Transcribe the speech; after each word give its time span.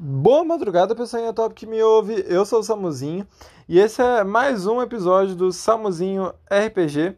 Boa 0.00 0.44
madrugada, 0.44 0.94
pessoal 0.94 1.34
top 1.34 1.56
que 1.56 1.66
me 1.66 1.82
ouve. 1.82 2.24
Eu 2.28 2.46
sou 2.46 2.60
o 2.60 2.62
Samuzinho 2.62 3.26
e 3.68 3.80
esse 3.80 4.00
é 4.00 4.22
mais 4.22 4.64
um 4.64 4.80
episódio 4.80 5.34
do 5.34 5.50
Samuzinho 5.50 6.32
RPG. 6.48 7.16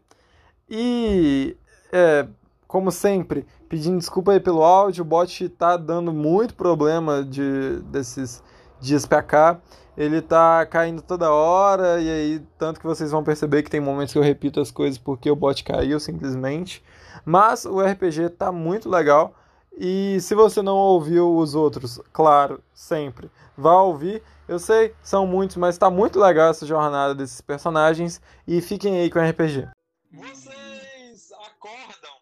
E, 0.67 1.55
é, 1.91 2.25
como 2.67 2.91
sempre, 2.91 3.45
pedindo 3.69 3.99
desculpa 3.99 4.31
aí 4.31 4.39
pelo 4.39 4.63
áudio, 4.63 5.03
o 5.03 5.05
bot 5.05 5.47
tá 5.49 5.77
dando 5.77 6.11
muito 6.11 6.55
problema 6.55 7.23
de, 7.23 7.83
desses 7.83 8.41
dias 8.79 9.05
pra 9.05 9.21
cá. 9.21 9.61
Ele 9.95 10.19
tá 10.19 10.65
caindo 10.65 11.03
toda 11.03 11.31
hora 11.31 12.01
e 12.01 12.09
aí, 12.09 12.41
tanto 12.57 12.79
que 12.79 12.87
vocês 12.87 13.11
vão 13.11 13.23
perceber 13.23 13.61
que 13.61 13.69
tem 13.69 13.79
momentos 13.79 14.11
que 14.11 14.17
eu 14.17 14.23
repito 14.23 14.59
as 14.59 14.71
coisas 14.71 14.97
porque 14.97 15.29
o 15.29 15.35
bot 15.35 15.63
caiu 15.63 15.99
simplesmente. 15.99 16.83
Mas 17.23 17.63
o 17.63 17.79
RPG 17.79 18.31
tá 18.31 18.51
muito 18.51 18.89
legal. 18.89 19.35
E 19.77 20.19
se 20.19 20.35
você 20.35 20.61
não 20.61 20.75
ouviu 20.75 21.35
os 21.35 21.55
outros, 21.55 21.99
claro, 22.11 22.63
sempre, 22.73 23.31
vá 23.57 23.81
ouvir. 23.81 24.21
Eu 24.47 24.59
sei, 24.59 24.93
são 25.01 25.25
muitos, 25.25 25.55
mas 25.55 25.75
está 25.75 25.89
muito 25.89 26.19
legal 26.19 26.49
essa 26.49 26.65
jornada 26.65 27.15
desses 27.15 27.39
personagens. 27.39 28.21
E 28.45 28.61
fiquem 28.61 28.99
aí 28.99 29.09
com 29.09 29.19
o 29.19 29.29
RPG. 29.29 29.69
Vocês 30.11 31.31
acordam 31.31 32.17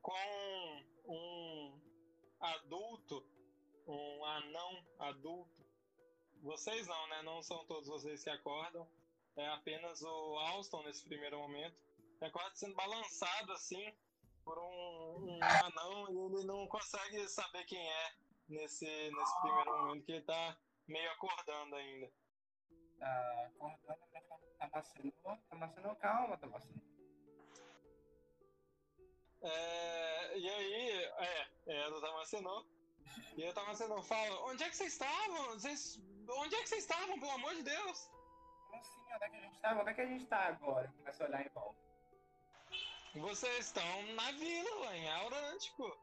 com 0.00 0.12
um 1.08 1.72
adulto, 2.40 3.24
um 3.88 4.24
anão 4.24 4.78
adulto. 5.00 5.62
Vocês 6.42 6.86
não, 6.86 7.08
né? 7.08 7.22
Não 7.24 7.42
são 7.42 7.64
todos 7.66 7.88
vocês 7.88 8.22
que 8.22 8.30
acordam. 8.30 8.86
É 9.36 9.48
apenas 9.48 10.02
o 10.02 10.38
Alston 10.38 10.82
nesse 10.84 11.04
primeiro 11.04 11.38
momento. 11.38 11.74
Ele 12.20 12.30
acorda 12.30 12.54
sendo 12.54 12.76
balançado 12.76 13.52
assim 13.52 13.92
por 14.44 14.58
um, 14.58 15.38
um 15.38 15.38
anão 15.42 16.10
e 16.10 16.18
ele 16.18 16.44
não 16.44 16.66
consegue 16.66 17.28
saber 17.28 17.64
quem 17.64 17.80
é 17.80 18.12
nesse, 18.48 18.86
nesse 18.86 19.40
primeiro 19.40 19.78
momento 19.78 20.04
que 20.04 20.12
ele 20.12 20.24
tá 20.24 20.56
meio 20.86 21.10
acordando 21.12 21.76
ainda. 21.76 22.10
Tá 22.98 23.50
acordando, 23.54 24.00
tá 24.58 24.66
vacilando, 24.66 25.42
tá 25.48 25.56
vacilando, 25.56 25.96
calma, 25.96 26.36
tá 26.36 26.46
vacilando. 26.46 26.92
É, 29.42 30.38
e 30.38 30.48
aí, 30.48 30.90
é, 31.18 31.48
é 31.66 31.90
do 31.90 32.00
Tamacenô. 32.00 32.64
E 33.36 33.42
aí 33.42 33.50
o 33.50 33.54
Tamacenô 33.54 34.02
fala, 34.02 34.44
onde 34.46 34.62
é 34.62 34.68
que 34.68 34.76
vocês 34.76 34.92
estavam? 34.92 35.50
Vocês, 35.50 36.00
onde 36.28 36.54
é 36.54 36.62
que 36.62 36.68
vocês 36.68 36.84
estavam, 36.84 37.18
pelo 37.18 37.32
amor 37.32 37.54
de 37.54 37.62
Deus? 37.62 38.10
Como 38.68 38.80
assim? 38.80 39.00
Onde 39.00 39.24
é 39.24 39.28
que 39.28 39.36
a 39.36 39.40
gente 39.40 39.58
tá? 39.58 39.80
Onde 39.80 39.90
é 39.90 39.94
que 39.94 40.00
a 40.00 40.06
gente 40.06 40.26
tá 40.26 40.38
agora? 40.46 40.92
Começa 40.96 41.24
a 41.24 41.26
olhar 41.26 41.44
em 41.44 41.48
volta. 41.48 41.91
Vocês 43.14 43.66
estão 43.66 44.14
na 44.14 44.32
vila, 44.32 44.96
em 44.96 45.10
Aurântico. 45.10 45.98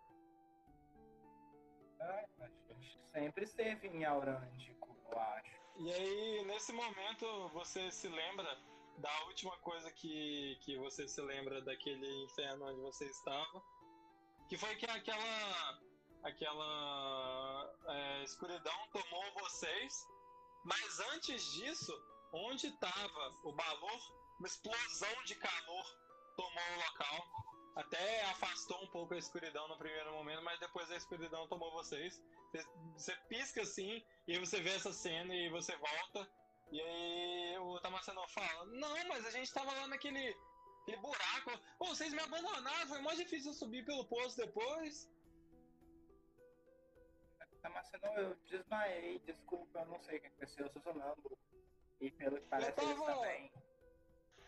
A 2.00 2.74
gente 2.80 3.00
sempre 3.12 3.44
esteve 3.46 3.88
em 3.88 4.06
Aurântico, 4.06 4.96
eu 5.12 5.20
acho. 5.20 5.60
E 5.78 5.92
aí, 5.92 6.46
nesse 6.46 6.72
momento, 6.72 7.50
você 7.50 7.92
se 7.92 8.08
lembra 8.08 8.56
da 8.98 9.24
última 9.26 9.58
coisa 9.58 9.92
que, 9.92 10.56
que 10.62 10.78
você 10.78 11.08
se 11.08 11.20
lembra 11.22 11.62
daquele 11.64 12.24
inferno 12.26 12.68
onde 12.68 12.80
você 12.82 13.06
estava? 13.06 13.64
Que 14.48 14.56
foi 14.56 14.76
que 14.76 14.86
aquela, 14.86 15.80
aquela 16.22 17.76
é, 17.88 18.24
escuridão 18.24 18.88
tomou 18.92 19.24
vocês, 19.42 20.08
mas 20.64 21.00
antes 21.14 21.44
disso, 21.54 21.92
onde 22.32 22.68
estava 22.68 23.36
o 23.44 23.52
balor, 23.52 24.14
uma 24.38 24.48
explosão 24.48 25.24
de 25.26 25.34
calor 25.36 26.09
tomou 26.42 26.64
o 26.74 26.80
local. 26.86 27.50
Até 27.76 28.22
afastou 28.26 28.82
um 28.84 28.88
pouco 28.88 29.14
a 29.14 29.18
escuridão 29.18 29.68
no 29.68 29.78
primeiro 29.78 30.12
momento, 30.12 30.44
mas 30.44 30.60
depois 30.60 30.90
a 30.92 30.96
escuridão 30.98 31.48
tomou 31.48 31.72
vocês. 31.72 32.22
Você 32.96 33.16
pisca 33.30 33.62
assim, 33.62 34.04
e 34.28 34.38
você 34.40 34.60
vê 34.60 34.72
essa 34.72 34.92
cena 34.92 35.34
e 35.36 35.50
você 35.50 35.76
volta. 35.78 36.30
E 36.72 36.82
aí 36.82 37.58
o 37.60 37.80
Tamaceno 37.80 38.28
fala: 38.30 38.66
Não, 38.66 39.08
mas 39.08 39.26
a 39.26 39.32
gente 39.32 39.54
tava 39.54 39.72
lá 39.74 39.88
naquele 39.88 40.36
aquele 40.82 40.98
buraco. 40.98 41.52
Pô, 41.78 41.86
vocês 41.88 42.12
me 42.14 42.20
abandonaram, 42.22 42.88
foi 42.88 43.02
mais 43.02 43.18
difícil 43.18 43.54
subir 43.54 43.86
pelo 43.86 44.06
poço 44.06 44.36
depois. 44.38 45.10
Tamaceno, 47.62 48.06
eu 48.18 48.36
desmaiei, 48.48 49.20
desculpa, 49.20 49.80
eu 49.80 49.86
não 49.88 50.00
sei 50.02 50.18
o 50.18 50.22
que 50.22 50.28
aconteceu, 50.28 50.66
eu 50.66 50.72
sou 50.72 50.82
sonâmbulo. 50.82 51.38
E 52.00 52.10
pelo 52.12 52.38
que 52.40 52.48
parece, 52.48 52.72
tava- 52.72 52.90
eles 52.92 53.06
também. 53.06 53.52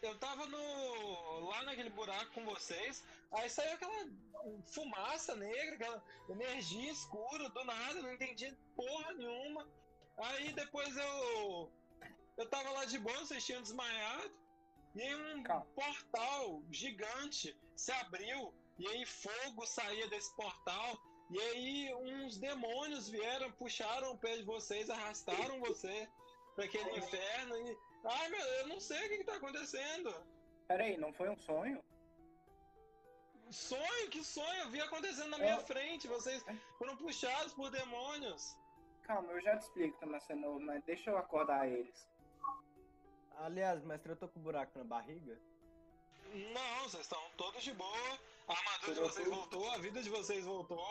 Eu 0.01 0.17
tava 0.17 0.47
no. 0.47 1.39
lá 1.41 1.63
naquele 1.63 1.91
buraco 1.91 2.33
com 2.33 2.43
vocês, 2.43 3.03
aí 3.31 3.49
saiu 3.49 3.73
aquela 3.73 4.09
fumaça 4.65 5.35
negra, 5.35 5.75
aquela 5.75 6.03
energia 6.29 6.91
escura, 6.91 7.49
do 7.49 7.63
nada, 7.63 8.01
não 8.01 8.11
entendi 8.11 8.51
porra 8.75 9.13
nenhuma. 9.13 9.67
Aí 10.17 10.51
depois 10.53 10.95
eu. 10.97 11.71
Eu 12.37 12.49
tava 12.49 12.71
lá 12.71 12.85
de 12.85 12.97
boa, 12.97 13.19
vocês 13.19 13.45
tinham 13.45 13.61
desmaiado, 13.61 14.31
e 14.95 15.01
aí 15.01 15.15
um 15.15 15.43
Calma. 15.43 15.65
portal 15.75 16.63
gigante 16.71 17.55
se 17.75 17.91
abriu, 17.91 18.53
e 18.79 18.87
aí 18.87 19.05
fogo 19.05 19.67
saía 19.67 20.07
desse 20.07 20.35
portal, 20.35 20.99
e 21.29 21.39
aí 21.39 21.93
uns 21.93 22.37
demônios 22.37 23.07
vieram, 23.07 23.51
puxaram 23.51 24.13
o 24.13 24.17
pé 24.17 24.37
de 24.37 24.43
vocês, 24.43 24.89
arrastaram 24.89 25.59
você 25.59 26.09
pra 26.55 26.65
aquele 26.65 26.97
inferno 26.97 27.55
e. 27.67 27.90
Ai 28.03 28.29
meu, 28.29 28.39
eu 28.45 28.67
não 28.67 28.79
sei 28.79 28.97
o 29.05 29.09
que, 29.09 29.17
que 29.19 29.23
tá 29.23 29.35
acontecendo. 29.35 30.13
Peraí, 30.67 30.97
não 30.97 31.13
foi 31.13 31.29
um 31.29 31.37
sonho? 31.37 31.83
Sonho? 33.51 34.09
Que 34.09 34.23
sonho? 34.23 34.61
Eu 34.61 34.69
vi 34.69 34.79
acontecendo 34.81 35.29
na 35.29 35.37
minha 35.37 35.55
É. 35.55 35.59
frente. 35.59 36.07
Vocês 36.07 36.43
foram 36.77 36.95
puxados 36.97 37.53
por 37.53 37.69
demônios. 37.69 38.55
Calma, 39.03 39.31
eu 39.33 39.41
já 39.41 39.57
te 39.57 39.63
explico, 39.63 39.99
Tamaceno, 39.99 40.59
mas 40.59 40.83
deixa 40.85 41.09
eu 41.09 41.17
acordar 41.17 41.67
eles. 41.67 42.07
Aliás, 43.39 43.83
mestre, 43.83 44.11
eu 44.11 44.15
tô 44.15 44.27
com 44.29 44.39
um 44.39 44.43
buraco 44.43 44.77
na 44.77 44.83
barriga. 44.85 45.37
Não, 46.53 46.83
vocês 46.83 47.03
estão 47.03 47.21
todos 47.35 47.61
de 47.63 47.73
boa. 47.73 48.19
A 48.47 48.53
armadura 48.53 48.93
de 48.93 48.99
vocês 49.01 49.25
tudo. 49.27 49.35
voltou, 49.37 49.71
a 49.71 49.77
vida 49.77 50.01
de 50.01 50.09
vocês 50.09 50.45
voltou, 50.45 50.83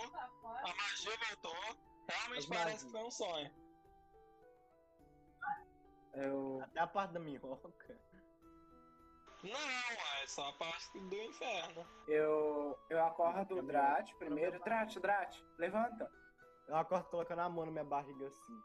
a 0.44 0.74
magia 0.74 1.16
voltou. 1.28 1.76
Realmente 2.08 2.38
As 2.40 2.46
parece 2.46 2.64
magias. 2.64 2.84
que 2.84 2.90
foi 2.90 3.02
um 3.04 3.10
sonho. 3.10 3.50
Eu. 6.14 6.60
Até 6.62 6.80
a 6.80 6.86
parte 6.86 7.12
da 7.12 7.20
minhoca. 7.20 7.70
Não, 9.42 9.50
é 10.22 10.26
só 10.26 10.48
a 10.48 10.52
parte 10.54 10.98
do 10.98 11.14
inferno. 11.14 11.86
Eu. 12.06 12.78
Eu 12.88 13.04
acordo 13.04 13.58
o 13.58 13.62
Drat 13.62 14.12
primeiro. 14.16 14.58
Drat, 14.60 14.96
Drat, 14.98 15.40
levanta. 15.58 16.10
Eu 16.68 16.76
acordo 16.76 17.06
colocando 17.08 17.38
a 17.40 17.48
mão 17.48 17.64
na 17.66 17.72
minha 17.72 17.84
barriga 17.84 18.26
assim. 18.28 18.62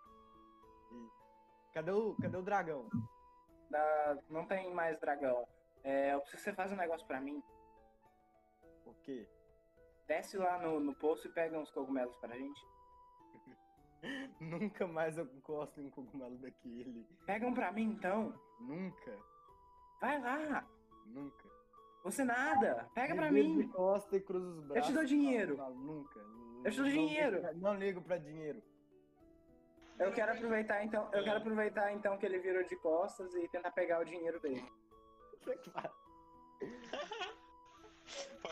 E... 0.92 1.10
Cadê 1.74 1.92
o, 1.92 2.16
cadê 2.22 2.38
o 2.38 2.42
dragão? 2.44 2.90
Da- 3.70 4.18
Não 4.30 4.46
tem 4.46 4.72
mais 4.74 5.00
dragão. 5.00 5.48
É, 5.84 6.14
eu 6.14 6.20
preciso 6.22 6.44
que 6.44 6.50
você 6.50 6.56
faça 6.56 6.74
um 6.74 6.78
negócio 6.78 7.06
pra 7.08 7.22
mim. 7.22 7.42
O 8.86 8.94
quê? 9.04 9.28
Desce 10.08 10.38
lá 10.38 10.60
no, 10.60 10.80
no 10.80 10.94
poço 10.94 11.28
e 11.28 11.32
pega 11.32 11.58
uns 11.58 11.72
cogumelos 11.72 12.16
pra 12.18 12.36
gente. 12.38 12.62
Nunca 14.40 14.88
mais 14.88 15.18
eu 15.18 15.26
encosto 15.26 15.82
em 15.82 15.86
um 15.88 15.90
cogumelo 15.90 16.38
daquele. 16.38 17.06
Pega 17.26 17.48
um 17.48 17.54
pra 17.54 17.72
mim 17.72 17.84
então. 17.92 18.34
Nunca. 18.60 19.18
Vai 20.02 20.20
lá. 20.22 20.68
Nunca. 21.08 21.50
Você 22.04 22.24
nada. 22.24 22.88
Pega 22.94 23.16
pra 23.16 23.28
Eu 23.28 23.34
viro 23.34 23.50
mim. 23.50 23.58
de 23.62 23.68
costa 23.70 24.16
e 24.16 24.22
cruzo 24.22 24.60
os 24.60 24.66
braços. 24.68 24.94
dou 24.94 25.04
dinheiro. 25.06 25.58
Não, 25.58 25.70
não, 25.74 25.76
nunca. 25.96 26.20
Eu 26.64 26.72
te 26.72 26.78
dou 26.78 26.86
Não 26.86 26.92
dinheiro. 26.94 27.42
pra- 27.42 27.54
Não 27.54 27.74
ligo 27.76 28.02
pra 28.02 28.18
dinheiro. 28.18 28.62
Eu 29.98 30.12
quero 30.12 30.34
aproveitar 30.34 30.84
então. 30.84 31.10
Eu 31.14 31.24
quero 31.24 31.38
aproveitar 31.38 31.92
então 31.94 32.18
que 32.18 32.26
ele 32.26 32.38
virou 32.40 32.64
de 32.64 32.76
costas 32.76 33.34
e 33.34 33.48
tentar 33.48 33.72
pegar 33.72 34.02
o 34.02 34.06
dinheiro 34.06 34.40
dele. 34.42 34.64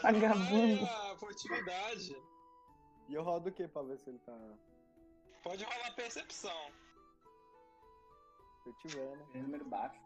Vagabundo. 0.01 0.75
rolar 0.85 1.11
a 1.11 1.15
furtividade. 1.17 2.15
E 3.09 3.13
eu 3.13 3.23
rodo 3.23 3.49
o 3.49 3.51
quê 3.51 3.67
pra 3.67 3.81
ver 3.83 3.97
se 3.99 4.09
ele 4.09 4.19
tá. 4.19 4.37
Pode 5.43 5.63
rolar 5.65 5.93
percepção. 5.95 6.71
Se 8.63 8.69
eu 8.69 8.73
tiver, 8.75 9.17
né? 9.17 9.41
Número 9.41 9.65
baixo. 9.65 10.01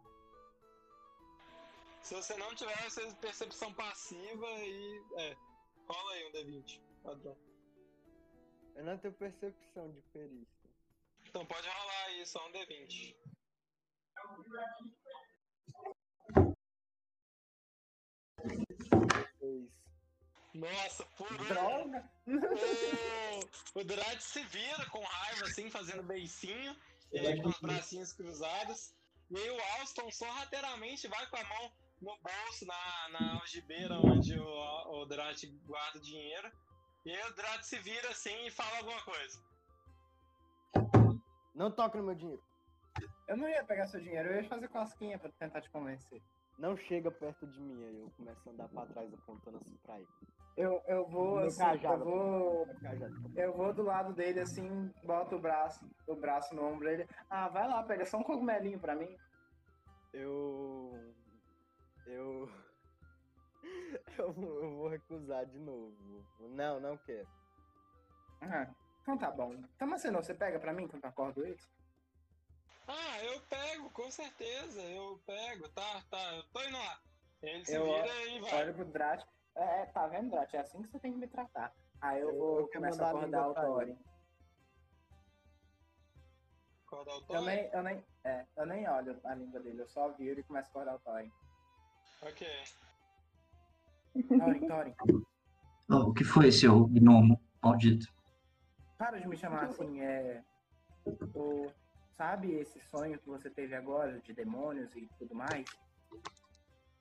Se 2.02 2.16
você 2.16 2.36
não 2.38 2.56
tiver, 2.56 2.76
você 2.90 3.02
tem 3.02 3.16
percepção 3.16 3.74
passiva 3.74 4.50
e. 4.64 5.04
É. 5.18 5.38
Rola 5.88 6.12
aí 6.14 6.26
um 6.26 6.32
D20. 6.32 6.82
Padrão. 7.04 7.38
Eu 8.76 8.84
não 8.84 8.98
tenho 8.98 9.14
percepção 9.14 9.92
de 9.92 10.02
perícia. 10.14 10.70
Então 11.28 11.46
pode 11.46 11.68
rolar 11.68 12.06
aí 12.06 12.26
só 12.26 12.46
um 12.48 12.52
D20. 12.52 13.16
Seis. 19.40 19.87
Nossa, 20.58 21.06
por 21.18 21.32
um. 21.32 21.46
Droga! 21.46 22.10
O, 23.76 23.80
o 23.80 23.84
Drat 23.84 24.20
se 24.20 24.44
vira 24.46 24.86
com 24.90 25.04
raiva, 25.04 25.46
assim, 25.46 25.70
fazendo 25.70 26.02
beicinho, 26.04 26.76
é, 27.14 27.38
com 27.42 27.50
os 27.50 27.60
bracinhos 27.60 28.12
cruzados. 28.12 28.94
E 29.30 29.38
aí 29.38 29.50
o 29.50 29.62
Alston 29.80 30.10
sorrateiramente 30.12 31.08
vai 31.08 31.28
com 31.28 31.38
a 31.38 31.44
mão 31.44 31.72
no 32.02 32.18
bolso, 32.18 32.66
na, 32.66 33.10
na 33.20 33.40
algibeira 33.40 34.00
onde 34.00 34.40
o, 34.40 35.02
o 35.02 35.06
Drat 35.06 35.44
guarda 35.66 36.00
o 36.00 36.02
dinheiro. 36.02 36.52
E 37.06 37.12
aí 37.12 37.30
o 37.30 37.36
Drat 37.36 37.62
se 37.64 37.78
vira 37.80 38.10
assim 38.10 38.48
e 38.48 38.52
fala 38.52 38.78
alguma 38.78 39.02
coisa. 39.04 39.40
Não 41.54 41.72
toque 41.72 41.98
no 41.98 42.04
meu 42.04 42.16
dinheiro. 42.16 42.44
Eu 43.28 43.38
não 43.38 43.48
ia 43.48 43.64
pegar 43.64 43.88
seu 43.88 44.00
dinheiro, 44.00 44.30
eu 44.30 44.42
ia 44.42 44.50
fazer 44.50 44.68
cosquinha 44.70 45.20
pra 45.20 45.30
tentar 45.34 45.62
te 45.62 45.70
convencer. 45.70 46.22
Não 46.58 46.76
chega 46.76 47.12
perto 47.12 47.46
de 47.46 47.60
mim. 47.60 47.86
Aí 47.86 48.00
eu 48.00 48.10
começo 48.18 48.50
a 48.50 48.52
andar 48.52 48.68
pra 48.70 48.86
trás 48.88 49.14
apontando 49.14 49.58
assim 49.58 49.78
pra 49.84 50.00
ele. 50.00 50.08
Eu, 50.58 50.82
eu 50.88 51.08
vou, 51.08 51.38
assim, 51.38 51.60
cajado. 51.60 52.02
eu 52.02 52.06
vou. 52.06 52.68
Eu 53.36 53.54
vou 53.54 53.72
do 53.72 53.84
lado 53.84 54.12
dele 54.14 54.40
assim, 54.40 54.92
boto 55.04 55.36
o 55.36 55.40
braço, 55.40 55.88
o 56.08 56.16
braço 56.16 56.56
no 56.56 56.66
ombro 56.66 56.88
dele. 56.88 57.08
Ah, 57.30 57.48
vai 57.48 57.68
lá, 57.68 57.84
pega 57.84 58.04
só 58.08 58.18
um 58.18 58.24
cogumelinho 58.24 58.80
pra 58.80 58.96
mim. 58.96 59.16
Eu. 60.12 61.14
Eu. 62.08 62.50
Eu 64.18 64.34
vou, 64.34 64.88
recusar 64.88 65.46
de 65.46 65.60
novo. 65.60 66.26
Não, 66.40 66.80
não 66.80 66.98
quero. 66.98 67.28
Ah, 68.42 68.68
então 69.02 69.18
tá 69.18 69.30
bom. 69.30 69.54
Então, 69.76 69.88
mas 69.88 70.02
você 70.02 70.34
pega 70.34 70.60
pra 70.60 70.74
mim 70.74 70.88
quando 70.88 71.04
eu 71.04 71.10
acordo 71.10 71.46
ele? 71.46 71.60
Ah, 72.88 73.24
eu 73.24 73.42
pego, 73.42 73.90
com 73.92 74.10
certeza. 74.10 74.82
Eu 74.82 75.20
pego, 75.26 75.68
tá, 75.70 76.02
tá. 76.10 76.36
Eu 76.36 76.44
tô 76.44 76.62
indo 76.64 76.78
lá. 76.78 77.00
Ele 77.44 77.66
se 77.66 77.74
Eu 77.74 77.86
vira 77.86 78.26
e 78.26 78.40
vai. 78.40 78.54
Olha 78.54 78.74
pro. 78.74 79.28
É, 79.58 79.82
é, 79.82 79.86
tá 79.88 80.06
vendo, 80.08 80.30
Drat? 80.30 80.54
É 80.54 80.60
assim 80.60 80.82
que 80.82 80.88
você 80.88 81.00
tem 81.00 81.12
que 81.14 81.18
me 81.18 81.28
tratar. 81.28 81.74
Aí 82.00 82.22
eu 82.22 82.30
Eu- 82.30 82.38
vou 82.38 82.60
eu 82.60 82.68
começar 82.70 83.06
a 83.08 83.10
acordar 83.10 83.50
o 83.50 83.54
Thorin. 83.56 83.98
Acordar 86.86 87.18
o 87.18 87.34
Eu 87.34 87.42
nem, 87.42 87.70
eu, 87.74 87.84
nem, 87.84 88.04
é, 88.24 88.46
eu 88.56 88.66
nem 88.68 88.88
olho 88.88 89.20
a 89.24 89.34
língua 89.34 89.60
dele, 89.60 89.82
eu 89.82 89.88
só 89.88 90.10
viro 90.14 90.40
e 90.40 90.44
começo 90.44 90.68
a 90.68 90.70
acordar 90.70 90.96
o 90.96 91.00
Thorin. 91.00 91.32
Ok. 92.22 92.48
Thorin, 94.38 94.68
Thorin, 94.68 94.96
Oh, 95.90 96.10
o 96.10 96.14
que 96.14 96.24
foi, 96.24 96.52
seu 96.52 96.86
gnomo 96.88 97.42
maldito? 97.64 98.06
para 98.98 99.20
de 99.20 99.28
me 99.28 99.38
chamar 99.38 99.66
assim, 99.66 100.02
é. 100.02 100.44
O, 101.34 101.72
sabe 102.18 102.52
esse 102.56 102.80
sonho 102.82 103.18
que 103.20 103.28
você 103.28 103.50
teve 103.50 103.74
agora 103.74 104.20
de 104.20 104.34
demônios 104.34 104.94
e 104.96 105.08
tudo 105.18 105.34
mais? 105.34 105.66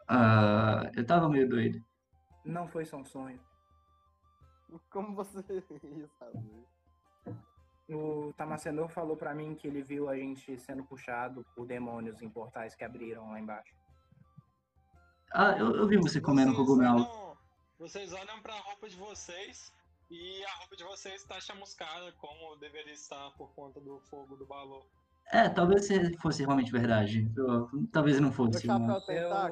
Ah, 0.08 0.90
eu 0.94 1.04
tava 1.04 1.28
meio 1.28 1.48
doido. 1.48 1.84
Não 2.46 2.68
foi 2.68 2.84
só 2.84 2.96
um 2.96 3.04
sonho. 3.04 3.40
Como 4.90 5.14
você 5.14 5.38
ia 5.84 6.08
saber? 6.18 6.66
O 7.88 8.32
Tamacenor 8.36 8.88
falou 8.88 9.16
pra 9.16 9.34
mim 9.34 9.54
que 9.54 9.66
ele 9.68 9.82
viu 9.82 10.08
a 10.08 10.16
gente 10.16 10.58
sendo 10.58 10.84
puxado 10.84 11.44
por 11.54 11.66
demônios 11.66 12.20
em 12.20 12.28
portais 12.28 12.74
que 12.74 12.84
abriram 12.84 13.30
lá 13.30 13.38
embaixo. 13.40 13.74
Ah, 15.32 15.56
eu, 15.58 15.74
eu 15.76 15.86
vi 15.86 15.96
você 15.96 16.20
comendo 16.20 16.52
Vocês 16.52 16.66
cogumelo. 16.66 17.00
olham- 17.02 17.36
Vocês 17.78 18.12
olham 18.12 18.40
pra 18.42 18.54
roupa 18.60 18.88
de 18.88 18.96
vocês 18.96 19.72
e 20.10 20.44
a 20.44 20.54
roupa 20.56 20.76
de 20.76 20.84
vocês 20.84 21.14
está 21.22 21.40
chamuscada, 21.40 22.12
como 22.12 22.56
deveria 22.56 22.92
estar 22.94 23.30
por 23.36 23.52
conta 23.54 23.80
do 23.80 24.00
fogo 24.00 24.36
do 24.36 24.46
balão. 24.46 24.82
É, 25.32 25.48
talvez 25.48 25.86
se 25.86 26.16
fosse 26.18 26.44
realmente 26.44 26.70
verdade. 26.72 27.30
Eu- 27.36 27.68
talvez 27.92 28.18
não 28.20 28.32
fosse. 28.32 28.66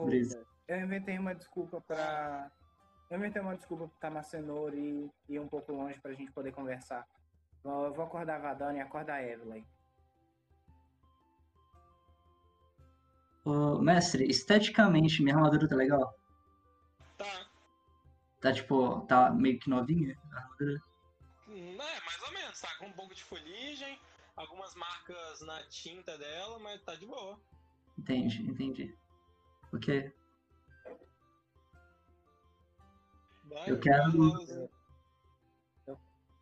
Brisa. 0.05 0.39
né? 0.39 0.45
Eu 0.69 0.81
inventei 0.81 1.19
uma 1.19 1.35
desculpa 1.35 1.81
pra. 1.81 2.51
Eu 3.15 3.19
inventei 3.21 3.41
uma 3.41 3.55
desculpa 3.57 3.87
pro 3.87 3.97
Tamacenor 4.01 4.75
e 4.75 5.09
ir 5.29 5.39
um 5.39 5.47
pouco 5.47 5.71
longe 5.73 6.01
pra 6.01 6.13
gente 6.15 6.33
poder 6.33 6.51
conversar. 6.51 7.07
Vou- 7.63 7.85
Eu 7.87 7.95
vou 7.95 8.05
acordar 8.05 8.35
a 8.35 8.39
Vadana 8.41 8.79
e 8.79 8.81
acordar 8.81 9.15
a 9.19 9.23
Evelyn. 9.23 9.65
Ô, 13.45 13.79
mestre, 13.79 14.25
esteticamente 14.29 15.23
minha 15.23 15.37
armadura 15.37 15.69
tá 15.69 15.77
legal? 15.77 16.19
Tá. 17.17 17.47
Tá 18.41 18.53
tipo, 18.53 19.03
tá 19.03 19.31
meio 19.31 19.61
que 19.61 19.71
novinha? 19.71 20.19
a 20.33 20.37
armadura? 20.41 20.83
Hum, 21.47 21.75
É, 21.81 22.01
mais 22.05 22.21
ou 22.25 22.33
menos, 22.33 22.61
tá 22.61 22.75
com 22.79 22.87
um 22.87 22.93
pouco 22.95 23.15
de 23.15 23.23
fuligem, 23.23 23.97
algumas 24.35 24.75
marcas 24.75 25.41
na 25.43 25.63
tinta 25.69 26.19
dela, 26.19 26.59
mas 26.59 26.83
tá 26.83 26.97
de 26.97 27.07
boa. 27.07 27.39
Entendi, 27.97 28.43
entendi. 28.51 28.99
Ok. 29.73 30.13
Vai, 33.55 33.71
Eu 33.71 33.79
quero- 33.79 34.11
vai, 34.11 34.69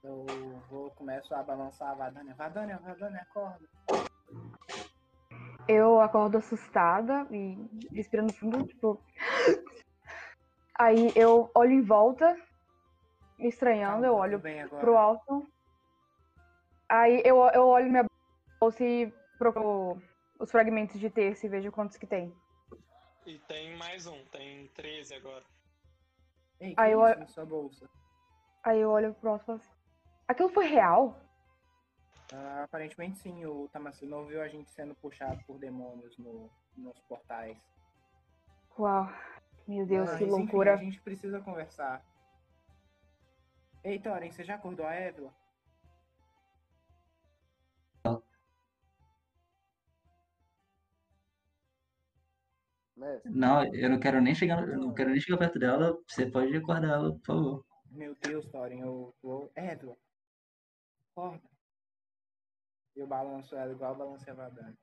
Eu 0.03 0.25
vou 0.71 0.91
começo 0.93 1.33
a 1.35 1.43
balançar 1.43 1.91
a 1.91 1.95
Vadania. 1.95 2.35
Vadania, 2.35 2.79
Vadania, 2.79 3.21
acorda. 3.21 3.69
Eu 5.69 6.01
acordo 6.01 6.39
assustada 6.39 7.27
e 7.31 7.55
respirando 7.95 8.33
fundo, 8.33 8.67
tipo. 8.67 8.99
Aí 10.75 11.13
eu 11.15 11.51
olho 11.55 11.71
em 11.73 11.83
volta, 11.83 12.35
estranhando, 13.39 14.03
Calma, 14.03 14.07
eu 14.07 14.15
tá 14.15 14.19
olho 14.21 14.33
tudo 14.39 14.43
bem 14.43 14.63
agora. 14.63 14.81
pro 14.83 14.97
alto. 14.97 15.47
Aí 16.89 17.23
eu, 17.25 17.37
eu 17.51 17.69
olho 17.69 17.91
minha 17.91 18.05
bolsa 18.59 18.83
e 18.83 19.13
procuro 19.39 20.03
os 20.41 20.51
fragmentos 20.51 20.99
de 20.99 21.11
terça 21.11 21.45
e 21.47 21.49
vejo 21.51 21.71
quantos 21.71 21.99
que 21.99 22.07
tem. 22.07 22.35
E 23.27 23.39
tem 23.41 23.77
mais 23.77 24.07
um, 24.07 24.25
tem 24.33 24.67
13 24.69 25.15
agora. 25.15 25.45
Ei, 26.63 26.77
que 26.77 26.81
Aí 26.81 26.93
eu- 26.93 27.27
sua 27.27 27.45
bolsa? 27.45 27.91
Aí 28.63 28.79
eu 28.79 28.91
olho 28.91 29.13
pro 29.15 29.31
alto 29.31 29.43
e 29.43 29.47
falo 29.47 29.59
assim, 29.59 29.75
aquilo 30.29 30.49
foi 30.49 30.67
real? 30.67 31.21
Ah, 32.33 32.63
aparentemente 32.63 33.19
sim, 33.19 33.45
o 33.45 33.69
Tamacenor 33.69 34.27
viu 34.27 34.41
a 34.41 34.47
gente 34.47 34.71
sendo 34.71 34.95
puxado 34.95 35.43
por 35.45 35.59
demônios 35.59 36.17
no, 36.19 36.49
nos 36.77 36.97
portais. 37.01 37.59
Uau, 38.79 39.09
meu 39.67 39.85
Deus, 39.85 40.09
que 40.11 40.23
enfim, 40.23 40.31
loucura. 40.31 40.75
a 40.75 40.77
gente 40.77 41.01
precisa 41.03 41.41
conversar. 41.41 42.01
Ei, 43.83 43.99
Thorin, 43.99 44.31
você 44.31 44.45
já 44.45 44.55
acordou 44.55 44.87
a 44.87 44.95
Evelyn? 44.95 45.33
Mestre, 53.03 53.31
Não, 53.33 53.75
eu 53.75 53.91
não 53.91 53.99
quero 53.99 54.21
nem 54.21 54.35
chegar, 54.35 54.63
eu 54.69 54.79
não 54.79 54.95
quero 54.95 55.11
nem 55.11 55.21
chegar 55.21 55.39
perto 55.39 55.59
dela. 55.59 55.99
Você 56.07 56.31
pode 56.31 56.55
acordar 56.57 56.93
ela, 56.93 57.13
por 57.13 57.25
favor. 57.27 57.67
Meu 57.91 58.15
Deus, 58.15 58.47
Thorin, 58.47 58.81
eu 58.81 59.15
vou. 59.21 59.51
Evelyn, 59.57 59.97
acorda. 61.11 61.51
Eu 62.95 63.07
balanço 63.07 63.57
ela 63.57 63.73
igual 63.73 63.93
eu 63.93 63.99
balancei 63.99 64.33
a 64.33 64.37
Vadana. 64.37 64.79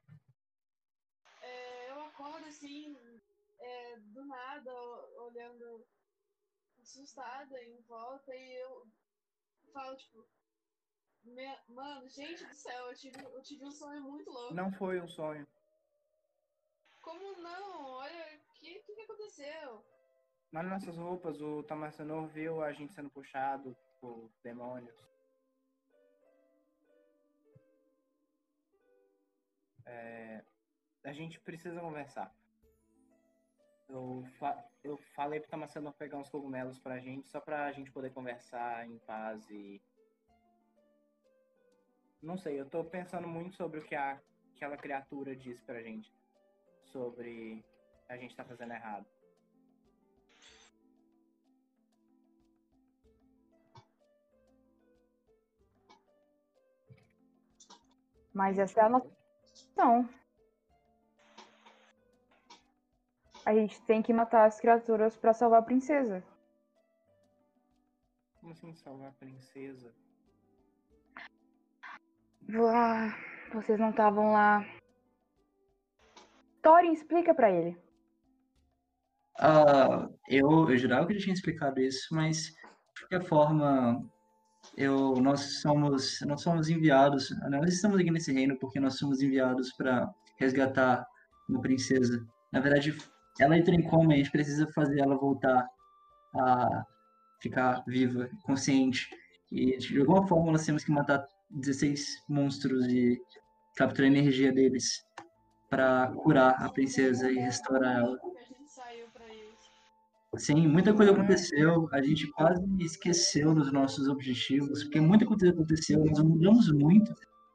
É, 1.41 1.91
eu 1.91 2.01
acordo 2.01 2.45
assim, 2.47 2.95
é, 3.59 3.97
do 3.99 4.25
nada, 4.25 4.71
olhando 5.21 5.85
assustada 6.81 7.63
em 7.63 7.79
volta 7.83 8.35
e 8.35 8.61
eu 8.61 8.87
falo, 9.71 9.95
tipo, 9.95 10.27
"Me- 11.23 11.59
mano, 11.69 12.09
gente 12.09 12.45
do 12.45 12.53
céu, 12.55 12.87
eu 12.87 12.95
tive, 12.95 13.23
eu 13.23 13.41
tive 13.43 13.63
um 13.65 13.71
sonho 13.71 14.01
muito 14.01 14.29
louco. 14.29 14.53
Não 14.53 14.71
foi 14.73 14.99
um 14.99 15.07
sonho. 15.07 15.47
Como 17.09 17.41
não? 17.41 17.85
Olha, 17.95 18.25
o 18.37 18.53
que, 18.59 18.79
que, 18.81 18.93
que 18.95 19.01
aconteceu? 19.01 19.83
Nas 20.51 20.65
nossas 20.65 20.95
roupas, 20.95 21.41
o 21.41 21.63
Tamacenor 21.63 22.27
viu 22.27 22.61
a 22.63 22.71
gente 22.71 22.93
sendo 22.93 23.09
puxado 23.09 23.75
por 23.99 24.29
demônios. 24.43 24.95
É, 29.85 30.43
a 31.03 31.11
gente 31.13 31.39
precisa 31.39 31.79
conversar. 31.81 32.31
Eu, 33.87 34.23
fa- 34.37 34.63
eu 34.83 34.97
falei 35.15 35.39
pro 35.39 35.49
Tamacenor 35.49 35.93
pegar 35.93 36.17
uns 36.17 36.29
cogumelos 36.29 36.77
pra 36.77 36.99
gente, 36.99 37.27
só 37.27 37.41
pra 37.41 37.71
gente 37.71 37.91
poder 37.91 38.11
conversar 38.13 38.87
em 38.87 38.99
paz 38.99 39.49
e. 39.49 39.81
Não 42.21 42.37
sei, 42.37 42.59
eu 42.59 42.69
tô 42.69 42.83
pensando 42.83 43.27
muito 43.27 43.55
sobre 43.55 43.79
o 43.79 43.83
que 43.83 43.95
a, 43.95 44.21
aquela 44.55 44.77
criatura 44.77 45.35
disse 45.35 45.63
pra 45.63 45.81
gente. 45.81 46.13
Sobre 46.91 47.63
a 48.07 48.17
gente 48.17 48.35
tá 48.35 48.43
fazendo 48.43 48.73
errado. 48.73 49.05
Mas 58.33 58.57
essa 58.57 58.81
é 58.81 58.83
a 58.83 58.89
nossa 58.89 59.07
opção. 59.07 60.09
A 63.45 63.53
gente 63.53 63.81
tem 63.81 64.01
que 64.01 64.13
matar 64.13 64.45
as 64.45 64.59
criaturas 64.59 65.17
pra 65.17 65.33
salvar 65.33 65.59
a 65.59 65.65
princesa. 65.65 66.23
Como 68.39 68.53
assim 68.53 68.73
salvar 68.73 69.09
a 69.09 69.13
princesa? 69.13 69.93
Ah, 72.51 73.15
vocês 73.53 73.79
não 73.79 73.89
estavam 73.89 74.31
lá. 74.31 74.78
Thorin, 76.61 76.93
explica 76.93 77.33
pra 77.33 77.51
ele. 77.51 77.77
Ah, 79.39 80.09
eu, 80.27 80.69
eu 80.69 80.77
jurava 80.77 81.07
que 81.07 81.13
ele 81.13 81.21
tinha 81.21 81.33
explicado 81.33 81.79
isso, 81.79 82.13
mas 82.13 82.53
de 82.93 83.01
qualquer 83.07 83.25
forma, 83.25 84.05
eu, 84.75 85.15
nós 85.15 85.61
somos, 85.61 86.19
nós 86.27 86.41
somos 86.41 86.69
enviados, 86.69 87.29
nós 87.49 87.73
estamos 87.73 87.99
aqui 87.99 88.11
nesse 88.11 88.33
reino 88.33 88.57
porque 88.59 88.79
nós 88.79 88.97
somos 88.97 89.21
enviados 89.21 89.71
para 89.73 90.13
resgatar 90.37 91.07
uma 91.47 91.61
princesa. 91.61 92.25
Na 92.51 92.59
verdade, 92.59 92.97
ela 93.39 93.57
entrou 93.57 93.77
em 93.77 93.83
coma 93.83 94.11
e 94.11 94.15
a 94.15 94.17
gente 94.17 94.31
precisa 94.31 94.67
fazer 94.73 94.99
ela 94.99 95.17
voltar 95.17 95.65
a 96.35 96.85
ficar 97.41 97.83
viva, 97.87 98.29
consciente. 98.43 99.07
E 99.51 99.77
de 99.77 99.99
alguma 99.99 100.27
forma 100.27 100.51
nós 100.51 100.65
temos 100.65 100.83
que 100.83 100.91
matar 100.91 101.25
16 101.49 102.25
monstros 102.27 102.85
e 102.87 103.19
capturou 103.77 104.09
a 104.09 104.11
energia 104.11 104.51
deles 104.51 105.05
pra 105.69 106.11
curar 106.23 106.61
a 106.63 106.69
princesa 106.69 107.31
e 107.31 107.35
restaurar 107.35 107.99
ela. 107.99 108.19
Sim, 110.37 110.67
muita 110.67 110.93
coisa 110.93 111.11
aconteceu, 111.11 111.89
a 111.91 112.01
gente 112.01 112.27
quase 112.31 112.63
esqueceu 112.79 113.53
dos 113.53 113.71
nossos 113.71 114.07
objetivos, 114.07 114.83
porque 114.83 114.99
muita 114.99 115.25
coisa 115.25 115.49
aconteceu, 115.49 116.03
nós 116.05 116.19
mudamos 116.19 116.71
muito. 116.71 117.13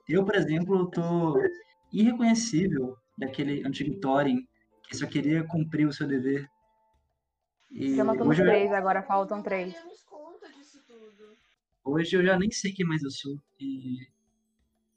Eu, 0.08 0.24
por 0.24 0.34
exemplo, 0.34 0.90
tô 0.90 1.40
irreconhecível 1.92 2.96
daquele 3.16 3.64
antigo 3.66 3.98
Thorin, 4.00 4.46
que 4.88 4.96
só 4.96 5.06
queria 5.06 5.44
cumprir 5.44 5.86
o 5.86 5.92
seu 5.92 6.06
dever. 6.06 6.50
E 7.70 8.00
hoje 8.00 8.42
eu, 8.42 8.46
três, 8.46 8.72
agora 8.72 9.02
faltam 9.02 9.42
três. 9.42 9.74
Hoje 11.84 12.16
eu 12.16 12.24
já 12.24 12.38
nem 12.38 12.50
sei 12.50 12.72
quem 12.72 12.86
mais 12.86 13.02
eu 13.02 13.10
sou. 13.10 13.38
E 13.60 13.98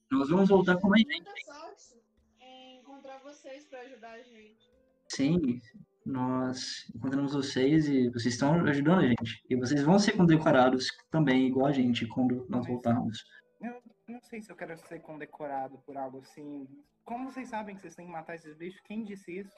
nós 0.10 0.30
vamos 0.30 0.48
voltar 0.50 0.78
com 0.78 0.88
mais 0.88 1.02
gente. 1.02 1.24
Muita 1.24 1.54
sorte 1.54 2.02
em 2.40 2.80
encontrar 2.80 3.17
vocês 3.28 3.66
pra 3.66 3.82
ajudar 3.82 4.12
a 4.12 4.24
gente. 4.24 4.72
Sim, 5.10 5.62
nós 6.06 6.90
encontramos 6.96 7.34
vocês 7.34 7.88
e 7.90 8.10
vocês 8.10 8.34
estão 8.34 8.54
ajudando 8.66 9.00
a 9.00 9.08
gente. 9.08 9.44
E 9.50 9.56
vocês 9.56 9.84
vão 9.84 10.00
ser 10.00 10.14
condecorados 10.14 10.88
também, 11.12 11.48
igual 11.48 11.68
a 11.68 11.74
gente, 11.74 12.08
quando 12.08 12.46
nós 12.50 12.66
voltarmos. 12.66 13.26
Eu 13.60 13.82
não 14.08 14.22
sei 14.22 14.42
se 14.42 14.50
eu 14.50 14.56
quero 14.56 14.78
ser 14.78 15.00
condecorado 15.00 15.78
por 15.80 15.98
algo 15.98 16.20
assim. 16.20 16.68
Como 17.04 17.30
vocês 17.30 17.50
sabem 17.50 17.76
que 17.76 17.82
vocês 17.82 17.96
têm 17.96 18.06
que 18.06 18.12
matar 18.12 18.36
esses 18.36 18.56
bichos? 18.56 18.80
Quem 18.82 19.04
disse 19.04 19.40
isso? 19.40 19.58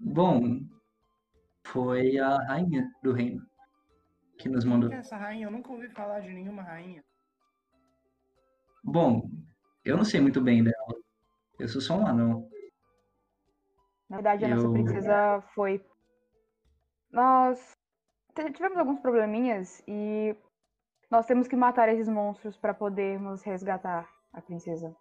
Bom, 0.00 0.60
foi 1.64 2.18
a 2.18 2.36
rainha 2.48 2.90
do 3.02 3.12
reino 3.12 3.46
que 4.38 4.48
nos 4.48 4.64
mandou. 4.64 4.88
Quem 4.88 4.98
é 4.98 5.00
essa 5.00 5.16
rainha? 5.16 5.46
Eu 5.46 5.52
nunca 5.52 5.70
ouvi 5.70 5.88
falar 5.90 6.18
de 6.18 6.32
nenhuma 6.32 6.62
rainha. 6.62 7.04
Bom, 8.82 9.30
eu 9.84 9.96
não 9.96 10.04
sei 10.04 10.20
muito 10.20 10.40
bem 10.40 10.64
dela. 10.64 11.01
Eu 11.58 11.68
sou 11.68 11.80
só 11.80 11.96
um 11.96 12.06
anão. 12.06 12.48
Na 14.08 14.16
verdade, 14.16 14.44
a 14.44 14.48
nossa 14.48 14.66
Eu- 14.66 14.72
princesa 14.72 15.40
foi. 15.54 15.84
Nós 17.10 17.76
tivemos 18.54 18.78
alguns 18.78 19.00
probleminhas 19.00 19.82
e 19.86 20.34
nós 21.10 21.26
temos 21.26 21.46
que 21.46 21.56
matar 21.56 21.88
esses 21.88 22.08
monstros 22.08 22.56
para 22.56 22.72
podermos 22.74 23.42
resgatar 23.42 24.08
a 24.32 24.40
princesa. 24.40 24.94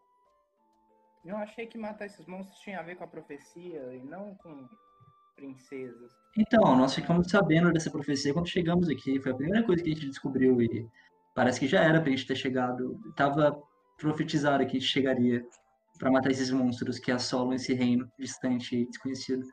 Eu 1.23 1.37
achei 1.37 1.67
que 1.67 1.77
matar 1.77 2.05
esses 2.05 2.25
monstros 2.25 2.59
tinha 2.59 2.79
a 2.79 2.83
ver 2.83 2.95
com 2.95 3.03
a 3.03 3.07
profecia 3.07 3.93
e 3.93 4.03
não 4.03 4.35
com 4.35 4.67
princesas. 5.35 6.11
Então, 6.37 6.75
nós 6.75 6.93
ficamos 6.95 7.27
sabendo 7.29 7.71
dessa 7.71 7.89
profecia 7.91 8.33
quando 8.33 8.47
chegamos 8.47 8.89
aqui. 8.89 9.19
Foi 9.21 9.31
a 9.31 9.35
primeira 9.35 9.65
coisa 9.65 9.83
que 9.83 9.91
a 9.91 9.93
gente 9.93 10.07
descobriu 10.09 10.61
e 10.61 10.87
parece 11.33 11.59
que 11.59 11.67
já 11.67 11.81
era 11.81 12.01
pra 12.01 12.09
gente 12.09 12.27
ter 12.27 12.35
chegado. 12.35 12.99
Tava 13.15 13.61
profetizado 13.97 14.65
que 14.65 14.77
a 14.77 14.79
gente 14.79 14.89
chegaria 14.91 15.45
pra 16.01 16.09
matar 16.11 16.31
esses 16.31 16.49
monstros 16.49 16.97
que 16.97 17.11
assolam 17.11 17.53
esse 17.53 17.73
reino 17.75 18.11
distante 18.17 18.75
e 18.75 18.87
desconhecido. 18.87 19.45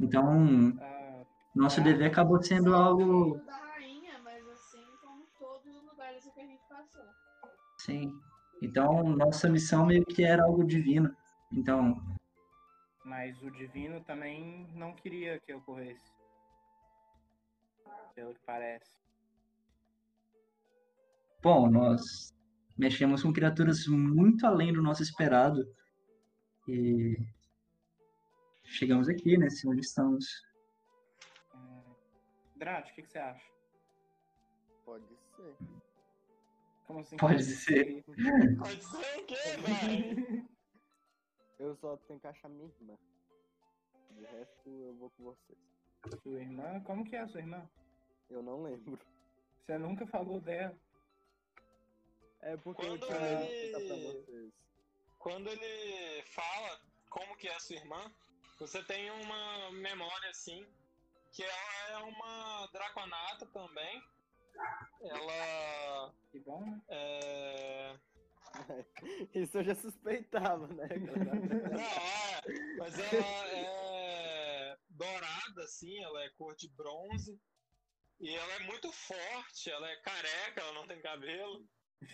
Então, 0.00 0.72
nosso 1.54 1.80
dever 1.80 2.06
acabou 2.06 2.40
sendo 2.42 2.74
algo, 2.74 3.42
Da 3.44 3.52
rainha, 3.74 4.18
mas 4.20 4.46
assim 4.48 4.84
como 5.02 5.26
todos 5.36 5.66
os 5.66 5.82
lugares 5.82 6.22
que 6.32 6.40
a 6.40 6.46
gente 6.46 6.62
passou. 6.68 7.04
sim. 7.80 8.12
Então, 8.62 9.02
nossa 9.02 9.48
missão 9.48 9.84
meio 9.86 10.04
que 10.04 10.22
era 10.24 10.44
algo 10.44 10.64
divino. 10.64 11.10
Então, 11.50 11.96
mas 13.04 13.42
o 13.42 13.50
divino 13.50 14.00
também 14.04 14.68
não 14.74 14.92
queria 14.94 15.40
que 15.40 15.52
ocorresse. 15.52 16.12
Pelo 18.14 18.34
que 18.34 18.40
parece. 18.46 18.90
Bom, 21.42 21.68
nós 21.70 22.32
mexemos 22.78 23.22
com 23.22 23.32
criaturas 23.32 23.86
muito 23.86 24.46
além 24.46 24.72
do 24.72 24.80
nosso 24.80 25.02
esperado. 25.02 25.60
E 26.68 27.18
chegamos 28.64 29.08
aqui, 29.08 29.36
né? 29.36 29.50
se 29.50 29.68
Onde 29.68 29.80
estamos. 29.80 30.24
Hum, 31.54 31.94
Drat, 32.56 32.90
o 32.90 32.94
que, 32.94 33.02
que 33.02 33.08
você 33.10 33.18
acha? 33.18 33.44
Pode 34.84 35.04
ser. 35.36 35.56
Como 36.86 37.00
assim? 37.00 37.16
Pode 37.16 37.42
ser. 37.42 38.04
Pode 38.58 38.84
ser 38.84 39.20
o 39.20 39.26
quê, 39.26 39.34
velho? 39.66 40.48
Eu 41.58 41.74
só 41.76 41.96
tenho 41.96 42.20
que 42.20 42.26
achar 42.26 42.48
minha 42.48 42.70
irmã. 42.80 42.96
De 44.12 44.24
resto, 44.24 44.68
eu 44.68 44.94
vou 44.94 45.10
com 45.10 45.24
vocês. 45.24 45.58
Sua 46.22 46.40
irmã? 46.40 46.80
Como 46.84 47.04
que 47.04 47.16
é 47.16 47.20
a 47.20 47.26
sua 47.26 47.40
irmã? 47.40 47.68
Eu 48.30 48.42
não 48.42 48.62
lembro. 48.62 48.98
Você 49.58 49.76
nunca 49.76 50.06
falou 50.06 50.40
dela. 50.40 50.78
É 52.48 52.56
porque 52.56 52.82
eu 52.82 52.88
Quando 52.98 53.06
tinha 53.06 53.18
medo 53.20 53.46
de 53.46 53.52
ele- 53.52 54.22
vocês. 54.22 54.52
Quando 55.18 55.48
ele 55.50 56.22
fala 56.22 56.80
como 57.10 57.36
que 57.36 57.48
é 57.48 57.54
a 57.54 57.60
sua 57.60 57.76
irmã, 57.76 58.12
você 58.58 58.82
tem 58.84 59.10
uma 59.10 59.70
memória 59.72 60.30
assim, 60.30 60.66
que 61.32 61.42
ela 61.42 61.90
é 61.90 61.96
uma 61.98 62.66
draconata 62.72 63.46
também. 63.46 64.02
Ela 65.02 66.14
Que 66.32 66.40
bom, 66.40 66.60
né? 66.64 66.82
é. 66.88 67.96
Isso 69.34 69.58
eu 69.58 69.64
já 69.64 69.74
suspeitava, 69.74 70.66
né? 70.68 70.88
Não, 70.96 71.80
é, 71.80 72.76
mas 72.78 72.98
ela 72.98 73.46
é 73.52 74.76
dourada, 74.88 75.62
assim, 75.64 76.02
ela 76.02 76.24
é 76.24 76.30
cor 76.30 76.56
de 76.56 76.68
bronze. 76.70 77.38
E 78.20 78.34
ela 78.34 78.52
é 78.54 78.58
muito 78.60 78.90
forte, 78.92 79.70
ela 79.70 79.88
é 79.88 79.96
careca, 79.98 80.60
ela 80.60 80.72
não 80.72 80.86
tem 80.88 81.00
cabelo. 81.00 81.64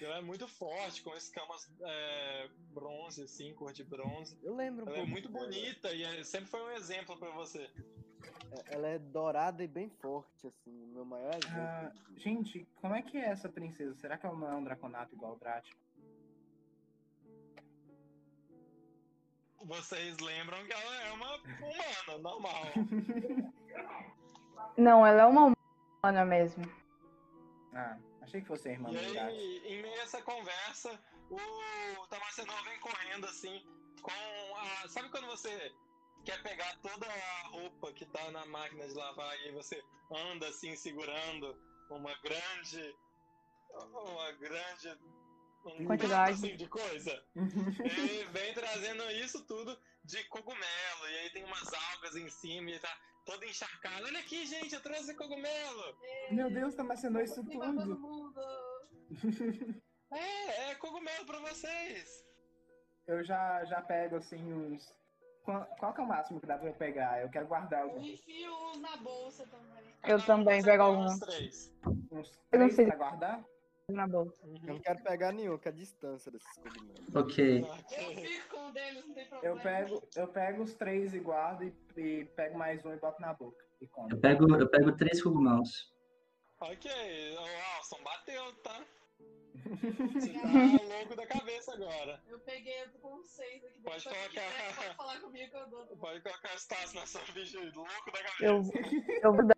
Ela 0.00 0.18
é 0.18 0.22
muito 0.22 0.46
forte, 0.48 1.02
com 1.02 1.14
escamas 1.14 1.70
é, 1.82 2.48
bronze, 2.72 3.22
assim, 3.22 3.54
cor 3.54 3.72
de 3.72 3.84
bronze. 3.84 4.38
Eu 4.42 4.54
lembro 4.56 4.86
um 4.86 4.88
Ela 4.88 4.98
é 4.98 5.06
muito 5.06 5.28
dela. 5.28 5.44
bonita 5.44 5.92
e 5.92 6.02
é- 6.02 6.24
sempre 6.24 6.46
foi 6.50 6.62
um 6.62 6.70
exemplo 6.70 7.16
pra 7.18 7.30
você. 7.30 7.70
É- 8.50 8.74
Ela 8.74 8.88
é 8.88 8.98
dourada 8.98 9.62
e 9.62 9.68
bem 9.68 9.88
forte, 9.90 10.46
assim. 10.46 10.70
o 10.84 10.86
Meu 10.88 11.04
maior 11.04 11.34
exemplo. 11.34 11.58
Ah, 11.60 11.92
gente, 12.16 12.66
como 12.76 12.94
é 12.94 13.02
que 13.02 13.16
é 13.18 13.26
essa 13.28 13.48
princesa? 13.48 13.94
Será 13.96 14.16
que 14.18 14.26
ela 14.26 14.36
não 14.36 14.48
é 14.50 14.54
um 14.56 14.64
draconato 14.64 15.14
igual 15.14 15.34
o 15.34 15.38
Drat? 15.38 15.68
Vocês 19.62 20.18
lembram 20.18 20.62
que 20.66 20.72
ela 20.72 21.02
é 21.04 21.12
uma 21.12 21.36
humana, 21.36 22.18
normal. 22.20 22.62
Não, 24.76 25.06
ela 25.06 25.22
é 25.22 25.26
uma 25.26 25.54
humana 26.02 26.24
mesmo. 26.24 26.64
Ah, 27.72 27.96
achei 28.24 28.40
que 28.40 28.46
fosse 28.48 28.68
a 28.68 28.72
irmã 28.72 28.90
E 28.90 29.18
aí, 29.18 29.62
em 29.66 29.82
meio 29.82 30.00
a 30.00 30.04
essa 30.04 30.22
conversa, 30.22 31.00
o 31.30 32.06
Tamacenor 32.08 32.64
vem 32.64 32.80
correndo 32.80 33.26
assim, 33.26 33.62
com 34.02 34.56
a. 34.56 34.88
Sabe 34.88 35.08
quando 35.10 35.26
você 35.26 35.72
quer 36.24 36.42
pegar 36.42 36.76
toda 36.80 37.06
a 37.06 37.48
roupa 37.48 37.92
que 37.92 38.06
tá 38.06 38.30
na 38.30 38.44
máquina 38.46 38.86
de 38.86 38.94
lavar 38.94 39.36
e 39.46 39.52
você 39.52 39.82
anda 40.10 40.48
assim, 40.48 40.74
segurando 40.76 41.56
uma 41.90 42.14
grande. 42.22 42.96
Uma 43.72 44.32
grande. 44.32 44.98
Um 45.66 45.86
Quantidade. 45.86 46.32
assim, 46.32 46.56
de 46.56 46.68
coisa. 46.68 47.24
Ele 47.34 48.24
vem 48.32 48.52
trazendo 48.54 49.02
isso 49.12 49.44
tudo 49.46 49.76
de 50.04 50.22
cogumelo, 50.24 51.08
e 51.10 51.18
aí 51.18 51.30
tem 51.30 51.44
umas 51.44 51.72
algas 51.92 52.16
em 52.16 52.28
cima 52.28 52.70
e 52.70 52.78
tá 52.78 52.94
todo 53.24 53.42
encharcado. 53.44 54.04
Olha 54.04 54.20
aqui, 54.20 54.44
gente, 54.46 54.74
eu 54.74 54.82
trouxe 54.82 55.14
cogumelo! 55.14 55.96
Meu 56.30 56.50
Deus, 56.50 56.74
tá 56.74 56.84
macenou 56.84 57.22
isso 57.22 57.42
tudo. 57.44 58.34
É, 60.12 60.70
é 60.70 60.74
cogumelo 60.76 61.24
pra 61.26 61.40
vocês! 61.40 62.24
Eu 63.06 63.24
já, 63.24 63.64
já 63.64 63.80
pego 63.82 64.16
assim 64.16 64.52
uns. 64.52 64.94
Qual, 65.42 65.66
qual 65.78 65.92
que 65.92 66.00
é 66.00 66.04
o 66.04 66.06
máximo 66.06 66.40
que 66.40 66.46
dá 66.46 66.56
pra 66.56 66.68
eu 66.68 66.74
pegar? 66.74 67.20
Eu 67.20 67.28
quero 67.28 67.46
guardar 67.46 67.80
Eu 67.80 67.90
alguns, 67.90 68.06
enfio 68.06 68.54
uns 68.70 68.80
na 68.80 68.96
bolsa 68.98 69.44
também. 69.46 69.84
Eu 70.04 70.24
também 70.24 70.62
pego 70.62 70.82
algum. 70.84 71.04
uns 71.04 71.18
três. 71.18 71.72
uns 72.12 72.40
Eu 72.52 72.60
não 72.60 72.70
sei. 72.70 72.86
pra 72.86 72.96
guardar? 72.96 73.44
Na 73.90 74.06
bolsa. 74.06 74.34
Eu 74.42 74.74
não 74.74 74.80
quero 74.80 75.02
pegar 75.02 75.32
nenhum, 75.32 75.58
que 75.58 75.68
é 75.68 75.70
a 75.70 75.74
distância 75.74 76.32
desses 76.32 76.48
cogumelos. 76.56 77.14
Ok. 77.14 77.60
Eu 77.60 78.16
fico 78.16 78.48
com 78.48 78.68
um 78.68 78.72
deles, 78.72 79.06
não 79.06 79.14
tem 79.14 79.28
problema. 79.28 79.56
Eu 79.56 79.62
pego, 79.62 80.08
eu 80.16 80.28
pego 80.28 80.62
os 80.62 80.74
três 80.74 81.12
e 81.12 81.18
guardo 81.18 81.64
e, 81.64 81.74
e 82.00 82.24
pego 82.24 82.56
mais 82.56 82.82
um 82.86 82.94
e 82.94 82.96
boto 82.96 83.20
na 83.20 83.34
boca. 83.34 83.62
E 83.82 83.86
como. 83.86 84.10
Eu 84.10 84.18
pego, 84.18 84.56
eu 84.56 84.68
pego 84.70 84.96
três 84.96 85.22
cogumelos. 85.22 85.92
Ok, 86.60 86.90
o 87.36 87.76
Alson 87.76 88.02
bateu, 88.02 88.54
tá? 88.62 88.86
Você 90.14 90.32
tá 90.32 90.94
louco 90.96 91.16
da 91.16 91.26
cabeça 91.26 91.74
agora. 91.74 92.22
Eu 92.26 92.38
peguei, 92.40 92.82
eu 92.84 92.90
tô 92.90 92.98
com 93.00 93.22
seis 93.22 93.64
aqui. 93.64 93.82
Pode 93.82 94.02
colocar. 94.02 94.28
quiser, 94.30 94.76
Pode 94.76 94.96
falar 94.96 95.20
comigo 95.20 95.50
que 95.50 95.56
eu 95.56 95.68
dou. 95.68 95.86
Pode 95.98 96.22
colocar 96.22 96.54
os 96.54 96.66
taços 96.66 96.94
na 96.94 97.06
sua 97.06 97.20
bicha 97.34 97.58
aí, 97.58 97.70
louco 97.72 98.12
da 98.12 98.22
cabeça. 98.22 98.44
Eu, 98.44 98.62
eu 99.22 99.32
vou 99.34 99.46
dar 99.46 99.54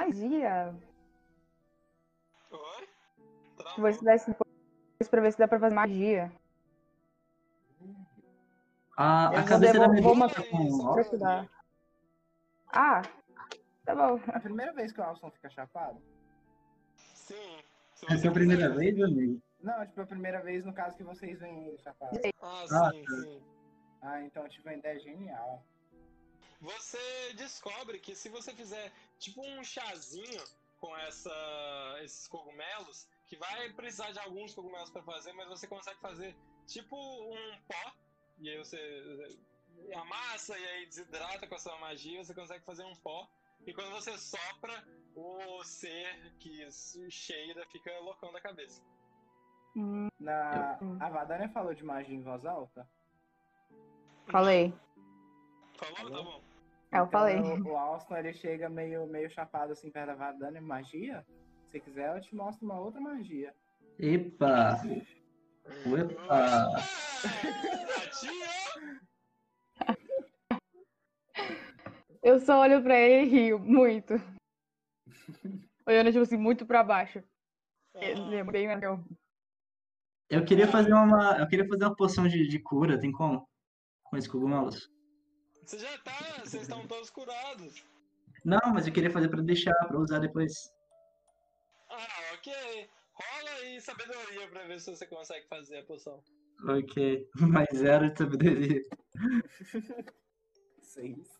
magia. 0.00 0.74
Vou 3.78 4.02
dá 4.02 4.14
esse 4.14 4.26
depois 4.30 5.10
pra 5.10 5.20
ver 5.20 5.32
se 5.32 5.38
dá 5.38 5.48
pra 5.48 5.60
fazer 5.60 5.74
magia. 5.74 6.32
A, 8.96 9.30
Eu 9.32 9.40
a 9.40 9.44
cabeça 9.44 9.78
da 9.78 9.88
bicha 9.88 10.28
tá 10.28 10.42
com 10.44 10.84
ó, 10.84 10.98
estudar. 10.98 11.48
Ah, 12.68 13.02
tá 13.84 13.94
bom. 13.94 14.18
É 14.32 14.36
a 14.36 14.40
primeira 14.40 14.72
vez 14.72 14.92
que 14.92 15.00
o 15.00 15.04
Alson 15.04 15.30
fica 15.30 15.50
chapado? 15.50 16.00
Sim. 16.96 17.58
É 18.08 18.28
a 18.28 18.32
primeira 18.32 18.70
vez, 18.70 18.96
meu 18.96 19.06
amigo? 19.06 19.42
Não, 19.60 19.86
tipo, 19.86 20.00
a 20.00 20.06
primeira 20.06 20.40
vez 20.42 20.64
no 20.64 20.72
caso 20.72 20.96
que 20.96 21.02
vocês 21.02 21.38
veem 21.38 21.68
ele 21.68 21.78
chapado. 21.78 22.18
Ah, 22.42 22.64
Ah, 22.70 22.90
sim, 22.90 23.04
sim. 23.22 23.42
Ah, 24.02 24.22
então 24.22 24.48
tive 24.48 24.68
uma 24.68 24.76
ideia 24.76 24.98
genial. 25.00 25.62
Você 26.60 26.98
descobre 27.34 27.98
que 27.98 28.14
se 28.14 28.28
você 28.28 28.52
fizer 28.52 28.92
tipo 29.18 29.40
um 29.46 29.62
chazinho 29.62 30.42
com 30.78 30.96
essa, 30.98 31.30
esses 32.02 32.26
cogumelos, 32.28 33.06
que 33.26 33.36
vai 33.36 33.72
precisar 33.72 34.12
de 34.12 34.18
alguns 34.20 34.54
cogumelos 34.54 34.90
para 34.90 35.02
fazer, 35.02 35.32
mas 35.32 35.48
você 35.48 35.66
consegue 35.66 35.98
fazer 36.00 36.36
tipo 36.66 36.96
um 36.96 37.58
pó, 37.66 37.92
e 38.38 38.48
aí 38.50 38.58
você 38.58 38.78
amassa 39.94 40.58
e 40.58 40.64
aí 40.66 40.86
desidrata 40.86 41.46
com 41.46 41.54
a 41.54 41.58
sua 41.58 41.78
magia, 41.78 42.24
você 42.24 42.34
consegue 42.34 42.64
fazer 42.64 42.84
um 42.84 42.94
pó, 42.96 43.28
e 43.66 43.72
quando 43.72 43.90
você 43.92 44.16
sopra, 44.16 44.84
o 45.14 45.62
ser 45.64 46.32
que 46.38 46.68
cheira 47.10 47.66
fica 47.66 47.90
loucão 48.00 48.32
da 48.32 48.40
cabeça. 48.40 48.82
Hum, 49.76 50.08
Na... 50.18 50.78
A 51.00 51.10
Vadania 51.10 51.48
falou 51.50 51.74
de 51.74 51.84
magia 51.84 52.14
em 52.14 52.22
voz 52.22 52.44
alta? 52.46 52.88
falei. 54.30 54.72
Falou? 55.76 56.10
Tá 56.10 56.22
bom. 56.22 56.42
É, 56.92 56.98
eu 56.98 57.04
Então, 57.04 57.10
falei. 57.10 57.38
O, 57.38 57.68
o 57.68 57.76
Alston, 57.76 58.16
ele 58.16 58.32
chega 58.32 58.68
meio, 58.68 59.06
meio 59.06 59.28
chapado 59.30 59.72
assim 59.72 59.90
perto 59.90 60.08
da 60.08 60.14
Vadania. 60.14 60.60
Magia? 60.60 61.26
Se 61.76 61.80
quiser, 61.80 62.16
eu 62.16 62.20
te 62.22 62.34
mostro 62.34 62.64
uma 62.64 62.80
outra 62.80 62.98
magia. 62.98 63.54
Epa! 63.98 64.80
Epa! 65.84 66.70
Eu 72.22 72.40
só 72.40 72.60
olho 72.60 72.82
pra 72.82 72.98
ele 72.98 73.26
e 73.26 73.28
rio 73.28 73.58
muito. 73.58 74.14
Olhando, 75.86 76.10
tipo 76.10 76.22
assim, 76.22 76.38
muito 76.38 76.64
pra 76.64 76.82
baixo. 76.82 77.22
Ele 77.94 78.36
é 78.36 78.44
bem 78.44 78.74
meu. 78.78 79.04
Eu 80.30 80.46
queria 80.46 80.66
fazer 80.66 80.94
uma. 80.94 81.36
Eu 81.38 81.46
queria 81.46 81.68
fazer 81.68 81.84
uma 81.84 81.94
poção 81.94 82.26
de, 82.26 82.48
de 82.48 82.58
cura, 82.58 82.98
tem 82.98 83.12
como? 83.12 83.46
Com 84.04 84.16
esses 84.16 84.30
cogumelos? 84.30 84.90
Você 85.62 85.78
já 85.78 85.98
tá, 85.98 86.40
vocês 86.42 86.62
estão 86.62 86.86
todos 86.86 87.10
curados. 87.10 87.84
Não, 88.42 88.72
mas 88.72 88.86
eu 88.86 88.94
queria 88.94 89.10
fazer 89.10 89.28
pra 89.28 89.42
deixar, 89.42 89.74
pra 89.86 89.98
usar 89.98 90.20
depois. 90.20 90.74
Ah, 91.96 92.34
ok. 92.34 92.52
Rola 93.12 93.50
aí 93.62 93.80
sabedoria 93.80 94.48
pra 94.48 94.66
ver 94.66 94.78
se 94.80 94.90
você 94.90 95.06
consegue 95.06 95.46
fazer 95.48 95.78
a 95.78 95.84
poção. 95.84 96.22
Ok. 96.68 97.28
Mais 97.40 97.68
zero 97.74 98.10
de 98.10 98.18
sabedoria. 98.18 98.82
Seis. 100.82 101.38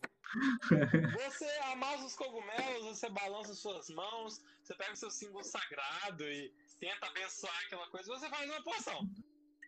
Você 1.13 1.45
amassa 1.71 2.05
os 2.05 2.15
cogumelos, 2.15 2.85
você 2.85 3.09
balança 3.09 3.53
suas 3.53 3.89
mãos, 3.89 4.41
você 4.61 4.75
pega 4.75 4.93
o 4.93 4.97
seu 4.97 5.09
símbolo 5.09 5.43
sagrado 5.43 6.23
e 6.23 6.51
tenta 6.79 7.07
abençoar 7.07 7.57
aquela 7.65 7.87
coisa, 7.89 8.07
você 8.07 8.29
faz 8.29 8.49
uma 8.49 8.61
poção. 8.63 9.09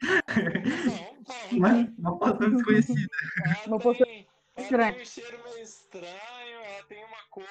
Poção, 0.01 1.23
pronto. 1.23 1.55
Uma, 1.55 1.71
uma 1.97 2.19
poção 2.19 2.51
desconhecida. 2.51 3.07
Ela 3.45 3.67
Uma 3.67 3.79
poção 3.79 4.05
tem, 4.05 4.27
ela 4.55 4.63
estranha. 4.65 4.93
tem 4.93 5.01
um 5.01 5.05
cheiro 5.05 5.43
meio 5.43 5.59
estranho, 5.63 6.59
ela 6.61 6.83
tem 6.85 7.05
uma 7.05 7.23
cor 7.29 7.47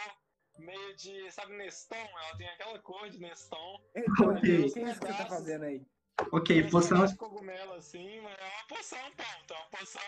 meio 0.69 0.95
de, 0.97 1.31
sabe, 1.33 1.57
Neston? 1.57 1.97
Ela 1.97 2.37
tem 2.37 2.49
aquela 2.49 2.79
cor 2.81 3.09
de 3.09 3.19
Neston. 3.19 3.81
Então, 3.97 4.29
Ok. 4.29 4.39
o 4.39 4.41
que 4.43 4.51
é 4.51 4.55
isso 4.67 4.75
que 4.75 4.85
você 4.87 5.07
tá 5.17 5.27
fazendo 5.27 5.65
aí? 5.65 5.83
Ok, 6.33 6.63
Tem 6.63 6.71
poção. 6.71 7.07
de 7.07 7.17
cogumelo 7.17 7.73
assim, 7.75 8.21
mas 8.21 8.37
é 8.39 8.45
uma 8.45 8.67
poção, 8.77 8.99
pronto. 9.17 9.55
É 9.55 9.57
uma 9.57 9.71
poção. 9.71 10.03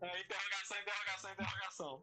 É 0.00 0.20
interrogação, 0.20 0.76
interrogação, 0.82 1.32
interrogação. 1.32 2.02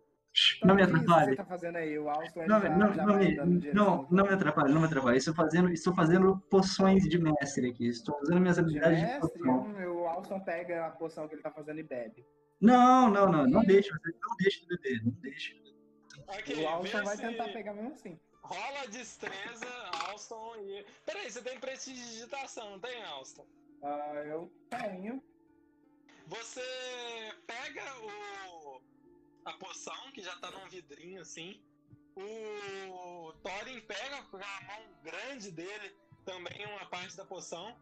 Não 0.63 0.75
me 0.75 0.83
o 0.83 0.85
que 0.85 0.91
isso 0.91 1.01
atrapalhe. 1.01 1.29
você 1.31 1.35
tá 1.37 1.45
fazendo 1.45 1.75
aí? 1.77 1.97
O 1.97 2.09
Alston 2.09 2.45
Não, 2.45 2.61
já, 2.61 2.69
não, 2.69 2.93
já 2.93 3.05
não, 3.05 3.15
me, 3.17 3.35
não, 3.73 4.07
não 4.11 4.23
me 4.25 4.33
atrapalhe, 4.33 4.73
não 4.73 4.81
me 4.81 4.87
atrapalhe. 4.87 5.17
Estou 5.17 5.33
fazendo, 5.33 5.69
estou 5.71 5.95
fazendo 5.95 6.37
poções 6.49 7.03
de 7.07 7.17
mestre 7.17 7.69
aqui. 7.69 7.87
Estou 7.87 8.19
usando 8.21 8.41
minhas 8.41 8.57
De 8.57 8.61
habilidades 8.61 8.99
de 8.99 9.05
mestre, 9.05 9.39
poção. 9.39 9.59
hum, 9.65 9.93
o 10.01 10.07
Alston 10.07 10.39
pega 10.41 10.85
a 10.87 10.91
poção 10.91 11.27
que 11.27 11.35
ele 11.35 11.41
tá 11.41 11.51
fazendo 11.51 11.79
e 11.79 11.83
bebe. 11.83 12.25
Não, 12.59 13.09
não, 13.09 13.31
não. 13.31 13.47
Não 13.47 13.61
você 13.61 13.81
não 14.21 14.35
deixe 14.39 14.61
de 14.61 14.67
beber. 14.67 15.03
Não 15.05 15.11
deixe. 15.21 15.55
Ok, 16.27 16.55
o 16.63 16.67
Alston 16.67 17.03
vai 17.03 17.15
se 17.15 17.21
tentar 17.21 17.49
pegar 17.49 17.73
mesmo 17.73 17.93
assim. 17.93 18.19
rola 18.41 18.81
a 18.81 18.85
destreza, 18.87 19.67
Alston 20.07 20.55
e. 20.57 20.85
Peraí, 21.05 21.31
você 21.31 21.41
tem 21.41 21.59
prestidigitação, 21.59 22.71
não 22.71 22.79
tem, 22.79 23.03
Alston? 23.03 23.45
Ah, 23.83 24.23
eu 24.25 24.51
tenho. 24.69 25.23
Você 26.27 26.61
pega 27.45 27.83
o 27.99 28.81
a 29.45 29.53
poção 29.53 30.11
que 30.11 30.23
já 30.23 30.35
tá 30.37 30.49
num 30.51 30.67
vidrinho 30.69 31.21
assim. 31.21 31.61
O 32.17 33.33
Thorin 33.43 33.79
pega 33.81 34.23
com 34.23 34.37
a 34.37 34.61
mão 34.61 35.01
grande 35.03 35.51
dele 35.51 35.95
também 36.25 36.65
uma 36.65 36.85
parte 36.87 37.15
da 37.15 37.25
poção. 37.25 37.77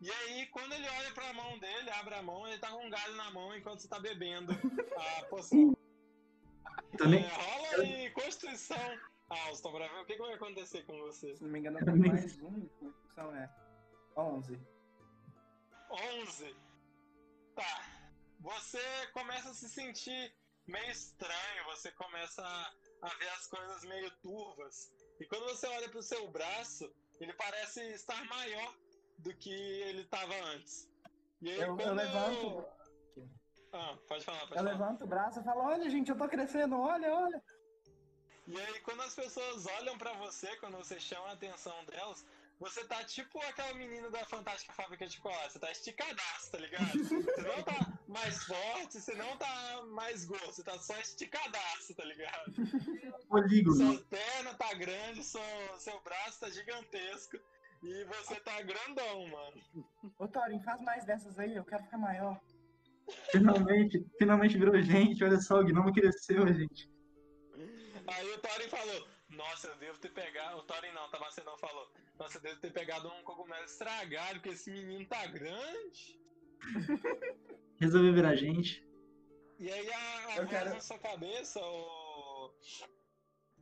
E 0.00 0.10
aí, 0.10 0.46
quando 0.46 0.72
ele 0.72 0.88
olha 0.88 1.12
pra 1.12 1.32
mão 1.32 1.58
dele, 1.58 1.90
abre 1.90 2.14
a 2.14 2.22
mão, 2.22 2.48
ele 2.48 2.58
tá 2.58 2.70
com 2.70 2.84
um 2.84 2.90
galho 2.90 3.14
na 3.14 3.30
mão 3.30 3.54
enquanto 3.56 3.80
você 3.80 3.88
tá 3.88 4.00
bebendo 4.00 4.52
a 4.96 5.24
poção. 5.30 5.76
Nem- 7.00 7.24
É, 7.24 7.28
rola 7.28 7.82
aí 7.82 8.10
Constituição, 8.10 8.98
Alston, 9.28 9.72
pra 9.72 9.88
ver 9.88 10.00
o 10.00 10.04
que, 10.04 10.14
que 10.14 10.18
vai 10.22 10.34
acontecer 10.34 10.82
com 10.84 10.98
você. 11.00 11.34
Se 11.36 11.42
não 11.42 11.50
me 11.50 11.58
engano, 11.58 11.78
eu 11.78 11.84
tenho 11.84 11.98
mais 11.98 12.38
um. 12.42 12.68
São 13.14 13.34
é? 13.34 13.50
11. 14.16 14.58
11. 15.90 16.56
Tá. 17.54 17.88
Você 18.40 18.80
começa 19.12 19.50
a 19.50 19.54
se 19.54 19.68
sentir 19.68 20.34
meio 20.66 20.90
estranho, 20.90 21.64
você 21.66 21.90
começa 21.92 22.42
a, 23.02 23.08
ver 23.18 23.28
as 23.30 23.46
coisas 23.46 23.84
meio 23.84 24.10
turvas. 24.22 24.90
E 25.20 25.26
quando 25.26 25.44
você 25.44 25.66
olha 25.66 25.88
pro 25.88 26.02
seu 26.02 26.28
braço, 26.30 26.90
ele 27.20 27.32
parece 27.34 27.80
estar 27.92 28.22
maior 28.26 28.74
do 29.18 29.34
que 29.36 29.52
ele 29.52 30.02
estava 30.02 30.34
antes. 30.46 30.88
E 31.40 31.50
aí, 31.50 31.56
Eu, 31.60 31.68
eu 31.68 31.76
quando- 31.76 31.94
levanto. 31.96 32.64
Ah, 33.72 33.96
pode 34.06 34.24
falar, 34.24 34.40
pode 34.40 34.52
Eu 34.52 34.56
falar. 34.58 34.70
levanto 34.70 35.04
o 35.04 35.06
braço 35.06 35.40
e 35.40 35.44
falo, 35.44 35.60
olha 35.62 35.88
gente, 35.88 36.10
eu 36.10 36.16
tô 36.16 36.28
crescendo, 36.28 36.78
olha, 36.78 37.14
olha. 37.14 37.42
E 38.46 38.60
aí, 38.60 38.80
quando 38.80 39.02
as 39.02 39.14
pessoas 39.14 39.66
olham 39.66 39.96
pra 39.96 40.12
você, 40.14 40.54
quando 40.56 40.76
você 40.76 40.98
chama 41.00 41.28
a 41.28 41.32
atenção 41.32 41.72
delas, 41.86 42.24
você 42.58 42.84
tá 42.86 43.02
tipo 43.04 43.40
aquela 43.44 43.72
menina 43.74 44.10
da 44.10 44.24
Fantástica 44.26 44.72
Fábrica 44.74 45.06
de 45.06 45.14
Chocolate. 45.16 45.52
Você 45.52 45.58
tá 45.58 45.70
esticadaço, 45.70 46.50
tá 46.50 46.58
ligado? 46.58 46.92
Você 47.32 47.42
não 47.42 47.62
tá 47.62 47.98
mais 48.08 48.44
forte, 48.44 49.00
você 49.00 49.14
não 49.14 49.36
tá 49.38 49.82
mais 49.90 50.24
gordo, 50.26 50.52
você 50.52 50.62
tá 50.62 50.78
só 50.78 50.94
esticadaço, 50.98 51.94
tá 51.94 52.04
ligado? 52.04 52.52
Polígono. 53.28 53.76
Sua 53.76 54.04
perna 54.04 54.54
tá 54.54 54.74
grande, 54.74 55.24
seu, 55.24 55.40
seu 55.78 55.98
braço 56.02 56.40
tá 56.40 56.50
gigantesco. 56.50 57.38
E 57.82 58.04
você 58.04 58.38
tá 58.40 58.60
grandão, 58.62 59.26
mano. 59.28 59.62
Ô 60.18 60.28
Thorin, 60.28 60.60
faz 60.62 60.80
mais 60.82 61.04
dessas 61.04 61.38
aí, 61.38 61.56
eu 61.56 61.64
quero 61.64 61.82
ficar 61.84 61.98
maior. 61.98 62.38
Finalmente, 63.30 64.04
finalmente 64.18 64.58
virou 64.58 64.80
gente. 64.80 65.22
Olha 65.24 65.40
só, 65.40 65.60
o 65.60 65.64
gnomo 65.64 65.92
cresceu, 65.92 66.46
gente. 66.54 66.88
Aí 68.06 68.30
o 68.32 68.38
Thorin 68.38 68.68
falou: 68.68 69.08
Nossa, 69.30 69.68
eu 69.68 69.76
devo 69.76 69.98
ter 69.98 70.12
pegado. 70.12 70.58
O 70.58 70.62
Thorin 70.62 70.92
não, 70.92 71.10
Tamacedão 71.10 71.56
falou: 71.58 71.90
Nossa, 72.18 72.38
eu 72.38 72.42
devo 72.42 72.60
ter 72.60 72.72
pegado 72.72 73.08
um 73.08 73.22
cogumelo 73.22 73.64
estragado, 73.64 74.34
porque 74.40 74.50
esse 74.50 74.70
menino 74.70 75.06
tá 75.06 75.26
grande. 75.26 76.20
Resolveu 77.80 78.12
virar 78.14 78.36
gente. 78.36 78.86
E 79.58 79.70
aí 79.70 79.92
a, 79.92 80.24
a 80.24 80.36
voz 80.36 80.48
quero- 80.48 80.70
na 80.70 80.80
sua 80.80 80.98
cabeça, 80.98 81.60
o. 81.60 82.52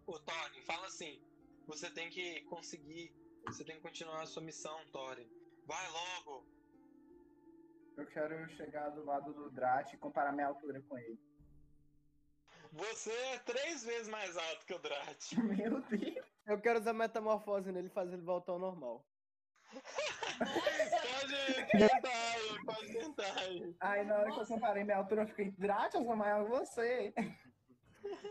O 0.06 0.18
Thorin, 0.18 0.62
fala 0.62 0.86
assim: 0.86 1.22
Você 1.66 1.90
tem 1.90 2.10
que 2.10 2.42
conseguir. 2.42 3.12
Você 3.46 3.64
tem 3.64 3.76
que 3.76 3.82
continuar 3.82 4.22
a 4.22 4.26
sua 4.26 4.42
missão, 4.42 4.78
Thorin. 4.92 5.28
Vai 5.66 5.88
logo. 5.90 6.46
Eu 8.00 8.06
quero 8.06 8.48
chegar 8.56 8.88
do 8.90 9.04
lado 9.04 9.30
do 9.34 9.50
Drat 9.50 9.92
e 9.92 9.98
comparar 9.98 10.32
minha 10.32 10.46
altura 10.46 10.80
com 10.88 10.96
ele. 10.96 11.20
Você 12.72 13.12
é 13.12 13.38
três 13.40 13.84
vezes 13.84 14.08
mais 14.08 14.34
alto 14.38 14.64
que 14.64 14.72
o 14.72 14.78
Drat. 14.78 15.32
Meu 15.36 15.82
Deus. 15.82 16.26
Eu 16.46 16.58
quero 16.58 16.78
usar 16.78 16.94
metamorfose 16.94 17.70
nele 17.70 17.88
e 17.88 17.90
fazer 17.90 18.14
ele 18.14 18.22
voltar 18.22 18.52
ao 18.52 18.58
normal. 18.58 19.04
Pode 20.38 21.66
tentar 21.70 22.08
aí, 22.08 22.64
pode 22.64 22.92
tentar 22.92 23.38
aí. 23.40 23.76
Aí 23.78 24.04
na 24.04 24.16
hora 24.16 24.32
que 24.32 24.40
eu 24.40 24.46
comparei 24.46 24.82
minha 24.82 24.96
altura, 24.96 25.22
eu 25.22 25.28
fiquei, 25.28 25.50
Drat, 25.52 25.94
eu 25.94 26.02
sou 26.02 26.16
maior 26.16 26.44
que 26.44 26.50
você. 26.50 27.14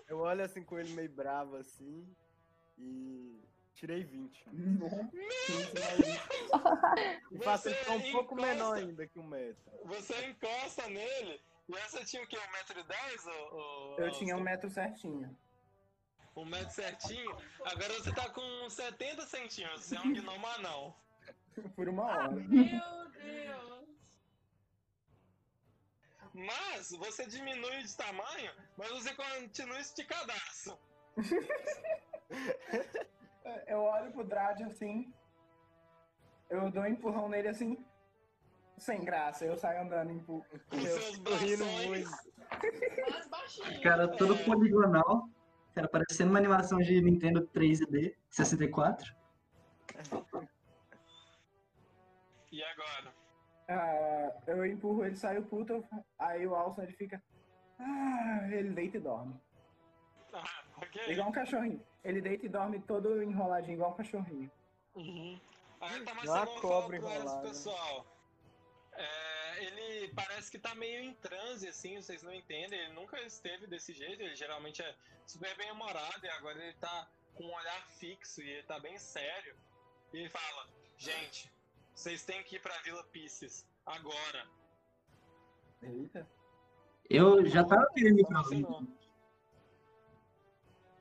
Eu 0.07 0.17
olho 0.19 0.43
assim 0.43 0.63
com 0.63 0.79
ele 0.79 0.91
meio 0.93 1.09
bravo 1.09 1.55
assim 1.55 2.11
e 2.77 3.39
tirei 3.79 4.03
20. 4.03 4.45
E 7.31 7.37
faço 7.39 7.69
ele 7.69 7.75
ficar 7.77 7.93
um 7.93 7.99
Você 7.99 8.11
pouco 8.11 8.33
encosta- 8.33 8.47
menor 8.53 8.77
ainda 8.77 9.07
que 9.07 9.19
um 9.19 9.23
metro. 9.27 9.63
Você 9.85 10.25
encosta 10.25 10.87
nele. 10.87 11.41
E 11.69 11.75
essa 11.77 12.03
tinha 12.03 12.23
o 12.23 12.27
quê? 12.27 12.37
1,10m? 12.37 13.31
Ou, 13.51 13.99
Eu 13.99 14.11
tinha 14.11 14.35
um 14.35 14.41
metro 14.41 14.69
certinho. 14.69 15.37
Um 16.35 16.45
metro 16.45 16.71
certinho. 16.71 17.31
Agora 17.63 17.93
você 17.93 18.11
tá 18.13 18.29
com 18.29 18.69
70 18.69 19.25
centímetros. 19.27 19.85
Você 19.85 19.95
é 19.95 20.01
um 20.01 20.13
gnomo 20.13 20.47
anão. 20.47 20.95
Por 21.75 21.87
uma 21.89 22.03
hora. 22.05 22.31
Meu 22.31 23.09
Deus. 23.11 23.89
Mas 26.33 26.89
você 26.91 27.25
diminui 27.27 27.83
de 27.83 27.95
tamanho, 27.97 28.51
mas 28.77 28.89
você 28.91 29.13
continua 29.15 29.79
esticadaço. 29.79 30.77
Eu 33.67 33.79
olho 33.81 34.11
pro 34.11 34.23
Drat 34.23 34.61
assim. 34.63 35.11
eu 36.49 36.71
dou 36.71 36.83
um 36.83 36.87
empurrão 36.87 37.29
nele 37.29 37.47
assim, 37.49 37.77
sem 38.77 39.03
graça. 39.03 39.45
Eu 39.45 39.57
saio 39.57 39.81
andando, 39.81 40.11
Eu 40.11 41.23
tô 41.23 41.35
rindo 41.35 41.65
muito. 41.87 42.09
Mais 43.11 43.27
baixinho. 43.27 43.81
Cara, 43.83 44.07
todo 44.07 44.33
É. 44.35 44.43
poligonal. 44.43 45.29
Cara, 45.75 45.87
parecendo 45.87 46.31
uma 46.31 46.39
animação 46.39 46.79
de 46.79 46.99
Nintendo 47.01 47.47
3D 47.47 48.15
64. 48.29 49.15
E 52.51 52.63
agora? 52.63 53.13
Ah, 53.67 54.33
eu 54.47 54.65
empurro 54.65 55.05
ele, 55.05 55.15
saio 55.15 55.43
puto, 55.45 55.73
eu- 55.73 55.85
aí 56.17 56.47
o 56.47 56.55
Alson 56.55 56.81
ele 56.81 56.93
fica. 56.93 57.21
Ah, 57.77 58.47
ele 58.51 58.71
deita 58.71 58.97
e 58.97 58.99
dorme. 58.99 59.35
Ah, 60.33 60.63
ok. 60.77 61.11
Igual 61.11 61.29
um 61.29 61.31
cachorrinho. 61.31 61.85
Ele 62.03 62.21
deita 62.21 62.45
e 62.45 62.49
dorme 62.49 62.79
todo 62.81 63.21
enroladinho, 63.21 63.75
igual 63.75 63.91
um 63.91 63.95
cachorrinho. 63.95 64.51
Uhum. 64.95 65.39
Aí 65.81 66.03
tá 66.03 66.13
mais 66.13 66.29
Uma 66.29 66.45
cedo, 66.45 66.61
cobra 66.61 66.97
enrolada. 66.97 67.47
pessoal. 67.47 68.05
É, 68.93 69.63
ele 69.65 70.13
parece 70.13 70.51
que 70.51 70.59
tá 70.59 70.75
meio 70.75 71.01
em 71.01 71.13
transe, 71.15 71.67
assim, 71.67 72.01
vocês 72.01 72.21
não 72.21 72.33
entendem. 72.33 72.79
Ele 72.79 72.93
nunca 72.93 73.19
esteve 73.21 73.65
desse 73.67 73.93
jeito. 73.93 74.21
Ele 74.21 74.35
geralmente 74.35 74.81
é 74.81 74.95
super 75.25 75.55
bem 75.57 75.71
humorado 75.71 76.25
e 76.25 76.29
agora 76.29 76.61
ele 76.61 76.73
tá 76.73 77.07
com 77.35 77.45
um 77.45 77.53
olhar 77.53 77.87
fixo 77.87 78.41
e 78.41 78.49
ele 78.49 78.63
tá 78.63 78.79
bem 78.79 78.97
sério. 78.97 79.55
E 80.13 80.17
ele 80.17 80.29
fala: 80.29 80.67
Gente, 80.97 81.51
vocês 81.93 82.25
têm 82.25 82.43
que 82.43 82.57
ir 82.57 82.59
pra 82.61 82.77
Vila 82.79 83.03
Pisces 83.05 83.65
agora. 83.85 84.47
Eita. 85.81 86.27
Eu 87.09 87.45
já 87.45 87.63
tava 87.63 87.87
querendo 87.93 88.19
ir 88.19 88.27
pra 88.27 88.41
assim 88.41 88.61
não? 88.61 88.85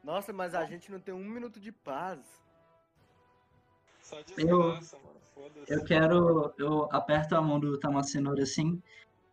Nossa, 0.09 0.33
mas 0.33 0.55
a 0.55 0.65
gente 0.65 0.91
não 0.91 0.99
tem 0.99 1.13
um 1.13 1.23
minuto 1.23 1.61
de 1.61 1.71
paz. 1.71 2.19
Só 4.01 4.23
desgraça, 4.23 4.97
mano. 5.05 5.21
Foda-se. 5.35 5.71
Eu 5.71 5.85
quero. 5.85 6.55
Eu 6.57 6.89
aperto 6.91 7.37
a 7.37 7.43
mão 7.43 7.61
do 7.61 7.79
Tamacenor 7.79 8.41
assim 8.41 8.83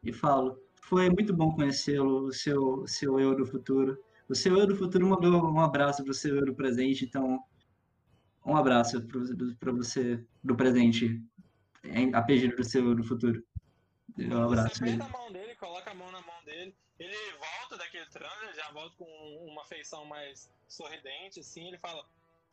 e 0.04 0.12
falo: 0.12 0.62
Foi 0.82 1.10
muito 1.10 1.34
bom 1.34 1.56
conhecê-lo, 1.56 2.26
o 2.26 2.34
seu, 2.34 2.62
o 2.82 2.88
seu 2.90 3.18
eu 3.22 3.34
do 3.38 3.46
futuro. 3.46 3.98
O 4.28 4.36
seu 4.36 4.58
eu 4.58 4.68
do 4.68 4.76
futuro 4.76 5.08
mandou 5.08 5.50
um 5.50 5.62
abraço 5.62 6.04
pro 6.04 6.14
seu 6.14 6.36
eu 6.36 6.46
do 6.46 6.54
presente, 6.54 7.06
então. 7.06 7.42
Um 8.46 8.58
abraço 8.58 9.02
pra 9.58 9.72
você 9.72 10.22
do 10.44 10.58
presente, 10.58 11.24
em- 11.86 12.14
a 12.14 12.22
pedido 12.22 12.54
do 12.58 12.66
seu 12.66 12.86
eu 12.86 12.96
do 12.96 13.04
futuro. 13.06 13.42
Um 14.20 14.44
abraço 14.44 14.76
você 14.76 14.84
aperta 14.84 15.06
a 15.06 15.10
mão 15.10 15.32
dele, 15.32 15.56
coloca 15.56 15.90
a 15.90 15.96
mão 15.96 16.12
na 16.12 16.20
mão 16.20 16.44
dele, 16.44 16.76
ele 17.00 17.16
volta 17.38 17.78
daquele 17.78 18.06
transe, 18.08 18.56
já 18.56 18.72
volta 18.72 18.96
com 18.98 19.06
uma 19.48 19.66
feição 19.66 20.06
mais 20.06 20.50
sorridente, 20.68 21.40
assim, 21.40 21.68
ele 21.68 21.78
fala, 21.78 22.06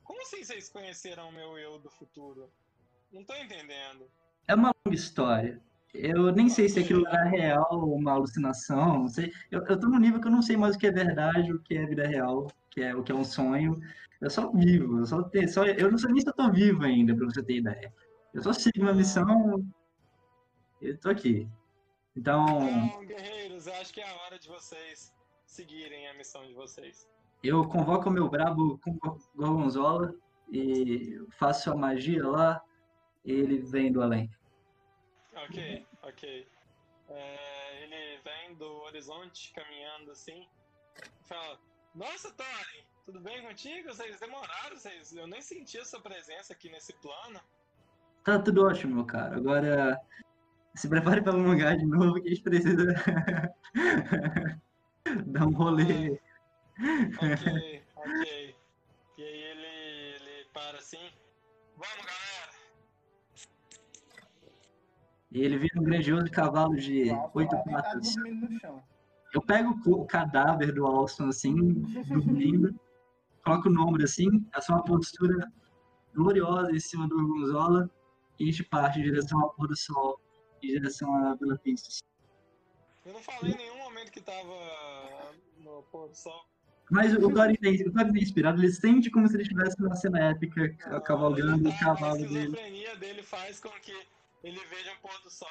como 0.03 0.21
assim 0.23 0.45
vocês 0.45 0.69
conheceram 0.69 1.29
o 1.29 1.33
meu 1.33 1.57
eu 1.59 1.79
do 1.79 1.91
futuro? 1.91 2.51
Não 3.13 3.25
tô 3.25 3.35
entendendo. 3.37 4.11
É 4.49 4.55
uma 4.55 4.73
longa 4.85 4.97
história. 4.97 5.61
Eu 5.95 6.33
nem 6.33 6.49
sei 6.49 6.69
se 6.69 6.81
aquilo 6.81 7.07
era 7.07 7.25
real 7.25 7.69
ou 7.71 7.95
uma 7.95 8.13
alucinação. 8.13 9.07
Eu, 9.51 9.63
eu 9.65 9.79
tô 9.79 9.87
num 9.89 9.99
nível 9.99 10.21
que 10.21 10.27
eu 10.27 10.33
não 10.33 10.41
sei 10.41 10.57
mais 10.57 10.75
o 10.75 10.79
que 10.79 10.87
é 10.87 10.91
verdade, 10.91 11.53
o 11.53 11.61
que 11.61 11.77
é 11.77 11.87
vida 11.87 12.07
real, 12.07 12.47
o 12.47 12.71
que 12.71 12.83
é, 12.83 12.95
o 12.95 13.03
que 13.03 13.13
é 13.13 13.15
um 13.15 13.25
sonho. 13.25 13.79
Eu 14.21 14.31
só 14.31 14.51
vivo, 14.53 15.01
eu 15.01 15.07
só 15.07 15.23
tenho, 15.25 15.49
só, 15.49 15.65
eu 15.65 15.91
não 15.91 15.99
sei 15.99 16.13
nem 16.13 16.23
se 16.23 16.29
eu 16.29 16.33
tô 16.33 16.51
vivo 16.51 16.85
ainda, 16.85 17.15
pra 17.15 17.27
você 17.27 17.43
ter 17.43 17.57
ideia. 17.57 17.93
Eu 18.33 18.43
só 18.43 18.53
sigo 18.53 18.81
uma 18.81 18.95
missão, 18.95 19.63
eu 20.81 20.99
tô 20.99 21.11
aqui. 21.11 21.47
Então, 22.17 22.47
Então, 22.69 23.05
guerreiros, 23.07 23.67
eu 23.67 23.75
acho 23.75 23.93
que 23.93 24.01
é 24.01 24.09
a 24.09 24.15
hora 24.23 24.39
de 24.39 24.49
vocês 24.49 25.13
seguirem 25.47 26.09
a 26.09 26.15
missão 26.15 26.47
de 26.47 26.55
vocês. 26.55 27.09
eu 27.43 27.67
convoco 27.69 28.09
o 28.09 28.13
meu 28.13 28.29
brabo 28.29 28.79
Gorgonzola 29.35 30.15
e 30.51 31.19
faço 31.39 31.71
a 31.71 31.77
magia 31.77 32.27
lá, 32.27 32.63
e 33.25 33.33
ele 33.33 33.59
vem 33.59 33.91
do 33.91 34.03
além. 34.03 34.31
Ok, 35.35 35.87
ok. 36.03 36.47
É, 37.09 37.83
ele 37.83 38.21
vem 38.23 38.55
do 38.57 38.71
horizonte 38.83 39.53
caminhando 39.55 40.11
assim, 40.11 40.47
fala, 41.23 41.59
nossa, 41.95 42.31
Thorin, 42.33 42.85
tudo 43.05 43.21
bem 43.21 43.43
contigo? 43.43 43.89
Vocês 43.89 44.21
demoraram, 44.21 44.77
vocês... 44.77 45.13
eu 45.15 45.27
nem 45.27 45.41
senti 45.41 45.79
a 45.79 45.85
sua 45.85 46.01
presença 46.01 46.53
aqui 46.53 46.71
nesse 46.71 46.93
plano. 46.95 47.41
Tá 48.23 48.39
tudo 48.39 48.67
ótimo, 48.67 48.97
meu 48.97 49.05
cara. 49.05 49.37
Agora 49.37 50.01
se 50.75 50.89
prepare 50.89 51.23
para 51.23 51.37
um 51.37 51.51
lugar 51.51 51.77
de 51.77 51.85
novo 51.85 52.21
que 52.21 52.29
a 52.29 52.31
gente 52.31 52.43
precisa 52.43 52.87
dar 55.27 55.47
um 55.47 55.53
rolê. 55.53 56.21
Ok, 57.17 57.83
ok. 57.97 58.57
E 59.19 59.23
aí 59.23 59.43
ele, 59.43 59.67
ele 60.17 60.45
para 60.53 60.79
assim. 60.79 61.11
Vamos, 61.77 62.07
galera! 62.07 62.53
E 65.31 65.43
ele 65.43 65.59
vira 65.59 65.81
um 65.81 65.85
grandioso 65.85 66.31
cavalo 66.31 66.77
de 66.77 67.11
O 67.11 67.31
oito 67.35 67.57
patas. 67.65 68.15
Eu 69.35 69.41
pego 69.41 69.79
o 69.87 70.03
o 70.03 70.07
cadáver 70.07 70.75
do 70.75 70.87
Alston 70.87 71.29
assim, 71.29 71.55
dormindo, 72.07 72.75
coloco 73.45 73.71
no 73.71 73.89
ombro 73.89 74.05
assim, 74.05 74.29
faço 74.53 74.73
uma 74.73 74.85
postura 74.85 75.51
gloriosa 76.15 76.71
em 76.73 76.81
cima 76.81 77.09
do 77.09 77.17
Gorgonzola 77.17 77.91
e 78.39 78.45
a 78.45 78.47
gente 78.47 78.65
parte 78.65 78.99
em 78.99 79.03
direção 79.03 79.41
ao 79.41 79.55
pôr 79.55 79.69
do 79.69 79.77
sol, 79.77 80.21
em 80.63 80.69
direção 80.73 81.15
à 81.15 81.35
Vila 81.35 81.59
Pisces. 81.59 81.99
Eu 83.05 83.13
não 83.13 83.21
falei 83.23 83.53
em 83.53 83.57
nenhum 83.57 83.79
momento 83.79 84.13
que 84.13 84.21
tava 84.21 85.35
no 85.59 85.83
pôr 85.91 86.09
do 86.09 86.15
sol. 86.15 86.45
Mas 86.91 87.13
o 87.15 87.17
é- 87.17 87.25
o 87.25 87.33
Thorin 87.35 87.57
é 87.65 88.23
inspirado, 88.23 88.61
ele 88.61 88.73
sente 88.73 89.11
como 89.11 89.27
se 89.27 89.35
ele 89.35 89.43
estivesse 89.43 89.81
numa 89.81 89.97
cena 89.97 90.31
épica, 90.31 90.75
cavalgando 91.01 91.69
o 91.69 91.73
Tá, 91.73 91.79
cavalo 91.79 92.15
A 92.15 92.19
dele. 92.19 92.39
esquizofrenia 92.39 92.97
dele 92.97 93.23
faz 93.23 93.59
com 93.61 93.71
que 93.81 93.93
ele 94.45 94.61
veja 94.67 94.93
um 94.93 94.97
pôr 94.99 95.23
do 95.23 95.31
sol, 95.31 95.49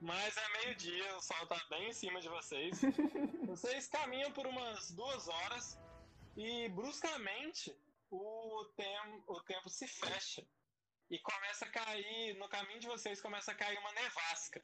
mas 0.00 0.36
é 0.36 0.64
meio-dia, 0.64 1.16
o 1.16 1.20
sol 1.20 1.46
tá 1.46 1.60
bem 1.70 1.88
em 1.88 1.92
cima 1.92 2.20
de 2.20 2.28
vocês. 2.28 2.80
vocês 3.48 3.88
caminham 3.88 4.30
por 4.32 4.46
umas 4.46 4.90
duas 4.90 5.28
horas 5.28 5.78
e 6.36 6.68
bruscamente 6.70 7.74
o, 8.10 8.64
tem, 8.76 8.96
o 9.26 9.40
tempo 9.40 9.70
se 9.70 9.86
fecha 9.86 10.44
e 11.12 11.18
começa 11.18 11.66
a 11.66 11.68
cair, 11.68 12.34
no 12.38 12.48
caminho 12.48 12.80
de 12.80 12.86
vocês 12.86 13.20
começa 13.20 13.52
a 13.52 13.54
cair 13.54 13.78
uma 13.78 13.92
nevasca. 13.92 14.62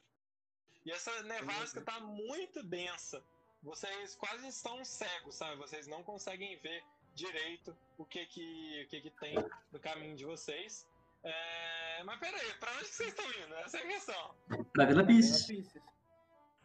E 0.85 0.91
essa 0.91 1.23
nevasca 1.25 1.83
tá 1.83 2.01
muito 2.01 2.63
densa. 2.63 3.23
Vocês 3.63 4.15
quase 4.17 4.49
estão 4.49 4.83
cegos, 4.85 5.35
sabe? 5.35 5.57
Vocês 5.57 5.87
não 5.87 6.03
conseguem 6.03 6.57
ver 6.61 6.83
direito 7.15 7.77
o 7.99 8.05
que 8.07 8.25
que, 8.27 8.83
o 8.85 8.89
que, 8.89 9.01
que 9.03 9.11
tem 9.11 9.35
no 9.71 9.79
caminho 9.79 10.17
de 10.17 10.25
vocês. 10.25 10.89
É, 11.23 12.03
Mas 12.05 12.19
peraí, 12.19 12.55
pra 12.55 12.73
onde 12.73 12.85
que 12.85 12.95
vocês 12.95 13.09
estão 13.11 13.27
indo? 13.31 13.55
Essa 13.57 13.79
é 13.79 13.83
a 13.83 13.87
questão. 13.89 14.35
Pra 14.73 14.87
Vila 14.87 15.05
Pisces. 15.07 15.77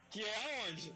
Que 0.10 0.24
é 0.24 0.66
onde? 0.70 0.96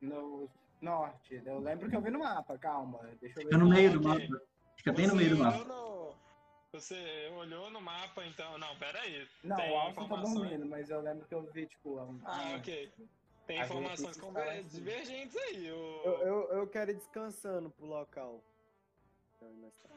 No 0.00 0.48
norte. 0.80 1.42
Eu 1.44 1.58
lembro 1.58 1.90
que 1.90 1.96
eu 1.96 2.00
vi 2.02 2.10
no 2.10 2.20
mapa, 2.20 2.56
calma. 2.58 2.98
Deixa 3.20 3.40
eu 3.40 3.44
ver. 3.44 3.50
Fica 3.50 3.58
no 3.58 3.68
meio 3.68 3.92
do 3.98 4.06
mapa. 4.06 4.40
Fica 4.76 4.92
bem 4.92 5.06
no 5.08 5.16
meio 5.16 5.30
do 5.30 5.38
mapa. 5.38 5.64
no- 5.64 6.14
Você 6.74 7.30
olhou 7.36 7.70
no 7.70 7.80
mapa, 7.80 8.24
então. 8.26 8.58
Não, 8.58 8.76
peraí. 8.76 9.28
Não, 9.44 9.54
Tem 9.56 9.70
o 9.70 9.76
Alson 9.78 10.08
tá 10.08 10.16
dormindo, 10.16 10.66
mas 10.66 10.90
eu 10.90 11.00
lembro 11.00 11.24
que 11.24 11.32
eu 11.32 11.42
vi, 11.52 11.66
tipo, 11.66 12.00
um... 12.00 12.20
Ah, 12.24 12.56
ok. 12.58 12.92
Tem 13.46 13.60
A 13.60 13.64
informações 13.64 14.16
tá 14.16 14.22
cima. 14.24 14.62
divergentes 14.64 15.36
aí. 15.36 15.70
o- 15.70 16.02
Eu, 16.04 16.18
eu, 16.26 16.52
eu 16.54 16.66
quero 16.66 16.90
ir 16.90 16.94
descansando 16.96 17.70
pro 17.70 17.86
local. 17.86 18.42
Então, 19.36 19.70
tá- 19.88 19.94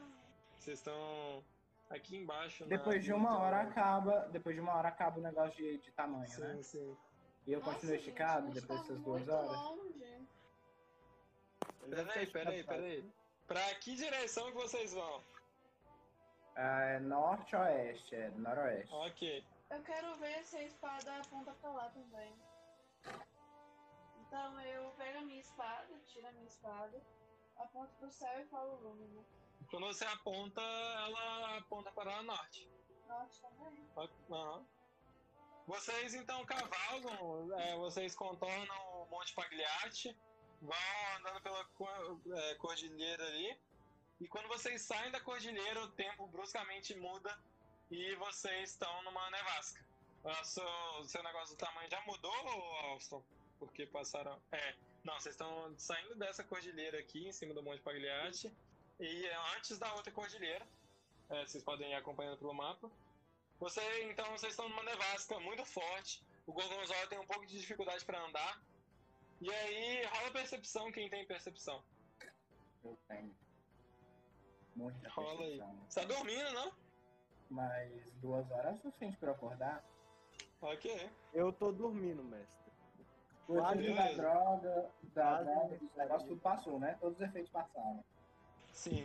Vocês 0.56 0.78
estão 0.78 1.42
aqui 1.90 2.16
embaixo. 2.16 2.62
na 2.64 2.68
Depois 2.76 3.02
de 3.02 3.12
uma 3.12 3.36
hora 3.40 3.62
acaba. 3.62 4.28
Depois 4.30 4.54
de 4.54 4.60
uma 4.60 4.74
hora 4.74 4.86
acaba 4.88 5.18
o 5.18 5.22
negócio 5.22 5.56
de, 5.56 5.78
de 5.78 5.90
tamanho, 5.90 6.30
né? 6.38 6.54
Sim, 6.56 6.62
sim. 6.62 6.96
E 7.44 7.52
eu 7.54 7.58
Nossa, 7.58 7.72
continuo 7.72 7.94
gente, 7.96 8.04
esticado 8.06 8.50
depois 8.52 8.66
tá 8.66 8.74
dessas 8.86 9.00
duas 9.00 9.18
muito 9.26 9.32
horas. 9.32 9.50
longe. 9.50 10.26
Peraí, 11.90 12.26
peraí, 12.28 12.62
peraí. 12.64 13.04
Pra 13.48 13.74
que 13.76 13.96
direção 13.96 14.46
que 14.52 14.56
vocês 14.58 14.92
vão? 14.92 15.20
Ah, 16.60 16.82
é 16.82 16.98
norte-oeste, 16.98 18.16
é 18.16 18.30
noroeste. 18.30 18.92
Ok. 18.92 19.44
Eu 19.70 19.82
quero 19.84 20.16
ver 20.16 20.44
se 20.44 20.56
a 20.56 20.64
espada 20.64 21.16
aponta 21.18 21.52
pra 21.52 21.70
lá 21.70 21.88
também. 21.90 22.34
Então 24.26 24.60
eu 24.62 24.90
pego 24.98 25.18
a 25.18 25.20
minha 25.22 25.38
espada, 25.38 25.86
tiro 26.08 26.26
a 26.26 26.32
minha 26.32 26.46
espada, 26.46 27.00
aponto 27.58 27.94
pro 27.94 28.10
céu 28.10 28.40
e 28.40 28.46
falo 28.46 28.74
Lúmina. 28.80 29.22
Quando 29.70 29.86
você 29.86 30.04
aponta, 30.06 30.60
ela 30.60 31.58
aponta 31.58 31.92
para 31.92 32.18
o 32.18 32.22
norte. 32.24 32.68
Norte 33.06 33.40
também. 33.40 33.88
Aham. 33.96 34.66
Vocês 35.68 36.14
então 36.14 36.44
cavalgam, 36.44 37.54
é, 37.60 37.76
vocês 37.76 38.16
contornam 38.16 39.02
o 39.02 39.06
Monte 39.10 39.32
Pagliatti, 39.32 40.18
vão 40.60 40.76
andando 41.18 41.40
pela 41.40 42.40
é, 42.40 42.54
cordilheira 42.56 43.24
ali, 43.28 43.60
e 44.20 44.26
quando 44.26 44.48
vocês 44.48 44.82
saem 44.82 45.10
da 45.10 45.20
cordilheira, 45.20 45.80
o 45.82 45.88
tempo 45.92 46.26
bruscamente 46.26 46.94
muda 46.96 47.38
e 47.90 48.14
vocês 48.16 48.70
estão 48.70 49.02
numa 49.02 49.30
nevasca. 49.30 49.84
O 50.24 50.44
seu, 50.44 51.04
seu 51.04 51.22
negócio 51.22 51.54
do 51.54 51.58
tamanho 51.58 51.88
já 51.88 52.00
mudou, 52.02 52.32
Alston? 52.90 53.22
Porque 53.58 53.86
passaram. 53.86 54.40
É, 54.52 54.74
não, 55.04 55.14
vocês 55.14 55.34
estão 55.34 55.72
saindo 55.78 56.14
dessa 56.16 56.42
cordilheira 56.44 56.98
aqui, 56.98 57.28
em 57.28 57.32
cima 57.32 57.54
do 57.54 57.62
Monte 57.62 57.80
Pagliatti, 57.80 58.52
e 58.98 59.26
é 59.26 59.36
antes 59.56 59.78
da 59.78 59.92
outra 59.94 60.12
cordilheira. 60.12 60.66
É, 61.30 61.46
vocês 61.46 61.62
podem 61.62 61.92
ir 61.92 61.94
acompanhando 61.94 62.38
pelo 62.38 62.52
mapa. 62.52 62.90
Você, 63.60 63.80
então, 64.04 64.30
vocês 64.32 64.52
estão 64.52 64.68
numa 64.68 64.82
nevasca 64.82 65.38
muito 65.40 65.64
forte. 65.64 66.22
O 66.46 66.52
Gorgonzola 66.52 67.06
tem 67.06 67.18
um 67.18 67.26
pouco 67.26 67.46
de 67.46 67.58
dificuldade 67.58 68.04
pra 68.04 68.24
andar. 68.24 68.60
E 69.40 69.50
aí, 69.50 70.04
rola 70.06 70.30
percepção 70.30 70.90
quem 70.90 71.08
tem 71.08 71.26
percepção. 71.26 71.82
Eu 72.84 72.98
tenho. 73.06 73.34
Muita 74.78 75.08
Rola 75.10 75.40
aí. 75.40 75.60
Você 75.88 76.00
tá 76.00 76.06
dormindo, 76.06 76.52
não? 76.52 76.72
Mas 77.50 78.12
duas 78.22 78.48
horas 78.52 78.74
é 78.74 78.76
suficiente 78.76 79.16
pra 79.16 79.30
eu 79.30 79.34
acordar. 79.34 79.84
Ok. 80.62 81.10
Eu 81.34 81.52
tô 81.52 81.72
dormindo, 81.72 82.22
mestre. 82.22 82.72
O 83.48 83.58
efeito 83.58 83.94
da 83.96 84.12
droga, 84.12 84.90
da 85.14 85.42
droga, 85.42 85.78
dos 85.78 85.96
negócios, 85.96 86.28
tudo 86.28 86.40
passou, 86.40 86.78
né? 86.78 86.96
Todos 87.00 87.18
os 87.18 87.26
efeitos 87.26 87.50
passaram. 87.50 88.04
Sim. 88.70 89.02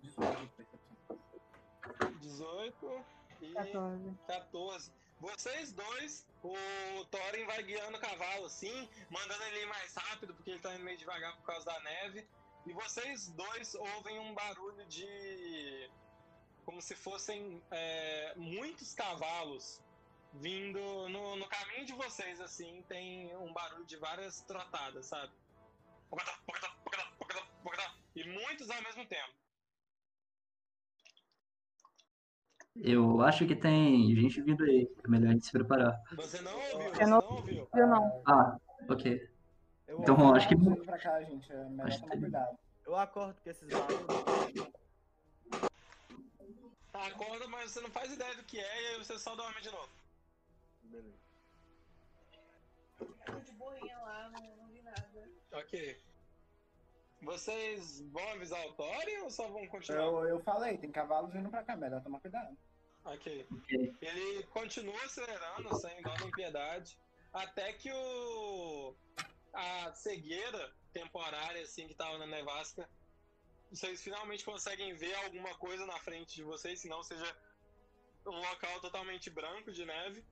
18 0.00 0.40
de 0.40 0.48
percepção. 0.48 1.18
18 2.20 3.04
e 3.42 3.52
14. 3.52 4.18
14. 4.26 4.92
Vocês 5.20 5.72
dois, 5.72 6.26
o 6.42 7.04
Thorin 7.10 7.44
vai 7.44 7.62
guiando 7.62 7.98
o 7.98 8.00
cavalo 8.00 8.46
assim, 8.46 8.88
mandando 9.10 9.42
ele 9.44 9.64
ir 9.64 9.66
mais 9.66 9.94
rápido, 9.94 10.34
porque 10.34 10.50
ele 10.50 10.60
tá 10.60 10.74
indo 10.74 10.84
meio 10.84 10.96
devagar 10.96 11.36
por 11.36 11.44
causa 11.44 11.66
da 11.66 11.78
neve. 11.80 12.26
E 12.66 12.72
vocês 12.72 13.28
dois 13.28 13.74
ouvem 13.74 14.18
um 14.18 14.34
barulho 14.34 14.84
de. 14.86 15.88
como 16.64 16.82
se 16.82 16.96
fossem 16.96 17.62
é, 17.70 18.34
muitos 18.36 18.92
cavalos 18.92 19.80
vindo 20.34 20.78
no, 21.08 21.36
no 21.36 21.48
caminho 21.48 21.86
de 21.86 21.92
vocês, 21.94 22.40
assim, 22.40 22.82
tem 22.88 23.34
um 23.36 23.52
barulho 23.52 23.86
de 23.86 23.96
várias 23.96 24.40
trotadas, 24.42 25.06
sabe? 25.06 25.32
E 28.14 28.24
muitos 28.28 28.68
ao 28.70 28.82
mesmo 28.82 29.06
tempo. 29.06 29.32
Eu 32.74 33.22
acho 33.22 33.46
que 33.46 33.56
tem 33.56 34.14
gente 34.14 34.42
vindo 34.42 34.62
aí. 34.64 34.90
É 35.04 35.08
melhor 35.08 35.30
a 35.30 35.32
gente 35.32 35.46
se 35.46 35.52
preparar. 35.52 35.98
Você 36.16 36.40
não 36.42 36.54
ouviu? 36.54 36.90
Você 36.94 37.06
não- 37.06 37.20
não 37.20 37.36
ouviu? 37.36 37.68
Eu 37.74 37.86
não. 37.86 38.22
Ah, 38.26 38.58
ok. 38.88 39.30
Eu, 39.86 40.00
Então, 40.00 40.34
acho 40.34 40.48
que- 40.48 40.56
cá, 40.98 41.22
gente. 41.22 41.52
É 41.52 41.64
melhor 41.64 41.86
Acho 41.86 42.00
tomar 42.00 42.12
que- 42.14 42.20
cuidado. 42.20 42.58
eu 42.84 42.96
acordo 42.96 43.40
com 43.40 43.50
esses 43.50 43.68
barulhos. 43.68 44.72
Tá, 46.92 47.06
acorda, 47.06 47.46
mas 47.48 47.70
você 47.70 47.80
não 47.80 47.90
faz 47.90 48.12
ideia 48.12 48.34
do 48.36 48.42
que 48.44 48.58
é 48.58 48.82
e 48.82 48.86
aí 48.88 48.98
você 48.98 49.18
só 49.18 49.34
dorme 49.36 49.60
de 49.60 49.70
novo. 49.70 49.88
Beleza. 50.84 51.14
Tô 52.98 53.40
de 53.40 53.52
boinha 53.52 53.98
lá, 53.98 54.30
não, 54.30 54.56
não 54.56 54.66
vi 54.68 54.82
nada. 54.82 55.28
Ok. 55.52 56.00
Vocês 57.22 58.00
vão 58.12 58.28
avisar 58.32 58.64
o 58.66 58.72
Thorin 58.74 59.18
ou 59.18 59.30
só 59.30 59.48
vão 59.48 59.66
continuar? 59.68 60.02
Eu, 60.04 60.28
eu 60.28 60.40
falei, 60.40 60.78
tem 60.78 60.90
cavalos 60.90 61.34
indo 61.34 61.48
pra 61.50 61.62
cá, 61.64 61.76
melhor 61.76 62.02
tomar 62.02 62.20
cuidado. 62.20 62.56
Ok. 63.04 63.46
Ok. 63.52 63.94
Ele 64.00 64.42
continua 64.44 65.00
acelerando 65.04 65.74
sem 65.76 66.02
dó 66.02 66.14
nem 66.20 66.30
piedade, 66.32 66.98
até 67.32 67.72
que 67.72 67.92
o 67.92 68.94
a 69.56 69.92
cegueira 69.94 70.74
temporária 70.92 71.62
assim 71.62 71.88
que 71.88 71.94
tava 71.94 72.18
na 72.18 72.26
nevasca, 72.26 72.88
vocês 73.70 74.02
finalmente 74.02 74.44
conseguem 74.44 74.94
ver 74.94 75.14
alguma 75.14 75.54
coisa 75.56 75.84
na 75.86 75.98
frente 76.00 76.36
de 76.36 76.42
vocês, 76.42 76.80
senão 76.80 77.02
seja 77.02 77.36
um 78.26 78.38
local 78.38 78.80
totalmente 78.80 79.30
branco 79.30 79.72
de 79.72 79.84
neve. 79.84 80.24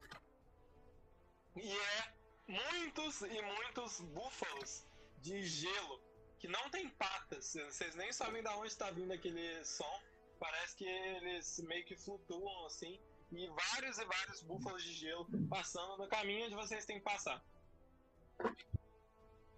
E 1.57 1.73
é 1.73 2.15
muitos 2.47 3.23
e 3.23 3.43
muitos 3.43 4.01
búfalos 4.01 4.87
de 5.19 5.43
gelo 5.43 6.01
que 6.39 6.49
não 6.49 6.69
tem 6.71 6.89
patas. 6.91 7.55
Vocês 7.55 7.95
nem 7.95 8.13
sabem 8.13 8.43
de 8.43 8.49
onde 8.51 8.69
está 8.69 8.91
vindo 8.91 9.13
aquele 9.13 9.65
som. 9.65 10.03
Parece 10.39 10.77
que 10.77 10.85
eles 10.85 11.59
meio 11.61 11.85
que 11.87 11.97
flutuam 11.97 12.67
assim. 12.67 13.01
E 13.33 13.49
vários 13.49 13.99
e 13.99 14.05
vários 14.05 14.43
búfalos 14.43 14.83
de 14.83 14.93
gelo 14.93 15.27
passando 15.49 15.97
no 15.97 16.09
caminho 16.09 16.47
onde 16.47 16.55
vocês 16.55 16.85
têm 16.85 16.99
que 16.99 17.05
passar. 17.05 17.43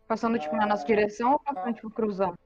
Passando, 0.06 0.38
tipo, 0.38 0.54
na 0.56 0.66
nossa 0.66 0.86
direção 0.86 1.32
ou 1.32 1.38
passando, 1.38 1.74
tipo, 1.74 1.90
cruzando? 1.90 2.38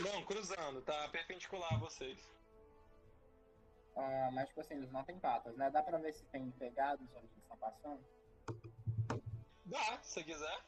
Não, 0.00 0.24
cruzando, 0.24 0.80
tá 0.82 1.08
perpendicular 1.08 1.74
a 1.74 1.78
vocês. 1.78 2.30
Ah, 3.96 4.30
mas, 4.32 4.48
tipo 4.48 4.60
assim, 4.60 4.74
eles 4.74 4.90
não 4.92 5.04
têm 5.04 5.18
patas, 5.18 5.56
né? 5.56 5.68
Dá 5.70 5.82
pra 5.82 5.98
ver 5.98 6.12
se 6.12 6.24
tem 6.26 6.50
pegados 6.52 7.06
onde 7.10 7.26
eles 7.26 7.36
estão 7.38 7.56
passando? 7.56 8.00
Dá, 9.66 9.98
se 10.02 10.12
você 10.12 10.24
quiser. 10.24 10.60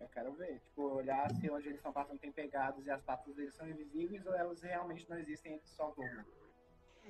Eu 0.00 0.08
quero 0.08 0.32
ver. 0.32 0.58
Tipo, 0.60 0.82
olhar 0.94 1.30
se 1.34 1.50
onde 1.50 1.68
eles 1.68 1.78
estão 1.78 1.92
passando 1.92 2.18
tem 2.18 2.32
pegados 2.32 2.86
e 2.86 2.90
as 2.90 3.02
patas 3.02 3.34
deles 3.36 3.54
são 3.54 3.68
invisíveis 3.68 4.26
ou 4.26 4.34
elas 4.34 4.62
realmente 4.62 5.08
não 5.08 5.18
existem, 5.18 5.52
eles 5.52 5.68
só 5.68 5.90
voam. 5.90 6.24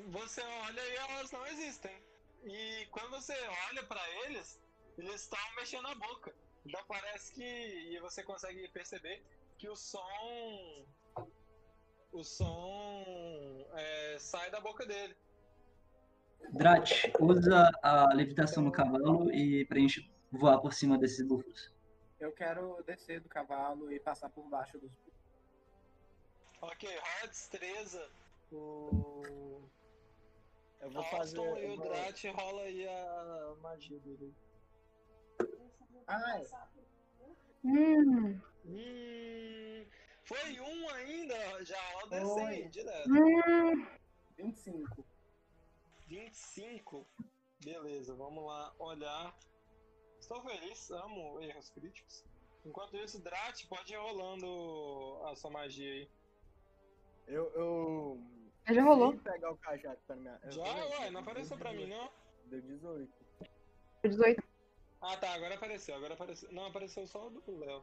Você 0.08 0.40
olha 0.42 0.80
e 0.80 0.96
elas 0.96 1.30
não 1.30 1.46
existem. 1.46 1.96
E 2.44 2.86
quando 2.90 3.10
você 3.10 3.34
olha 3.68 3.84
pra 3.84 4.02
eles, 4.24 4.60
eles 4.98 5.22
estão 5.22 5.38
mexendo 5.56 5.86
a 5.86 5.94
boca. 5.94 6.34
Então 6.70 6.84
parece 6.86 7.32
que. 7.32 7.42
E 7.42 7.98
você 7.98 8.22
consegue 8.22 8.68
perceber 8.68 9.20
que 9.58 9.68
o 9.68 9.74
som. 9.74 10.86
O 12.12 12.22
som 12.22 13.66
é, 13.74 14.16
sai 14.20 14.50
da 14.52 14.60
boca 14.60 14.86
dele. 14.86 15.16
Drat, 16.52 17.12
usa 17.20 17.70
a 17.82 18.14
levitação 18.14 18.62
no 18.62 18.72
cavalo 18.72 19.32
e 19.32 19.64
pra 19.66 19.78
gente 19.78 20.10
voar 20.30 20.60
por 20.60 20.72
cima 20.72 20.96
desses 20.96 21.26
búfalos. 21.26 21.72
Eu 22.20 22.32
quero 22.32 22.82
descer 22.84 23.20
do 23.20 23.28
cavalo 23.28 23.92
e 23.92 23.98
passar 23.98 24.30
por 24.30 24.48
baixo 24.48 24.78
dos. 24.78 24.92
Ok, 26.60 26.88
rola 26.88 27.28
destreza. 27.28 28.10
O. 28.52 29.60
Eu 30.80 30.90
vou 30.90 31.02
fazer. 31.04 31.38
Alston 31.38 31.58
e 31.58 31.66
o 31.68 31.76
Drat 31.78 32.24
rola 32.26 32.62
aí 32.62 32.88
a 32.88 33.54
magia 33.60 33.98
dele. 33.98 34.32
É. 36.10 36.46
Hum, 37.64 38.40
Hum, 38.64 39.86
foi 40.24 40.60
um 40.60 40.88
ainda, 40.90 41.64
já. 41.64 41.76
DC 42.08 42.68
direto. 42.68 43.10
hum. 43.10 43.86
25. 44.36 45.04
25. 46.08 47.06
Beleza, 47.64 48.14
vamos 48.14 48.44
lá 48.44 48.72
olhar. 48.78 49.36
Estou 50.18 50.40
feliz, 50.42 50.90
amo 50.90 51.40
erros 51.40 51.70
críticos. 51.70 52.24
Enquanto 52.64 52.96
isso, 52.96 53.22
Drat, 53.22 53.66
pode 53.68 53.92
ir 53.92 53.96
rolando 53.96 55.20
a 55.26 55.34
sua 55.34 55.50
magia 55.50 55.90
aí. 55.92 56.10
Eu. 57.26 57.50
eu... 57.54 58.20
Já 58.74 58.82
rolou. 58.84 59.16
Pegar 59.18 59.50
o 59.50 59.56
cajado 59.56 59.98
pra 60.06 60.16
minha. 60.16 60.38
eu 60.44 60.52
Já, 60.52 60.62
ué, 60.62 61.00
deu 61.02 61.12
não 61.12 61.20
apareceu 61.20 61.56
pra 61.56 61.72
mim, 61.72 61.86
18. 61.86 61.98
não? 61.98 62.10
Deu 62.46 62.60
18. 62.62 63.12
18. 64.04 64.49
Ah, 65.00 65.16
tá, 65.16 65.32
agora 65.34 65.54
apareceu, 65.54 65.94
agora 65.94 66.14
apareceu. 66.14 66.52
Não, 66.52 66.66
apareceu 66.66 67.06
só 67.06 67.26
o 67.26 67.30
do 67.30 67.58
Léo. 67.58 67.82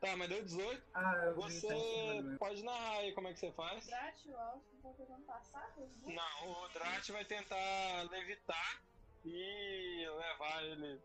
Tá, 0.00 0.16
mas 0.16 0.28
deu 0.28 0.44
18. 0.44 0.82
Ah, 0.94 1.14
eu 1.26 1.34
Você 1.36 1.66
tá 1.66 2.22
meu. 2.22 2.38
pode 2.38 2.62
narrar 2.62 2.98
aí 2.98 3.12
como 3.14 3.28
é 3.28 3.32
que 3.32 3.40
você 3.40 3.50
faz. 3.52 3.86
Drat 3.86 4.24
e 4.26 4.30
o 4.30 4.62
estão 4.76 4.92
tentando 4.94 5.24
passar 5.24 5.72
burros. 5.74 6.14
Não, 6.14 6.50
o 6.50 6.68
Drat 6.68 7.08
vai 7.10 7.24
tentar 7.24 8.02
levitar 8.10 8.82
e 9.24 10.06
levar 10.08 10.62
ele 10.64 11.00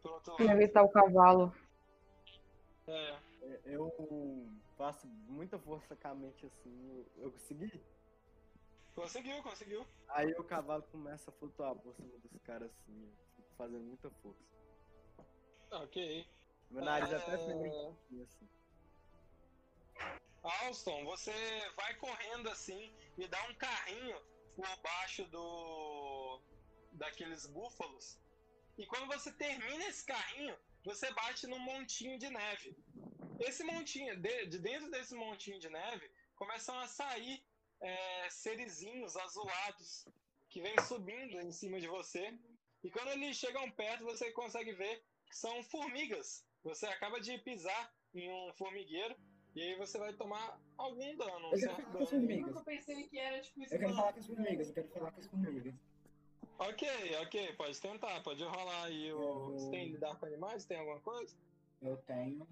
pro 0.00 0.12
outro 0.12 0.32
lado. 0.32 0.50
evitar 0.50 0.82
o 0.84 0.88
cavalo. 0.90 1.52
É. 2.86 3.18
É, 3.42 3.60
Eu 3.64 3.90
faço 4.76 5.06
muita 5.08 5.58
força 5.58 5.96
com 5.96 6.08
a 6.08 6.14
mente 6.14 6.46
assim. 6.46 7.06
Eu, 7.16 7.32
consegui. 7.32 7.82
Conseguiu, 8.94 9.42
conseguiu. 9.42 9.86
Aí 10.08 10.30
o 10.32 10.44
cavalo 10.44 10.82
começa 10.84 11.30
a 11.30 11.34
flutuar 11.34 11.74
por 11.74 11.94
cima 11.96 12.16
dos 12.18 12.42
caras 12.42 12.70
assim. 12.70 13.12
fazendo 13.56 13.82
muita 13.84 14.10
força. 14.22 14.59
Ok. 15.70 16.26
Meu 16.70 16.84
nariz 16.84 17.12
É, 17.12 17.16
até 17.16 17.38
fica 17.38 18.22
assim. 18.22 18.48
Alston, 20.42 21.04
você 21.04 21.32
vai 21.76 21.94
correndo 21.96 22.48
assim 22.48 22.92
e 23.18 23.28
dá 23.28 23.42
um 23.44 23.54
carrinho 23.54 24.20
por 24.56 24.66
baixo 24.82 25.24
do 25.26 26.40
daqueles 26.92 27.46
búfalos. 27.46 28.18
E 28.76 28.86
quando 28.86 29.06
você 29.06 29.30
termina 29.32 29.84
esse 29.86 30.04
carrinho, 30.04 30.56
você 30.84 31.12
bate 31.12 31.46
num 31.46 31.58
montinho 31.58 32.18
de 32.18 32.28
neve. 32.30 32.76
Esse 33.38 33.62
montinho, 33.64 34.16
de, 34.16 34.46
de 34.46 34.58
dentro 34.58 34.90
desse 34.90 35.14
montinho 35.14 35.60
de 35.60 35.68
neve, 35.68 36.10
começam 36.36 36.78
a 36.78 36.86
sair 36.86 37.42
é, 37.80 38.30
serizinhos 38.30 39.16
azulados 39.16 40.06
que 40.48 40.60
vêm 40.60 40.74
subindo 40.86 41.40
em 41.40 41.52
cima 41.52 41.80
de 41.80 41.86
você. 41.86 42.34
E 42.82 42.90
quando 42.90 43.08
eles 43.08 43.36
chegam 43.36 43.70
perto, 43.70 44.04
você 44.04 44.30
consegue 44.32 44.72
ver 44.72 45.04
são 45.36 45.62
formigas. 45.64 46.44
Você 46.64 46.86
acaba 46.86 47.20
de 47.20 47.36
pisar 47.38 47.92
em 48.14 48.30
um 48.30 48.52
formigueiro 48.54 49.14
e 49.54 49.62
aí 49.62 49.76
você 49.76 49.98
vai 49.98 50.12
tomar 50.12 50.60
algum 50.76 51.16
dano, 51.16 51.46
Eu 51.46 51.50
quero 51.50 51.60
certo 51.60 51.76
falar 51.82 51.92
com 51.92 51.98
as. 51.98 52.12
Eu 52.12 52.18
formigas. 52.18 52.46
nunca 52.46 52.64
pensei 52.64 53.08
que 53.08 53.18
era 53.18 53.40
tipo 53.40 53.62
isso. 53.62 53.74
Eu 53.74 53.78
quero 53.80 53.94
falar 53.94 54.12
com 54.12 54.18
as 54.20 54.26
formigas, 54.26 54.68
eu 54.68 54.74
quero 54.74 54.88
falar 54.88 55.10
com 55.12 55.20
as 55.20 55.26
formigas. 55.26 55.74
Ok, 56.58 56.88
ok, 57.22 57.52
pode 57.54 57.80
tentar, 57.80 58.22
pode 58.22 58.44
rolar 58.44 58.84
aí 58.84 59.12
o. 59.12 59.20
Eu- 59.22 59.52
Você 59.52 59.70
tem 59.70 59.88
lidar 59.88 60.14
com 60.16 60.26
animais? 60.26 60.64
Tem 60.66 60.78
alguma 60.78 61.00
coisa? 61.00 61.34
Eu 61.80 61.96
tenho. 61.98 62.46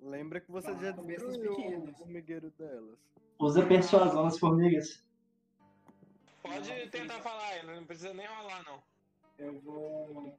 Lembra 0.00 0.40
que 0.40 0.50
você 0.50 0.70
Ah, 0.70 0.74
já 0.74 0.90
destruiu 0.92 1.52
o 1.52 1.56
pequenas. 1.56 1.96
formigueiro 1.98 2.50
delas. 2.58 2.98
Usa 3.38 3.66
persuasão 3.66 4.24
nas 4.24 4.38
formigas. 4.38 5.02
Pode 6.42 6.68
Não, 6.68 6.90
tentar 6.90 7.22
falar, 7.22 7.62
não 7.64 7.86
precisa 7.86 8.12
nem 8.12 8.26
rolar, 8.26 8.62
não. 8.64 8.82
Eu 9.38 9.58
vou. 9.60 10.38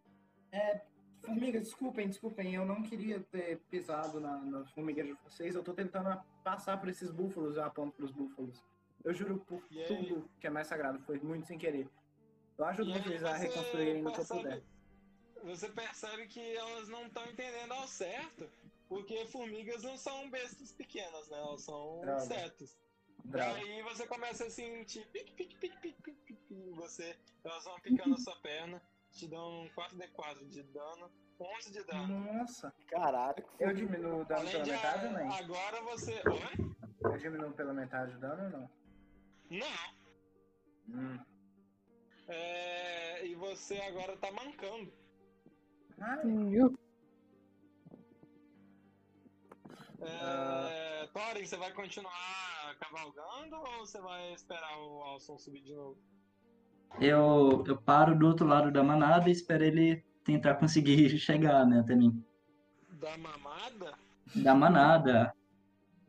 É, 0.51 0.81
formigas, 1.25 1.63
desculpem, 1.63 2.07
desculpem. 2.07 2.55
Eu 2.55 2.65
não 2.65 2.81
queria 2.83 3.19
ter 3.31 3.57
pisado 3.69 4.19
na, 4.19 4.37
nas 4.37 4.71
formigas 4.71 5.05
de 5.05 5.13
vocês. 5.23 5.55
Eu 5.55 5.63
tô 5.63 5.73
tentando 5.73 6.17
passar 6.43 6.79
por 6.79 6.89
esses 6.89 7.11
búfalos, 7.11 7.57
eu 7.57 7.63
aponto 7.63 7.95
pros 7.95 8.11
búfalos. 8.11 8.63
Eu 9.03 9.13
juro 9.13 9.37
por 9.39 9.61
E 9.71 9.81
aí? 9.81 9.87
tudo 9.87 10.29
que 10.39 10.47
é 10.47 10.49
mais 10.49 10.67
sagrado, 10.67 10.99
foi 10.99 11.19
muito 11.19 11.47
sem 11.47 11.57
querer. 11.57 11.89
Eu 12.57 12.65
ajudo 12.65 12.89
E 12.89 12.93
aí 12.93 13.01
vocês 13.01 13.23
a 13.23 13.33
você 13.37 13.47
reconstruírem 13.47 14.01
no 14.01 14.11
que 14.11 14.19
eu 14.21 14.25
percebe- 14.25 14.41
puder. 14.43 14.63
Você 15.43 15.69
percebe 15.69 16.27
que 16.27 16.55
elas 16.55 16.87
não 16.89 17.05
estão 17.05 17.23
entendendo 17.25 17.71
ao 17.73 17.87
certo, 17.87 18.49
porque 18.89 19.25
formigas 19.27 19.83
não 19.83 19.97
são 19.97 20.29
bestas 20.29 20.71
pequenas, 20.71 21.29
né? 21.29 21.37
Elas 21.37 21.61
são 21.61 22.01
Droga. 22.01 22.23
insetos. 22.23 22.77
E 23.23 23.27
Droga. 23.27 23.55
aí 23.55 23.81
você 23.83 24.07
começa 24.07 24.45
a 24.45 24.49
sentir 24.49 25.05
pique, 25.07 25.31
pique, 25.33 25.55
pique, 25.57 25.77
pique, 25.79 26.01
pique, 26.01 26.21
pique, 26.25 26.53
e 26.53 26.71
você, 26.71 27.15
elas 27.43 27.63
vão 27.63 27.79
picando 27.79 28.15
a 28.15 28.17
sua 28.17 28.35
perna, 28.37 28.81
te 29.15 29.27
dão 29.27 29.65
4d4 29.75 30.45
de 30.49 30.61
dano, 30.63 31.09
11 31.39 31.71
de 31.71 31.83
dano. 31.85 32.33
Nossa, 32.33 32.73
Caralho, 32.87 33.43
que 33.57 33.63
eu 33.63 33.73
diminuo 33.73 34.21
o 34.21 34.25
dano 34.25 34.41
Além 34.41 34.51
pela 34.51 34.63
de 34.63 34.71
metade 34.71 35.05
ou 35.05 35.13
nem? 35.13 35.37
agora 35.39 35.81
você. 35.83 36.21
Oi? 36.27 36.75
Eu 37.01 37.17
diminuo 37.17 37.53
pela 37.53 37.73
metade 37.73 38.13
o 38.13 38.19
dano 38.19 38.43
ou 38.43 38.49
não? 38.49 38.69
Não. 39.49 39.95
Hum. 40.89 41.19
É, 42.27 43.25
e 43.25 43.35
você 43.35 43.77
agora 43.81 44.17
tá 44.17 44.31
mancando. 44.31 44.91
Viu? 46.49 46.77
É, 50.01 51.07
Thorin, 51.07 51.45
você 51.45 51.55
vai 51.55 51.71
continuar 51.73 52.75
cavalgando 52.79 53.55
ou 53.55 53.79
você 53.85 54.01
vai 54.01 54.33
esperar 54.33 54.77
o 54.77 55.03
Alson 55.03 55.37
subir 55.37 55.61
de 55.61 55.73
novo? 55.73 55.97
Eu, 56.99 57.63
eu 57.67 57.77
paro 57.81 58.17
do 58.17 58.27
outro 58.27 58.45
lado 58.47 58.71
da 58.71 58.83
manada 58.83 59.27
e 59.29 59.31
espero 59.31 59.63
ele 59.63 60.03
tentar 60.23 60.55
conseguir 60.55 61.09
chegar, 61.19 61.65
né, 61.65 61.79
até 61.79 61.95
mim. 61.95 62.23
Da 62.91 63.17
mamada? 63.17 63.93
Da 64.35 64.55
manada. 64.55 65.33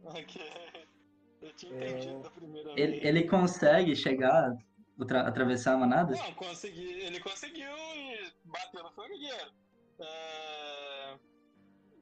Ok. 0.04 0.40
Eu 1.42 1.52
tinha 1.54 1.74
É. 1.74 1.90
entendido 1.90 2.22
da 2.22 2.30
primeira 2.30 2.70
Ele, 2.72 2.92
vez. 2.92 3.04
ele 3.04 3.24
consegue 3.28 3.94
chegar, 3.96 4.56
outra- 4.98 5.26
atravessar 5.26 5.74
a 5.74 5.76
manada? 5.76 6.14
Não, 6.14 6.34
consegui, 6.34 6.92
ele 7.02 7.20
conseguiu 7.20 7.70
e 7.70 8.32
bateu 8.44 8.82
no 8.82 8.90
formigueiro. 8.92 9.50
É, 9.98 11.18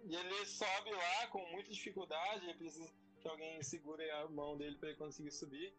E 0.06 0.14
ele 0.14 0.44
sobe 0.44 0.90
lá 0.92 1.26
com 1.28 1.38
muita 1.50 1.70
dificuldade, 1.70 2.44
ele 2.44 2.54
precisa 2.58 2.86
que 3.22 3.26
alguém 3.28 3.62
segure 3.62 4.08
a 4.10 4.28
mão 4.28 4.54
dele 4.58 4.76
pra 4.76 4.90
ele 4.90 4.98
conseguir 4.98 5.30
subir. 5.30 5.74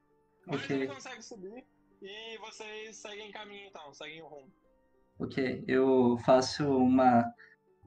Mas 0.47 0.63
Ok. 0.63 0.75
ele 0.75 0.87
consegue 0.87 1.21
subir 1.21 1.63
e 2.05 2.37
vocês 2.37 2.95
seguem 2.97 3.31
caminho 3.31 3.67
então, 3.67 3.93
seguem 3.93 4.21
o 4.21 4.27
rumo. 4.27 4.51
Ok, 5.17 5.63
eu 5.67 6.17
faço 6.25 6.65
uma, 6.77 7.33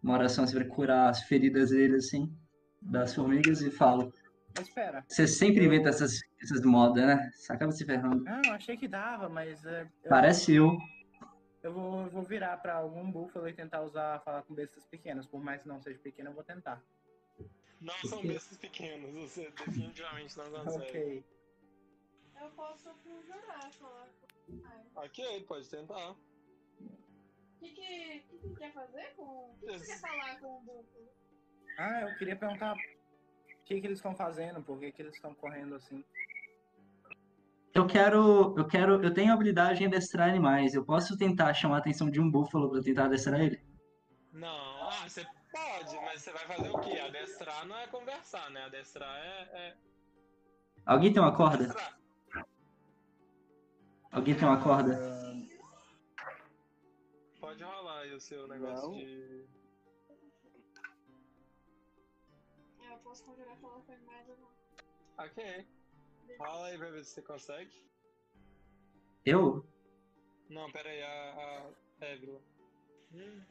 uma 0.03 0.15
oração 0.15 0.45
assim, 0.45 0.57
pra 0.57 0.69
curar 0.69 1.11
as 1.11 1.23
feridas 1.23 1.71
dele, 1.71 1.97
assim, 1.97 2.35
das 2.81 3.15
formigas 3.15 3.61
e 3.61 3.71
falo. 3.71 4.13
espera. 4.59 5.05
Você 5.07 5.27
sempre 5.27 5.65
inventa 5.65 5.91
essas, 5.91 6.21
essas 6.43 6.63
modas, 6.65 7.07
né? 7.07 7.31
Você 7.33 7.53
acaba 7.53 7.71
se 7.71 7.85
ferrando. 7.85 8.25
Não, 8.25 8.47
eu 8.47 8.53
achei 8.53 8.77
que 8.77 8.89
dava, 8.89 9.29
mas 9.29 9.65
é, 9.67 9.83
eu, 10.03 10.09
Parece 10.09 10.55
eu. 10.55 10.77
eu 11.63 11.73
vou, 11.73 12.03
eu 12.03 12.11
vou 12.11 12.23
virar 12.23 12.57
pra 12.57 12.75
algum 12.75 13.11
búfalo 13.11 13.47
e 13.49 13.53
tentar 13.53 13.83
usar, 13.83 14.21
falar 14.21 14.43
com 14.43 14.55
bestas 14.55 14.87
pequenas. 14.87 15.27
Por 15.27 15.43
mais 15.43 15.63
que 15.63 15.69
não 15.69 15.81
seja 15.81 15.99
pequeno, 15.99 16.31
eu 16.31 16.35
vou 16.35 16.45
tentar. 16.45 16.83
Não 17.81 17.95
são 18.05 18.23
bestas 18.23 18.57
pequenos, 18.57 19.13
você 19.13 19.51
definitivamente 19.51 20.37
não 20.37 20.51
consegue. 20.65 20.99
Ok. 20.99 21.25
Eu 22.41 22.51
posso 22.51 22.95
conjurar, 23.05 23.73
falar 23.73 24.09
ok, 24.95 25.45
pode 25.45 25.69
tentar. 25.69 26.11
O 26.11 26.17
que 27.61 27.71
que, 27.71 28.21
que 28.21 28.39
que 28.39 28.55
quer 28.57 28.73
fazer 28.73 29.15
com. 29.17 29.23
O 29.23 29.57
que 29.61 29.67
que 29.67 29.79
você 29.79 29.87
quer 29.87 30.01
falar 30.01 30.41
com 30.41 30.59
o 30.59 30.61
duplo? 30.61 31.09
Ah, 31.79 32.03
eu 32.03 32.17
queria 32.17 32.37
perguntar 32.37 32.75
o 32.75 33.65
que, 33.65 33.81
que 33.81 33.87
eles 33.87 33.99
estão 33.99 34.15
fazendo, 34.15 34.63
por 34.63 34.79
que, 34.79 34.93
que 34.93 35.03
eles 35.03 35.15
estão 35.15 35.35
correndo 35.35 35.75
assim. 35.75 36.05
Eu 37.75 37.87
quero, 37.87 38.59
eu 38.59 38.67
quero, 38.67 39.03
eu 39.05 39.13
tenho 39.13 39.31
a 39.31 39.35
habilidade 39.35 39.83
em 39.83 39.87
adestrar 39.87 40.29
animais. 40.29 40.75
Eu 40.75 40.85
posso 40.85 41.17
tentar 41.17 41.53
chamar 41.55 41.77
a 41.77 41.79
atenção 41.79 42.11
de 42.11 42.21
um 42.21 42.31
búfalo 42.31 42.71
pra 42.71 42.81
tentar 42.81 43.05
adestrar 43.05 43.41
ele? 43.41 43.63
Não, 44.33 44.89
ah, 44.89 45.09
você 45.09 45.25
pode, 45.53 45.97
mas 45.97 46.23
você 46.23 46.33
vai 46.33 46.47
fazer 46.47 46.71
o 46.71 46.79
quê? 46.81 46.99
Adestrar 46.99 47.67
não 47.67 47.79
é 47.79 47.87
conversar, 47.87 48.51
né? 48.51 48.65
Adestrar 48.65 49.17
é. 49.17 49.49
é... 49.53 49.77
Alguém 50.87 51.13
tem 51.13 51.23
uma 51.23 51.37
corda? 51.37 51.65
Adestrar. 51.65 51.98
Alguém 54.11 54.35
tem 54.37 54.45
uma 54.49 54.63
corda? 54.63 54.97
Pode 57.41 57.63
rolar 57.63 58.01
aí 58.01 58.15
o 58.15 58.21
seu 58.21 58.49
negócio 58.49 58.89
Não. 58.91 58.97
de. 58.99 59.47
É, 62.83 62.95
Eu 62.95 62.99
posso 62.99 63.25
conjurar 63.25 63.57
falar 63.59 63.81
com 63.83 63.93
animais 63.93 64.29
ou 64.29 64.37
não. 64.39 65.25
Ok. 65.25 65.67
Rola 66.39 66.67
aí 66.67 66.79
pra 66.79 66.91
ver 66.91 67.05
se 67.05 67.13
você 67.13 67.23
consegue. 67.23 67.89
Eu? 69.25 69.65
Não, 70.49 70.71
pera 70.73 70.89
aí, 70.89 71.03
a, 71.03 71.71
a 72.01 72.05
Évila. 72.07 72.41
Hum. 73.13 73.43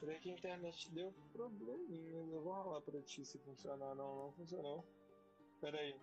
Peraí 0.00 0.18
que 0.18 0.30
a 0.30 0.34
internet 0.34 0.90
deu 0.92 1.12
probleminhas. 1.32 2.32
Eu 2.32 2.42
vou 2.42 2.52
rolar 2.52 2.80
pra 2.80 3.00
ti 3.02 3.24
se 3.24 3.38
funcionar. 3.38 3.94
Não, 3.94 4.24
não 4.24 4.32
funcionou. 4.32 4.84
Pera 5.60 5.78
aí. 5.78 5.94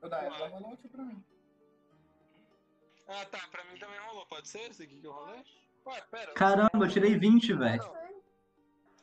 Eu 0.00 0.08
dá, 0.08 0.22
ela 0.24 0.48
rolou 0.48 0.72
aqui 0.74 0.88
pra 0.88 1.04
mim. 1.04 1.24
Ah, 3.10 3.24
tá. 3.26 3.40
Pra 3.50 3.64
mim 3.64 3.78
também 3.78 3.98
rolou. 4.00 4.24
Pode 4.26 4.48
ser 4.48 4.70
esse 4.70 4.84
aqui 4.84 5.00
que 5.00 5.06
eu 5.06 5.12
rolei? 5.12 5.42
Ué, 5.86 6.00
pera. 6.10 6.32
Caramba, 6.34 6.84
eu 6.84 6.88
tirei 6.88 7.18
20, 7.18 7.54
velho. 7.54 7.82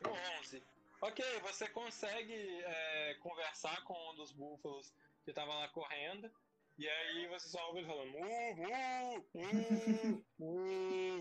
Não. 0.02 0.12
11. 0.40 0.62
Ok, 1.00 1.24
você 1.42 1.68
consegue 1.68 2.32
é, 2.32 3.14
conversar 3.20 3.82
com 3.84 3.94
um 4.10 4.16
dos 4.16 4.32
búfalos 4.32 4.92
que 5.24 5.32
tava 5.32 5.54
lá 5.54 5.68
correndo. 5.68 6.30
E 6.78 6.88
aí 6.88 7.28
você 7.28 7.48
só 7.48 7.66
ouve 7.66 7.80
ele 7.80 7.88
falando. 7.88 8.14
Uh, 8.14 8.62
uh, 8.64 9.24
uh, 9.34 10.24
uh. 10.38 11.20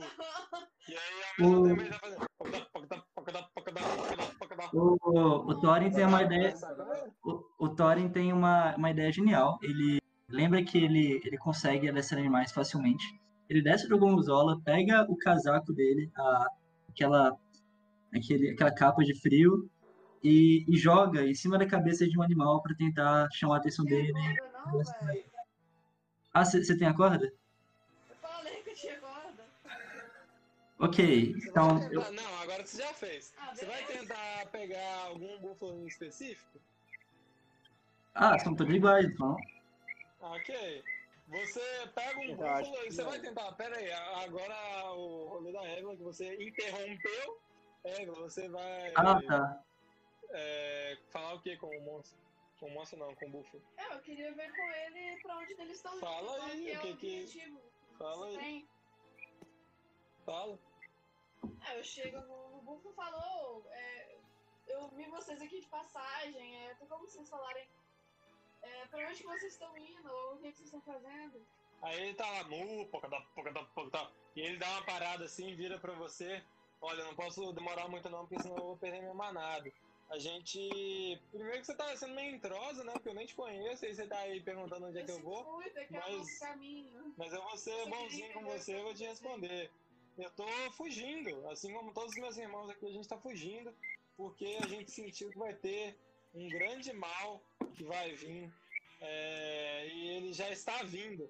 E 0.87 0.95
aí 0.95 1.23
ao 1.39 1.49
mesmo 1.49 1.61
Uh. 1.61 1.67
tempo 1.67 1.81
ele 1.81 1.89
tá 1.89 1.99
fazendo. 1.99 2.27
O, 4.73 5.51
o 5.51 5.61
Thorin 5.61 5.91
tem 5.91 6.05
uma 6.05 6.21
ideia. 6.23 6.53
O, 7.23 7.65
o 7.65 7.69
Thorin 7.75 8.09
tem 8.09 8.31
uma, 8.31 8.75
uma 8.75 8.91
ideia 8.91 9.11
genial. 9.11 9.57
Ele 9.61 9.99
lembra 10.29 10.63
que 10.63 10.77
ele, 10.77 11.21
ele 11.23 11.37
consegue 11.37 11.89
adestrar 11.89 12.19
animais 12.19 12.51
facilmente. 12.51 13.03
Ele 13.49 13.61
desce 13.61 13.87
do 13.87 13.97
gonzola, 13.97 14.59
pega 14.61 15.05
o 15.09 15.15
casaco 15.15 15.73
dele, 15.73 16.11
a, 16.17 16.47
aquela, 16.89 17.37
aquele, 18.13 18.49
aquela 18.51 18.73
capa 18.73 19.03
de 19.03 19.15
frio, 19.19 19.69
e, 20.23 20.65
e 20.67 20.77
joga 20.77 21.25
em 21.25 21.33
cima 21.33 21.57
da 21.57 21.65
cabeça 21.65 22.07
de 22.07 22.17
um 22.17 22.21
animal 22.21 22.61
para 22.61 22.75
tentar 22.75 23.27
chamar 23.31 23.55
a 23.55 23.57
atenção 23.59 23.85
dele. 23.85 24.11
corda 24.11 24.93
não? 25.11 25.23
Ah, 26.33 26.43
você 26.43 26.77
tem 26.77 26.87
a 26.87 26.93
corda? 26.93 27.25
Eu 28.09 28.15
falei 28.17 28.61
que 28.63 28.69
eu 28.71 28.75
tinha 28.75 28.99
corda. 28.99 29.43
Ok, 30.79 31.33
Você 31.33 31.49
então 31.49 31.79
vai 31.79 31.87
eu, 31.95 32.01
tentar- 32.03 32.11
Não, 32.11 32.39
agora 32.39 32.65
você 32.65 32.77
já 32.77 32.93
fez. 32.93 33.33
Ah, 33.39 33.55
Você 33.55 33.65
vai 33.65 33.83
tentar 33.85 34.45
pegar 34.51 35.03
algum 35.05 35.39
búfalo 35.39 35.83
em 35.83 35.87
específico? 35.87 36.59
Ah, 38.13 38.37
são 38.39 38.55
todos 38.55 38.73
iguais, 38.75 39.05
então. 39.05 39.37
Ok. 40.35 40.83
Você 41.29 41.87
pega 41.93 42.19
um 42.19 42.23
que 42.23 42.31
e 42.87 42.91
você 42.91 43.03
não. 43.03 43.09
vai 43.09 43.19
tentar. 43.19 43.51
Pera 43.53 43.75
aí, 43.75 43.91
agora 43.91 44.91
o 44.93 45.27
rolê 45.27 45.51
da 45.51 45.63
Égua 45.65 45.95
que 45.97 46.03
você 46.03 46.35
interrompeu. 46.41 47.41
Égua, 47.83 48.15
você 48.15 48.47
vai 48.49 48.93
Ah, 48.95 49.21
tá. 49.27 49.63
é, 50.31 50.97
falar 51.09 51.33
o 51.35 51.41
que 51.41 51.57
com 51.57 51.67
o 51.67 51.81
monstro? 51.81 52.17
Com 52.59 52.67
o 52.67 52.71
monstro 52.71 52.97
não, 52.99 53.13
com 53.15 53.25
o 53.27 53.29
búfalo. 53.29 53.61
É, 53.77 53.93
eu 53.93 53.99
queria 53.99 54.33
ver 54.33 54.51
com 54.55 54.61
ele 54.71 55.21
pra 55.21 55.37
onde 55.37 55.53
eles 55.53 55.75
estão 55.77 55.91
indo. 55.93 55.99
Fala 55.99 56.45
aí, 56.45 56.61
que 56.63 56.71
é 56.71 56.77
o 56.77 56.81
que 56.81 56.87
o 56.87 56.91
objetivo. 56.93 57.61
Fala 57.97 58.27
aí. 58.27 58.37
tem? 58.37 58.69
Fala. 60.25 60.59
É, 61.67 61.79
eu 61.79 61.83
chego 61.83 62.19
no, 62.21 62.49
no 62.51 62.61
bufo 62.61 62.89
e 62.89 62.93
falo, 62.93 63.17
"Ô, 63.17 63.63
é, 63.69 64.15
eu 64.67 64.87
vi 64.89 65.05
vocês 65.09 65.41
aqui 65.41 65.59
de 65.61 65.67
passagem, 65.67 66.65
é, 66.67 66.73
tem 66.75 66.87
como 66.87 67.07
vocês 67.07 67.29
falarem 67.29 67.67
é, 68.67 68.85
pra 68.87 69.09
onde 69.09 69.23
vocês 69.23 69.53
estão 69.53 69.77
indo, 69.77 70.11
ou 70.11 70.35
o 70.35 70.37
que, 70.39 70.51
que 70.51 70.57
vocês 70.57 70.65
estão 70.73 70.81
fazendo? 70.81 71.45
Aí 71.81 72.01
ele 72.01 72.13
tá 72.15 72.29
lá, 72.29 72.43
mu, 72.45 72.87
pocadá, 72.87 73.21
pocadá, 73.35 73.63
pocadá. 73.75 74.11
E 74.35 74.41
ele 74.41 74.57
dá 74.57 74.69
uma 74.71 74.83
parada 74.83 75.25
assim, 75.25 75.55
vira 75.55 75.79
pra 75.79 75.93
você. 75.93 76.43
Olha, 76.81 77.01
eu 77.01 77.05
não 77.05 77.15
posso 77.15 77.51
demorar 77.53 77.87
muito 77.87 78.09
não, 78.09 78.25
porque 78.25 78.41
senão 78.41 78.57
eu 78.57 78.63
vou 78.63 78.77
perder 78.77 79.01
minha 79.01 79.13
manada. 79.13 79.71
A 80.09 80.17
gente. 80.17 80.59
Primeiro 81.31 81.59
que 81.59 81.65
você 81.65 81.75
tá 81.75 81.95
sendo 81.97 82.15
meio 82.15 82.35
entrosa, 82.35 82.83
né? 82.83 82.93
Porque 82.93 83.09
eu 83.09 83.13
nem 83.13 83.25
te 83.25 83.35
conheço, 83.35 83.85
aí 83.85 83.93
você 83.93 84.07
tá 84.07 84.19
aí 84.19 84.41
perguntando 84.41 84.87
onde 84.87 84.99
é 84.99 85.03
que 85.03 85.11
eu 85.11 85.19
vou. 85.21 85.43
fui, 85.43 85.69
pegar 85.71 85.99
mas- 85.99 86.15
o 86.15 86.17
nosso 86.19 86.39
caminho. 86.39 87.13
Mas 87.17 87.33
eu 87.33 87.41
vou 87.43 87.57
ser 87.57 87.71
Você 87.83 87.89
bonzinho 87.89 88.33
com 88.33 88.43
você, 88.45 88.75
eu 88.75 88.83
vou 88.83 88.93
te 88.93 89.03
responder. 89.03 89.69
Eu 90.17 90.31
tô 90.31 90.47
fugindo, 90.71 91.47
assim 91.49 91.73
como 91.73 91.93
todos 91.93 92.11
os 92.11 92.17
meus 92.19 92.37
irmãos 92.37 92.69
aqui, 92.69 92.87
a 92.87 92.91
gente 92.91 93.07
tá 93.07 93.17
fugindo, 93.17 93.75
porque 94.15 94.57
a 94.63 94.67
gente 94.67 94.89
sentiu 94.89 95.29
que 95.29 95.37
vai 95.37 95.53
ter 95.53 95.95
um 96.37 96.49
grande 96.49 96.93
mal 96.93 97.41
que 97.73 97.83
vai 97.83 98.13
vir, 98.15 98.51
é, 99.01 99.87
e 99.87 100.07
ele 100.09 100.33
já 100.33 100.49
está 100.49 100.83
vindo. 100.83 101.29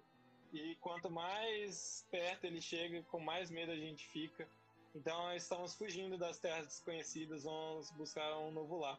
e 0.54 0.76
quanto 0.80 1.12
mais 1.12 2.08
perto 2.10 2.46
ele 2.46 2.62
chega, 2.62 3.04
com 3.12 3.20
mais 3.20 3.52
medo 3.52 3.72
a 3.72 3.76
gente 3.76 4.08
fica. 4.08 4.48
Então 4.96 5.34
estamos 5.36 5.76
fugindo 5.76 6.18
das 6.18 6.40
terras 6.40 6.66
desconhecidas, 6.68 7.44
vamos 7.44 7.92
buscar 7.92 8.38
um 8.40 8.52
novo 8.52 8.78
lar. 8.78 8.98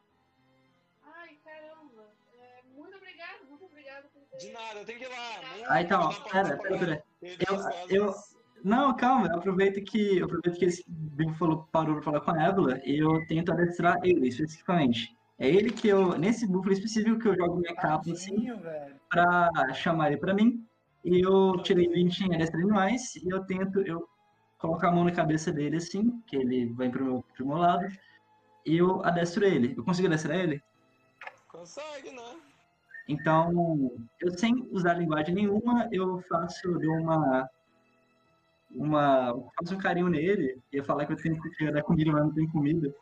Ai, 1.02 1.36
caramba. 1.42 2.04
É, 2.34 2.62
muito 2.76 2.94
obrigado, 2.96 3.46
muito 3.48 3.64
obrigado 3.64 4.08
por 4.10 4.22
ter. 4.26 4.36
De 4.36 4.52
nada, 4.52 4.80
eu 4.80 4.84
tenho 4.84 4.98
que 4.98 5.04
ir 5.06 5.08
lá. 5.08 5.40
Ah, 5.68 5.80
então, 5.82 6.08
pera, 6.24 6.56
pera, 6.58 6.78
pera. 6.78 7.04
Eu- 7.22 8.06
eu- 8.06 8.14
Não, 8.62 8.94
calma, 8.96 9.28
eu 9.28 9.36
aproveito 9.38 9.82
que, 9.90 10.18
eu 10.18 10.26
aproveito 10.26 10.58
que 10.58 10.64
esse 10.66 10.84
Bill 10.86 11.32
falou, 11.34 11.66
parou 11.72 11.94
pra 11.94 12.02
falar 12.04 12.20
com 12.20 12.30
a 12.32 12.42
Évila 12.44 12.80
e 12.84 12.98
eu 12.98 13.24
tento 13.26 13.52
adestrar 13.52 13.98
ele 14.04 14.28
especificamente. 14.28 15.16
É 15.38 15.48
ele 15.48 15.70
que 15.70 15.86
eu, 15.86 16.18
nesse 16.18 16.46
búfalo 16.46 16.72
específico, 16.72 17.18
que 17.18 17.28
eu 17.28 17.36
jogo 17.36 17.60
minha 17.60 17.74
capa 17.76 18.10
assim, 18.10 18.48
pra 19.08 19.50
chamar 19.72 20.08
ele 20.08 20.20
pra 20.20 20.34
mim. 20.34 20.66
E 21.04 21.20
eu 21.20 21.52
tirei 21.62 21.88
20 21.88 22.20
em 22.22 22.34
adestrar 22.34 22.60
animais 22.60 23.14
e 23.16 23.28
eu 23.28 23.44
tento, 23.44 23.80
eu 23.80 24.08
coloco 24.58 24.84
a 24.84 24.90
mão 24.90 25.04
na 25.04 25.12
cabeça 25.12 25.52
dele 25.52 25.76
assim, 25.76 26.20
que 26.26 26.36
ele 26.36 26.72
vai 26.72 26.90
pro 26.90 27.04
meu, 27.04 27.24
pro 27.36 27.46
meu 27.46 27.56
lado, 27.56 27.86
e 28.66 28.76
eu 28.76 29.04
adestro 29.04 29.44
ele. 29.44 29.74
Eu 29.76 29.84
consigo 29.84 30.08
adestrar 30.08 30.36
ele? 30.36 30.60
Consegue, 31.46 32.10
né? 32.10 32.36
Então, 33.08 33.92
eu 34.20 34.36
sem 34.36 34.68
usar 34.72 34.94
linguagem 34.94 35.34
nenhuma, 35.34 35.88
eu 35.92 36.20
faço 36.28 36.78
dou 36.78 36.96
uma 36.96 37.48
uma 38.70 39.34
faço 39.58 39.74
um 39.74 39.78
carinho 39.78 40.08
nele 40.08 40.60
e 40.70 40.76
eu 40.76 40.84
falar 40.84 41.06
que 41.06 41.12
eu 41.12 41.16
tenho 41.16 41.40
que 41.40 41.70
dar 41.70 41.82
comida, 41.82 42.12
mas 42.12 42.22
não 42.24 42.34
tem 42.34 42.46
comida. 42.50 42.94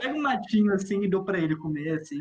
Pego 0.00 0.18
um 0.18 0.22
matinho 0.22 0.72
assim 0.74 1.02
e 1.02 1.08
dou 1.08 1.24
pra 1.24 1.38
ele 1.38 1.54
comer 1.56 2.00
assim. 2.00 2.20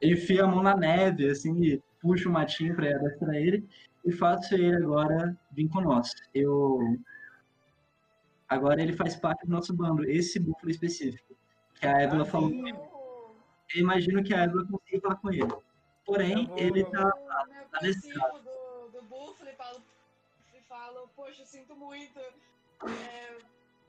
Ele 0.00 0.14
enfia 0.14 0.44
a 0.44 0.46
mão 0.46 0.62
na 0.62 0.76
neve 0.76 1.28
assim 1.30 1.58
e 1.62 1.82
puxo 2.00 2.28
o 2.28 2.32
matinho 2.32 2.74
pra 2.76 2.94
adestrar 2.94 3.34
ele 3.34 3.66
e 4.04 4.12
faço 4.12 4.54
ele 4.54 4.76
agora 4.76 5.36
vir 5.50 5.68
com 5.68 5.80
nós. 5.80 6.12
Eu 6.34 6.78
agora 8.48 8.82
ele 8.82 8.92
faz 8.92 9.16
parte 9.16 9.46
do 9.46 9.52
nosso 9.52 9.74
bando, 9.74 10.04
esse 10.08 10.38
búfalo 10.38 10.70
específico. 10.70 11.34
Que 11.80 11.86
a 11.86 12.02
Évila 12.02 12.24
falou. 12.24 12.50
Eu, 12.50 13.34
Eu 13.74 13.80
imagino 13.80 14.22
que 14.22 14.34
a 14.34 14.42
Évila 14.44 14.66
consiga 14.66 15.00
falar 15.00 15.16
com 15.16 15.30
ele. 15.32 15.48
Porém, 16.04 16.46
vou- 16.46 16.58
ele 16.58 16.84
tá 16.84 17.00
eu 17.00 17.48
me 17.48 17.56
aproximo 17.58 18.38
do, 18.40 18.90
do 19.00 19.02
Buffalo 19.06 19.48
e 19.50 19.56
falo, 19.56 19.82
e 20.54 20.60
falo, 20.68 21.08
poxa, 21.16 21.40
eu 21.42 21.46
sinto 21.46 21.74
muito 21.74 22.20
é, 22.20 23.38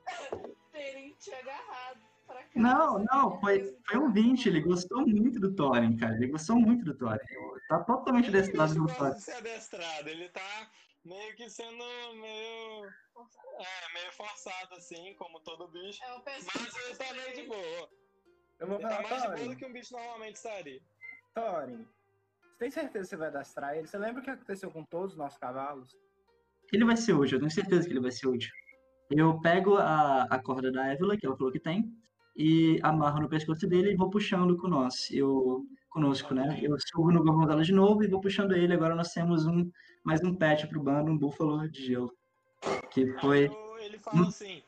terem 0.72 1.14
te 1.20 1.32
agarrado 1.34 2.00
pra. 2.00 2.15
Não, 2.56 3.00
não, 3.12 3.40
foi, 3.40 3.78
foi 3.86 3.98
um 4.00 4.12
20, 4.12 4.48
ele 4.48 4.62
gostou 4.62 5.06
muito 5.06 5.40
do 5.40 5.54
Thorin, 5.54 5.98
cara. 5.98 6.16
Ele 6.16 6.28
gostou 6.28 6.56
muito 6.56 6.86
do 6.86 6.94
Thorin. 6.98 7.20
Tá 7.68 7.84
totalmente 7.84 8.30
Ele 8.30 8.38
adestrado 8.38 8.76
no 8.76 8.88
Thorin. 8.88 9.20
ser 9.20 9.34
adestrado, 9.34 10.08
ele 10.08 10.30
tá 10.30 10.72
meio 11.04 11.36
que 11.36 11.50
sendo 11.50 11.84
meio. 12.16 12.86
É, 12.86 13.94
meio 13.94 14.12
forçado 14.14 14.76
assim, 14.76 15.14
como 15.18 15.40
todo 15.42 15.68
bicho. 15.68 16.00
É 16.04 16.22
Mas 16.26 16.76
ele 16.86 16.96
tá 16.96 17.14
meio 17.14 17.36
de 17.36 17.44
boa. 17.48 17.90
Eu 18.60 18.68
vou 18.68 18.80
Ele 18.80 18.88
tá 18.88 19.02
mais 19.02 19.22
de 19.22 19.28
boa 19.28 19.36
do 19.36 19.44
Thorin. 19.44 19.56
que 19.56 19.66
um 19.66 19.74
bicho 19.74 19.94
normalmente 19.94 20.36
estaria. 20.36 20.82
Thorin, 21.34 21.86
você 22.52 22.58
tem 22.60 22.72
certeza 22.72 23.04
que 23.04 23.10
você 23.10 23.18
vai 23.18 23.28
adestrar 23.28 23.76
ele? 23.78 23.88
Você 23.88 23.98
lembra 23.98 24.22
o 24.22 24.24
que 24.24 24.30
aconteceu 24.30 24.72
com 24.72 24.84
todos 24.86 25.12
os 25.12 25.18
nossos 25.18 25.38
cavalos? 25.38 25.94
Ele 26.72 26.86
vai 26.86 26.96
ser 26.96 27.14
útil, 27.14 27.36
eu 27.36 27.40
tenho 27.42 27.52
certeza 27.52 27.86
que 27.86 27.92
ele 27.94 28.00
vai 28.02 28.12
ser 28.12 28.28
útil. 28.28 28.52
Eu 29.12 29.40
pego 29.42 29.76
a, 29.78 30.24
a 30.24 30.40
corda 30.42 30.72
da 30.72 30.88
Évila, 30.88 31.16
que 31.18 31.26
ela 31.26 31.38
falou 31.38 31.52
que 31.52 31.60
tem, 31.60 31.94
e 32.36 32.80
amarro 32.84 33.22
no 33.22 33.30
pescoço 33.30 33.68
dele 33.68 33.94
e 33.94 33.96
vou 33.96 34.10
puxando 34.10 34.58
com 34.58 34.68
nós. 34.68 35.10
Eu, 35.12 35.66
conosco, 35.90 36.34
né? 36.34 36.60
Eu 36.62 36.78
subo 36.80 37.12
no 37.12 37.24
Gorgonzola 37.24 37.64
de 37.64 37.72
novo 37.72 38.04
e 38.04 38.08
vou 38.08 38.20
puxando 38.20 38.52
ele. 38.52 38.74
Agora 38.74 38.96
nós 38.96 39.14
temos 39.14 39.46
um, 39.46 39.72
mais 40.04 40.22
um 40.24 40.36
pet 40.36 40.68
pro 40.68 40.84
bando, 40.84 41.12
um 41.12 41.18
búfalo 41.18 41.70
de 41.70 41.86
gelo. 41.86 42.14
Que 42.92 43.08
foi 43.20 43.50
ele 43.86 44.00
fala 44.00 44.28
assim: 44.28 44.64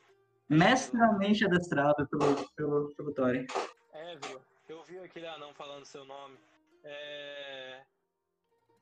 mestramente 0.47 1.45
adestrado 1.45 2.07
pelo, 2.07 2.49
pelo, 2.51 2.95
pelo 2.95 3.13
Thorin. 3.13 3.45
Évila, 3.91 4.41
eu 4.69 4.83
vi 4.83 4.99
aquele 4.99 5.27
anão 5.27 5.53
falando 5.53 5.85
seu 5.85 6.05
nome. 6.05 6.37
É. 6.83 7.81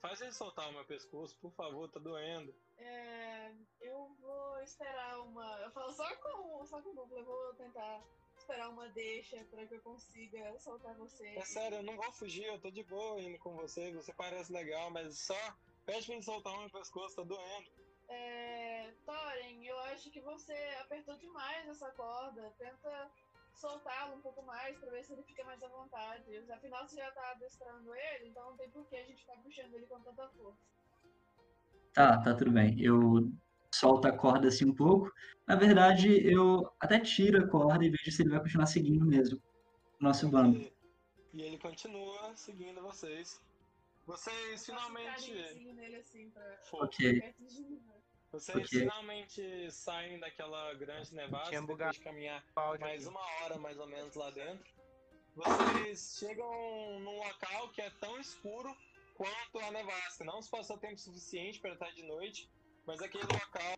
Faz 0.01 0.21
ele 0.21 0.31
soltar 0.31 0.69
o 0.69 0.73
meu 0.73 0.85
pescoço, 0.85 1.35
por 1.41 1.51
favor, 1.53 1.89
tá 1.89 1.99
doendo. 1.99 2.53
É, 2.77 3.51
eu 3.81 4.15
vou 4.21 4.61
esperar 4.61 5.19
uma. 5.21 5.59
Eu 5.61 5.71
falo 5.71 5.91
só 5.91 6.07
com, 6.17 6.65
só 6.65 6.79
com 6.81 6.89
o 6.89 6.93
Buffalo, 6.93 7.21
eu 7.21 7.25
vou 7.25 7.53
tentar 7.55 8.01
esperar 8.45 8.69
uma 8.69 8.87
deixa 8.89 9.43
pra 9.49 9.65
que 9.65 9.73
eu 9.73 9.81
consiga 9.81 10.59
soltar 10.59 10.95
você. 10.95 11.27
É 11.29 11.41
sério, 11.41 11.77
eu 11.77 11.83
não 11.83 11.95
vou 11.95 12.11
fugir, 12.13 12.45
eu 12.45 12.59
tô 12.59 12.69
de 12.69 12.83
boa 12.83 13.19
indo 13.19 13.39
com 13.39 13.55
você, 13.55 13.91
você 13.91 14.13
parece 14.13 14.53
legal, 14.53 14.91
mas 14.91 15.17
só 15.17 15.57
pede 15.85 16.05
pra 16.05 16.15
ele 16.15 16.23
soltar 16.23 16.53
o 16.53 16.59
meu 16.59 16.69
pescoço, 16.69 17.15
tá 17.15 17.23
doendo. 17.23 17.71
É, 18.07 18.93
Thorin, 19.03 19.65
eu 19.65 19.79
acho 19.79 20.11
que 20.11 20.21
você 20.21 20.53
apertou 20.79 21.17
demais 21.17 21.67
essa 21.67 21.89
corda. 21.91 22.53
Tenta 22.59 23.11
soltá-lo 23.55 24.15
um 24.15 24.21
pouco 24.21 24.43
mais 24.43 24.77
pra 24.77 24.91
ver 24.91 25.03
se 25.03 25.13
ele 25.13 25.23
fica 25.23 25.43
mais 25.43 25.61
à 25.63 25.67
vontade. 25.67 26.37
Afinal, 26.51 26.87
você 26.87 26.97
já 26.97 27.11
tá 27.11 27.31
adestrando 27.31 27.95
ele, 27.95 28.29
então 28.29 28.51
não 28.51 28.57
tem 28.57 28.69
por 28.69 28.87
que 28.87 28.95
a 28.95 29.03
gente 29.03 29.21
ficar 29.21 29.37
puxando 29.41 29.73
ele 29.73 29.87
com 29.87 29.99
tanta 30.01 30.29
força. 30.29 30.59
Tá, 31.93 32.21
tá 32.21 32.35
tudo 32.35 32.51
bem. 32.51 32.79
Eu 32.79 33.31
solto 33.79 34.07
a 34.07 34.11
corda 34.11 34.47
assim 34.47 34.65
um 34.65 34.73
pouco. 34.73 35.11
Na 35.47 35.55
verdade, 35.55 36.07
eu 36.25 36.71
até 36.79 36.99
tiro 36.99 37.43
a 37.43 37.47
corda 37.47 37.83
e 37.83 37.89
vejo 37.89 38.11
se 38.11 38.21
ele 38.21 38.29
vai 38.31 38.39
continuar 38.39 38.65
seguindo 38.65 39.05
mesmo. 39.05 39.41
o 39.99 40.03
Nosso 40.03 40.27
bando. 40.29 40.57
E, 40.57 40.73
e 41.33 41.41
ele 41.43 41.57
continua 41.57 42.35
seguindo 42.35 42.81
vocês. 42.81 43.41
Vocês 44.05 44.65
finalmente. 44.65 45.31
Nele 45.73 45.97
assim 45.97 46.29
pra. 46.29 46.59
Ok. 46.73 47.33
mim. 47.39 47.81
Vocês 48.31 48.57
Ok. 48.57 48.79
finalmente 48.79 49.71
saem 49.71 50.19
daquela 50.19 50.73
grande 50.73 51.15
nevasca 51.15 51.49
Tinha 51.49 51.61
depois 51.61 51.91
de 51.91 51.99
caminhar 52.01 52.43
mais 52.79 53.07
uma 53.07 53.21
hora 53.41 53.57
mais 53.57 53.77
ou 53.79 53.87
menos 53.87 54.13
lá 54.15 54.29
dentro. 54.31 54.65
Vocês 55.35 56.17
chegam 56.19 56.99
num 56.99 57.17
local 57.17 57.69
que 57.69 57.81
é 57.81 57.89
tão 57.99 58.19
escuro 58.19 58.75
quanto 59.15 59.59
a 59.59 59.71
nevasca. 59.71 60.23
Não 60.25 60.41
se 60.41 60.49
passou 60.49 60.77
tempo 60.77 60.99
suficiente 60.99 61.59
para 61.59 61.73
estar 61.73 61.91
de 61.91 62.03
noite, 62.03 62.49
mas 62.85 63.01
aquele 63.01 63.23
local. 63.23 63.77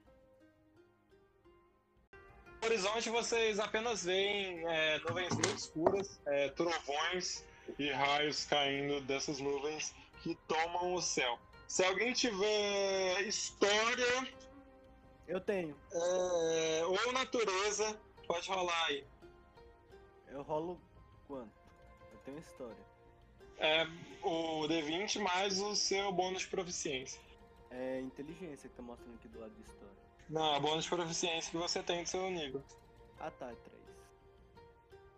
No 2.62 2.68
horizonte 2.68 3.10
vocês 3.10 3.60
apenas 3.60 4.04
veem 4.04 4.68
é, 4.68 5.00
nuvens 5.00 5.34
muito 5.34 5.56
escuras, 5.56 6.20
é, 6.26 6.50
trovões 6.50 7.46
e 7.78 7.90
raios 7.92 8.46
caindo 8.46 9.00
dessas 9.02 9.40
nuvens 9.40 9.94
que 10.22 10.36
tomam 10.48 10.94
o 10.94 11.02
céu. 11.02 11.40
Se 11.68 11.84
alguém 11.84 12.14
tiver 12.14 13.22
história 13.22 14.34
Eu 15.28 15.40
tenho. 15.40 15.76
é, 15.92 16.82
ou 16.86 17.14
natureza, 17.14 18.00
pode 18.26 18.50
rolar 18.50 18.86
aí. 18.86 19.06
Eu 20.30 20.42
rolo 20.42 20.82
quanto? 21.28 21.52
Eu 22.12 22.20
tenho 22.26 22.40
história. 22.40 22.88
É 23.60 23.86
o 24.24 24.68
D20 24.68 25.20
mais 25.20 25.60
o 25.60 25.76
seu 25.76 26.12
bônus 26.12 26.42
de 26.42 26.48
proficiência. 26.48 27.20
É 27.72 28.00
inteligência 28.02 28.70
que 28.70 28.76
tá 28.76 28.82
mostrando 28.82 29.16
aqui 29.16 29.28
do 29.28 29.40
lado 29.40 29.54
de 29.54 29.62
história. 29.62 29.96
Não, 30.30 30.56
é 30.56 30.60
bônus 30.60 30.84
de 30.84 30.90
proficiência 30.90 31.52
que 31.52 31.58
você 31.58 31.82
tem 31.84 32.04
do 32.04 32.10
seu 32.10 32.30
nível. 32.30 32.64
Ah 33.20 33.32
tá, 33.32 33.52
é 33.52 33.56
3. 33.56 33.78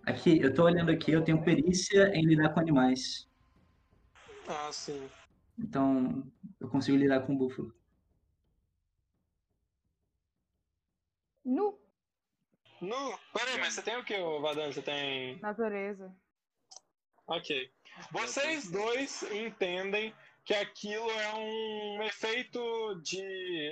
Aqui, 0.05 0.39
eu 0.41 0.53
tô 0.53 0.63
olhando 0.63 0.91
aqui, 0.91 1.11
eu 1.11 1.23
tenho 1.23 1.43
perícia 1.43 2.13
em 2.15 2.25
lidar 2.25 2.53
com 2.53 2.59
animais. 2.59 3.27
Ah, 4.47 4.71
sim. 4.71 5.09
Então, 5.57 6.23
eu 6.59 6.67
consigo 6.69 6.97
lidar 6.97 7.25
com 7.25 7.33
o 7.33 7.37
búfalo. 7.37 7.73
Nu, 11.45 11.79
No, 12.81 13.17
peraí, 13.33 13.59
mas 13.59 13.73
você 13.73 13.81
tem 13.81 13.97
o 13.97 14.05
que, 14.05 14.17
Vadan? 14.41 14.71
Você 14.71 14.81
tem. 14.81 15.39
natureza. 15.39 16.15
Ok. 17.27 17.71
Vocês 18.11 18.71
dois 18.71 19.23
entendem 19.23 20.13
que 20.49 20.55
aquilo 20.55 21.07
é 21.11 21.35
um 21.35 22.03
efeito 22.05 22.59
de. 23.03 23.21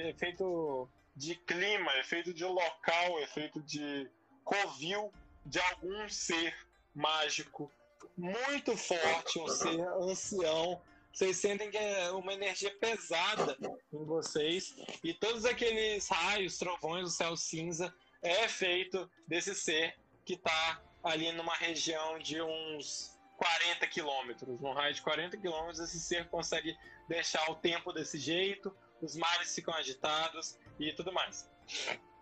efeito 0.09 0.87
de 1.15 1.33
clima, 1.33 1.91
efeito 1.97 2.31
de 2.31 2.45
local, 2.45 3.19
efeito 3.21 3.59
de 3.63 4.07
covil 4.43 5.11
de 5.43 5.59
algum 5.59 6.07
ser 6.07 6.55
mágico 6.93 7.71
muito 8.15 8.77
forte, 8.77 9.39
um 9.39 9.47
ser 9.47 9.81
ancião. 9.81 10.79
Vocês 11.11 11.37
sentem 11.37 11.71
que 11.71 11.77
é 11.77 12.11
uma 12.11 12.31
energia 12.31 12.71
pesada 12.79 13.57
em 13.91 14.05
vocês 14.05 14.75
e 15.03 15.15
todos 15.15 15.45
aqueles 15.45 16.07
raios, 16.07 16.59
trovões 16.59 17.05
do 17.05 17.09
céu 17.09 17.35
cinza 17.35 17.91
é 18.21 18.47
feito 18.47 19.09
desse 19.27 19.55
ser 19.55 19.95
que 20.23 20.35
está 20.35 20.79
ali 21.03 21.31
numa 21.31 21.55
região 21.55 22.19
de 22.19 22.39
uns 22.39 23.16
40 23.37 23.87
quilômetros. 23.87 24.59
Num 24.59 24.73
raio 24.73 24.93
de 24.93 25.01
40 25.01 25.37
quilômetros, 25.37 25.79
esse 25.79 25.99
ser 25.99 26.27
consegue 26.27 26.77
deixar 27.07 27.49
o 27.49 27.55
tempo 27.55 27.93
desse 27.93 28.17
jeito, 28.19 28.75
os 29.01 29.15
mares 29.15 29.53
ficam 29.55 29.73
agitados 29.73 30.57
e 30.79 30.91
tudo 30.93 31.13
mais. 31.13 31.49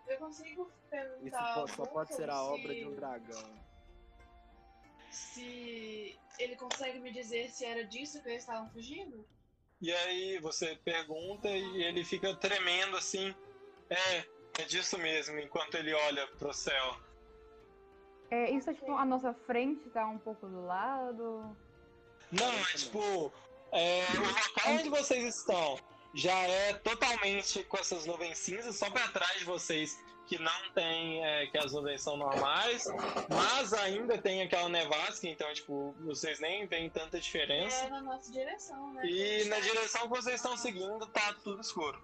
Eu 0.06 0.18
consigo 0.18 0.62
Isso 0.62 0.90
perguntar. 0.90 1.54
ao 1.58 1.66
só 1.68 1.84
pode 1.86 2.14
ser 2.14 2.30
a 2.30 2.42
obra 2.44 2.68
se- 2.72 2.78
de 2.80 2.86
um 2.86 2.94
dragão. 2.94 3.66
Se 5.10 6.18
ele 6.38 6.56
consegue 6.56 6.98
me 7.00 7.10
dizer 7.12 7.48
se 7.50 7.64
era 7.64 7.84
disso 7.84 8.22
que 8.22 8.28
eles 8.28 8.42
estavam 8.42 8.68
fugindo? 8.70 9.26
E 9.80 9.92
aí 9.92 10.38
você 10.38 10.76
pergunta 10.76 11.48
e 11.48 11.82
ele 11.82 12.04
fica 12.04 12.34
tremendo 12.36 12.96
assim. 12.96 13.34
É, 13.88 14.24
é 14.60 14.64
disso 14.66 14.98
mesmo, 14.98 15.38
enquanto 15.38 15.74
ele 15.76 15.92
olha 15.94 16.26
pro 16.38 16.52
céu. 16.52 17.00
É, 18.30 18.50
isso 18.50 18.70
é 18.70 18.74
tipo 18.74 18.92
a 18.92 19.04
nossa 19.04 19.32
frente 19.46 19.88
tá 19.90 20.06
um 20.06 20.18
pouco 20.18 20.46
do 20.46 20.64
lado. 20.66 21.56
Não, 22.32 22.52
é 22.52 22.76
tipo. 22.76 23.32
é, 23.72 24.04
o 24.16 24.20
local 24.20 24.72
onde 24.72 24.88
vocês 24.88 25.36
estão 25.36 25.78
já 26.14 26.36
é 26.36 26.72
totalmente 26.74 27.62
com 27.64 27.76
essas 27.76 28.06
nuvens 28.06 28.38
cinzas, 28.38 28.76
só 28.76 28.90
pra 28.90 29.06
trás 29.08 29.38
de 29.38 29.44
vocês 29.44 30.02
que 30.26 30.38
não 30.38 30.72
tem, 30.74 31.24
é, 31.24 31.46
que 31.46 31.56
as 31.56 31.72
nuvens 31.72 32.02
são 32.02 32.16
normais, 32.16 32.84
mas 33.28 33.72
ainda 33.72 34.18
tem 34.18 34.42
aquela 34.42 34.68
nevasca, 34.68 35.28
então, 35.28 35.52
tipo, 35.52 35.94
vocês 36.00 36.40
nem 36.40 36.66
veem 36.66 36.90
tanta 36.90 37.20
diferença. 37.20 37.84
É 37.84 37.90
na 37.90 38.00
nossa 38.00 38.32
direção, 38.32 38.92
né? 38.92 39.06
E 39.06 39.44
na 39.44 39.60
direção 39.60 40.02
que 40.02 40.08
vocês 40.08 40.36
estão 40.36 40.56
seguindo 40.56 41.06
tá 41.06 41.34
tudo 41.44 41.60
escuro. 41.60 42.02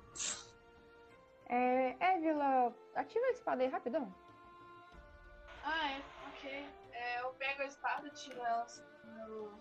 É, 1.48 1.96
é, 1.98 2.20
Vila, 2.20 2.72
ativa 2.94 3.26
a 3.26 3.30
espada 3.30 3.62
aí 3.62 3.68
rapidão. 3.68 4.14
Ah, 5.64 5.92
é, 5.92 6.02
ok. 6.28 6.66
É, 6.92 7.20
eu 7.20 7.32
pego 7.34 7.62
a 7.62 7.66
espada, 7.66 8.10
tiro 8.10 8.40
ela 8.40 8.66
no, 9.04 9.60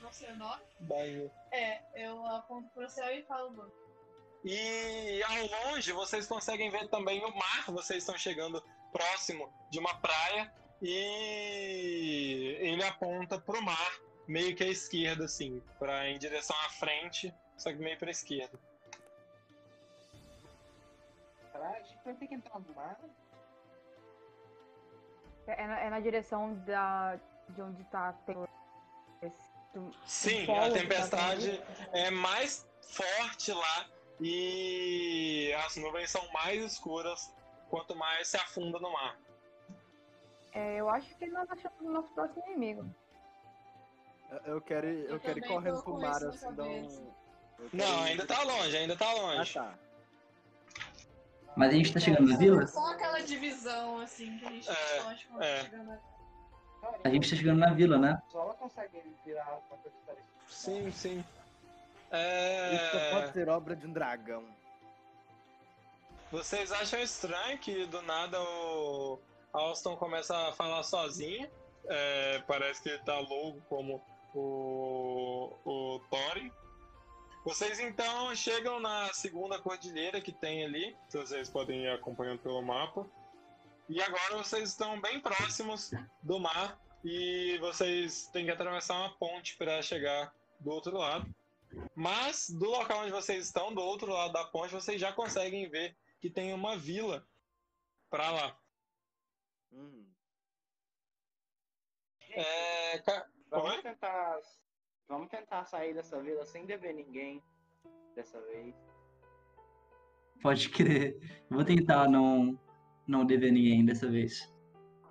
no 0.00 0.12
seu 0.12 0.34
nome. 0.36 0.62
Daí. 0.80 1.30
É, 1.52 1.82
eu 1.94 2.26
aponto 2.26 2.68
pro 2.70 2.88
céu 2.88 3.10
e 3.12 3.22
falo, 3.24 3.50
mano. 3.50 3.72
E 4.44 5.22
ao 5.22 5.70
longe 5.70 5.92
vocês 5.92 6.26
conseguem 6.26 6.70
ver 6.70 6.88
também 6.88 7.22
o 7.24 7.34
mar, 7.34 7.64
vocês 7.68 8.02
estão 8.02 8.16
chegando 8.16 8.62
próximo 8.90 9.52
de 9.70 9.78
uma 9.78 9.94
praia 10.00 10.52
e 10.80 12.56
ele 12.58 12.82
aponta 12.82 13.38
pro 13.38 13.60
mar, 13.60 14.00
meio 14.26 14.56
que 14.56 14.64
à 14.64 14.68
esquerda, 14.68 15.26
assim, 15.26 15.62
pra, 15.78 16.08
em 16.08 16.18
direção 16.18 16.56
à 16.64 16.70
frente, 16.70 17.34
só 17.56 17.70
que 17.70 17.78
meio 17.78 17.98
pra 17.98 18.10
esquerda. 18.10 18.58
Caralho, 21.52 21.76
a 21.76 21.82
gente 21.82 22.02
vai 22.02 22.14
ter 22.14 22.26
que 22.26 22.34
entrar 22.34 22.58
no 22.58 22.74
mar. 22.74 22.98
É, 25.50 25.62
é 25.62 25.66
na, 25.66 25.80
é 25.80 25.90
na 25.90 26.00
direção 26.00 26.54
da, 26.64 27.18
de 27.48 27.60
onde 27.62 27.82
tá. 27.84 28.14
Esse- 29.22 29.50
do- 29.74 29.92
Sim, 30.06 30.46
polo 30.46 30.58
a 30.60 30.68
tá 30.68 30.72
tempestade 30.74 31.58
tendo. 31.58 31.96
é 31.96 32.10
mais 32.10 32.66
forte 32.82 33.52
lá 33.52 33.86
e 34.20 35.52
as 35.64 35.76
nuvens 35.76 36.10
são 36.10 36.26
mais 36.32 36.62
escuras 36.62 37.32
quanto 37.68 37.94
mais 37.96 38.28
se 38.28 38.36
afunda 38.36 38.78
no 38.78 38.92
mar. 38.92 39.16
É, 40.52 40.76
eu 40.76 40.88
acho 40.88 41.14
que 41.16 41.26
nós 41.28 41.48
achamos 41.50 41.80
o 41.80 41.90
nosso 41.90 42.08
próximo 42.14 42.42
inimigo. 42.46 42.88
Eu- 44.30 44.54
Eu 44.54 44.60
quero 44.60 44.88
ir, 44.88 45.04
eu 45.06 45.10
Eu 45.14 45.20
quero 45.20 45.38
ir 45.38 45.46
correndo 45.48 45.82
pro 45.82 46.00
mar 46.00 46.24
assim, 46.24 46.52
dar 46.54 46.64
um. 46.64 47.12
Não, 47.72 48.02
ainda 48.04 48.26
tá 48.26 48.42
longe, 48.42 48.76
ainda 48.76 48.96
tá 48.96 49.10
Ah, 49.10 49.14
longe. 49.14 49.54
tá. 49.54 49.74
Mas 51.56 51.70
a 51.70 51.76
gente 51.76 51.92
tá 51.92 52.00
chegando 52.00 52.28
na 52.30 52.36
vila? 52.36 52.66
Só 52.66 52.92
aquela 52.92 53.20
divisão, 53.20 54.00
assim, 54.00 54.38
que 54.38 54.46
a 54.46 54.50
gente 54.50 54.70
É, 54.70 55.02
pode 55.02 55.26
quando 55.26 55.42
é. 55.42 55.62
chegar 55.62 55.84
na 55.84 55.98
A 57.04 57.08
gente 57.10 57.30
tá 57.30 57.36
chegando 57.36 57.58
na 57.58 57.72
vila, 57.72 57.98
né? 57.98 58.22
Só 58.30 58.42
ela 58.42 58.54
consegue 58.54 59.02
virar 59.24 59.44
alguma 59.46 59.76
coisa 59.82 59.96
parecida. 60.06 60.28
Sim, 60.48 60.90
sim. 60.92 61.18
Isso 62.12 62.96
É... 62.96 63.10
pode 63.12 63.32
ser 63.32 63.48
obra 63.48 63.76
de 63.76 63.86
um 63.86 63.92
dragão. 63.92 64.44
Vocês 66.32 66.70
acham 66.72 67.00
estranho 67.00 67.58
que 67.58 67.86
do 67.86 68.00
nada 68.02 68.40
o 68.40 69.18
Alston 69.52 69.96
começa 69.96 70.36
a 70.48 70.52
falar 70.52 70.82
sozinho? 70.84 71.48
É, 71.86 72.40
parece 72.46 72.82
que 72.82 72.88
ele 72.88 72.98
tá 73.00 73.18
louco 73.18 73.60
como 73.68 74.00
o, 74.34 75.52
o 75.64 76.00
Thorin. 76.10 76.52
Vocês 77.44 77.80
então 77.80 78.34
chegam 78.36 78.78
na 78.80 79.12
segunda 79.14 79.58
cordilheira 79.58 80.20
que 80.20 80.30
tem 80.32 80.64
ali, 80.64 80.96
que 81.10 81.16
vocês 81.16 81.48
podem 81.48 81.84
ir 81.84 81.88
acompanhando 81.90 82.40
pelo 82.40 82.60
mapa. 82.62 83.06
E 83.88 84.00
agora 84.02 84.36
vocês 84.36 84.68
estão 84.68 85.00
bem 85.00 85.20
próximos 85.20 85.90
do 86.22 86.38
mar 86.38 86.78
e 87.02 87.56
vocês 87.58 88.26
têm 88.28 88.44
que 88.44 88.50
atravessar 88.50 88.98
uma 88.98 89.16
ponte 89.16 89.56
para 89.56 89.80
chegar 89.82 90.34
do 90.60 90.70
outro 90.70 90.96
lado. 90.98 91.34
Mas 91.94 92.50
do 92.50 92.66
local 92.68 93.00
onde 93.00 93.10
vocês 93.10 93.46
estão, 93.46 93.72
do 93.74 93.80
outro 93.80 94.12
lado 94.12 94.32
da 94.32 94.44
ponte, 94.44 94.74
vocês 94.74 95.00
já 95.00 95.12
conseguem 95.12 95.68
ver 95.68 95.96
que 96.20 96.28
tem 96.28 96.52
uma 96.52 96.76
vila 96.76 97.26
pra 98.10 98.30
lá. 98.30 98.58
Hum. 99.72 100.06
É, 102.30 102.98
ca- 102.98 103.28
Vamos 103.48 103.82
tentar. 103.82 104.38
Vamos 105.10 105.28
tentar 105.28 105.64
sair 105.64 105.92
dessa 105.92 106.22
vila 106.22 106.46
sem 106.46 106.64
dever 106.66 106.94
ninguém 106.94 107.42
dessa 108.14 108.40
vez. 108.42 108.72
Pode 110.40 110.68
crer. 110.70 111.18
Vou 111.50 111.64
tentar 111.64 112.08
não, 112.08 112.56
não 113.08 113.26
dever 113.26 113.50
ninguém 113.50 113.84
dessa 113.84 114.08
vez. 114.08 114.48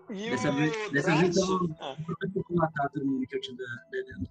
E 0.10 0.30
Dessa 0.30 0.52
vez- 0.54 0.92
dessa 0.92 1.16
vez 1.18 1.36
eu- 1.36 1.44
Eu 1.44 2.44
vou 2.48 2.58
matar 2.58 2.90
todo 2.90 3.06
mundo 3.06 3.28
que 3.28 3.36
eu 3.36 3.42
te 3.42 3.54
devendo. 3.92 4.30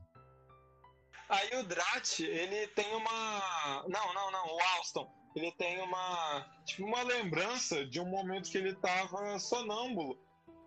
aí 1.28 1.50
o 1.60 1.62
Drat, 1.64 2.20
ele 2.20 2.66
tem 2.68 2.92
uma. 2.96 3.84
Não, 3.86 4.14
não, 4.14 4.30
não, 4.32 4.46
o 4.56 4.58
Alston. 4.78 5.06
Ele 5.36 5.52
tem 5.52 5.80
uma. 5.82 6.50
Tipo, 6.64 6.84
uma 6.88 7.02
lembrança 7.02 7.84
de 7.86 8.00
um 8.00 8.06
momento 8.06 8.50
que 8.50 8.56
ele 8.58 8.74
tava 8.74 9.38
sonâmbulo. 9.38 10.18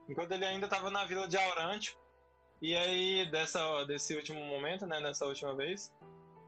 Enquanto 0.08 0.32
ele 0.32 0.46
ainda 0.46 0.68
tava 0.68 0.90
na 0.92 1.04
vila 1.06 1.28
de 1.28 1.36
Aurantio. 1.38 2.00
E 2.62 2.76
aí, 2.76 3.30
dessa, 3.32 3.84
desse 3.86 4.16
último 4.16 4.44
momento, 4.46 4.86
né? 4.86 5.00
Nessa 5.00 5.26
última 5.26 5.56
vez. 5.56 5.92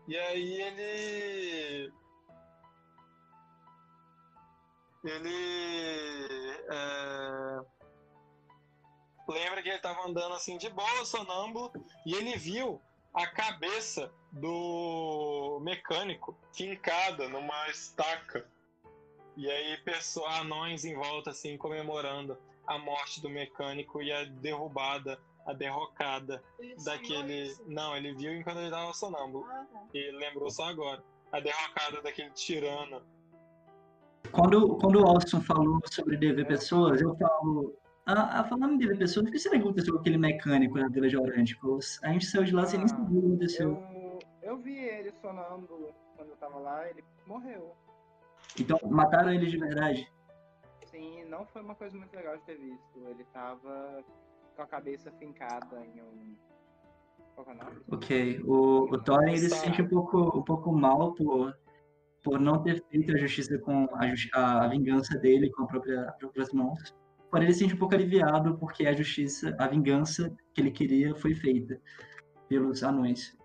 E 0.07 0.17
aí 0.17 0.61
ele. 0.61 1.93
Ele. 5.03 5.33
é, 6.69 7.61
Lembra 9.27 9.61
que 9.63 9.69
ele 9.69 9.79
tava 9.79 10.05
andando 10.07 10.35
assim 10.35 10.57
de 10.57 10.69
boa, 10.69 11.05
sonâmbulo, 11.05 11.71
e 12.05 12.13
ele 12.13 12.35
viu 12.35 12.81
a 13.13 13.25
cabeça 13.27 14.11
do 14.31 15.59
mecânico 15.61 16.37
fincada 16.53 17.29
numa 17.29 17.69
estaca. 17.69 18.45
E 19.37 19.49
aí, 19.49 19.77
pessoas, 19.77 20.39
anões 20.39 20.83
em 20.83 20.93
volta, 20.93 21.31
assim, 21.31 21.57
comemorando 21.57 22.37
a 22.67 22.77
morte 22.77 23.21
do 23.21 23.29
mecânico 23.29 24.01
e 24.01 24.11
a 24.11 24.25
derrubada, 24.25 25.19
a 25.45 25.53
derrocada 25.53 26.41
daquele. 26.83 27.43
isso. 27.43 27.63
Não, 27.67 27.95
ele 27.95 28.13
viu 28.13 28.33
enquanto 28.33 28.59
ele 28.59 28.69
tava 28.69 28.93
sonâmbulo. 28.93 29.45
Ah, 29.49 29.65
tá. 29.71 29.83
E 29.93 29.97
ele 29.97 30.17
lembrou 30.17 30.49
só 30.49 30.65
agora. 30.65 31.03
A 31.31 31.39
derrocada 31.39 32.01
daquele 32.01 32.29
tirano. 32.31 33.01
Quando, 34.31 34.77
quando 34.77 35.01
o 35.01 35.07
Austin 35.07 35.41
falou 35.41 35.79
sobre 35.91 36.17
dever 36.17 36.47
pessoas, 36.47 37.01
eu 37.01 37.15
falo. 37.15 37.75
Ah, 38.05 38.39
ah, 38.39 38.43
falando 38.43 38.73
em 38.73 38.77
dever 38.77 38.97
pessoas, 38.97 39.27
o 39.27 39.31
que 39.31 39.39
será 39.39 39.55
que 39.55 39.61
aconteceu 39.61 39.93
com 39.93 39.99
aquele 39.99 40.17
mecânico 40.17 40.77
na 40.77 40.89
Vila 40.89 41.07
de 41.07 41.15
Aurântico? 41.15 41.79
A 42.03 42.09
gente 42.09 42.25
saiu 42.25 42.43
de 42.43 42.53
lá 42.53 42.65
sem 42.65 42.79
nem 42.79 42.87
saber 42.87 43.17
o 43.17 43.21
que 43.21 43.27
aconteceu. 43.27 43.69
Eu, 43.71 44.19
eu 44.41 44.57
vi 44.57 44.77
ele 44.77 45.11
sonâmbulo 45.21 45.93
quando 46.15 46.29
eu 46.29 46.35
tava 46.37 46.59
lá, 46.59 46.89
ele 46.89 47.03
morreu. 47.25 47.75
Então, 48.59 48.77
mataram 48.89 49.31
ele 49.31 49.45
de 49.45 49.57
verdade. 49.57 50.11
Sim, 50.85 51.23
não 51.25 51.45
foi 51.45 51.61
uma 51.61 51.75
coisa 51.75 51.97
muito 51.97 52.13
legal 52.13 52.37
de 52.37 52.43
ter 52.43 52.57
visto. 52.57 52.99
Ele 53.07 53.23
tava 53.33 54.03
com 54.55 54.61
a 54.61 54.67
cabeça 54.67 55.11
fincada 55.13 55.85
em 55.85 56.01
um. 56.01 56.35
Qual 57.35 57.47
é 57.47 57.51
o 57.51 57.55
nome? 57.55 57.81
Ok. 57.91 58.41
O, 58.45 58.93
o 58.93 59.03
Thorin 59.03 59.31
ele 59.31 59.49
se 59.49 59.55
sente 59.55 59.81
um 59.81 59.87
pouco, 59.87 60.37
um 60.37 60.43
pouco 60.43 60.71
mal 60.71 61.13
por, 61.13 61.57
por 62.23 62.39
não 62.39 62.61
ter 62.61 62.83
feito 62.89 63.13
a 63.13 63.17
justiça 63.17 63.57
com 63.59 63.87
a, 63.95 64.07
justi- 64.07 64.29
a, 64.33 64.67
vingança 64.67 65.17
dele 65.17 65.51
com 65.51 65.63
a 65.63 65.67
própria, 65.67 66.09
as 66.09 66.15
próprias 66.17 66.51
mãos. 66.53 66.95
Porém, 67.29 67.45
ele 67.45 67.53
se 67.53 67.59
sente 67.59 67.73
um 67.73 67.79
pouco 67.79 67.95
aliviado 67.95 68.57
porque 68.59 68.85
a 68.85 68.93
justiça, 68.93 69.55
a 69.59 69.67
vingança 69.67 70.35
que 70.53 70.61
ele 70.61 70.71
queria 70.71 71.15
foi 71.15 71.33
feita 71.33 71.81
pelos 72.47 72.83
anões. 72.83 73.35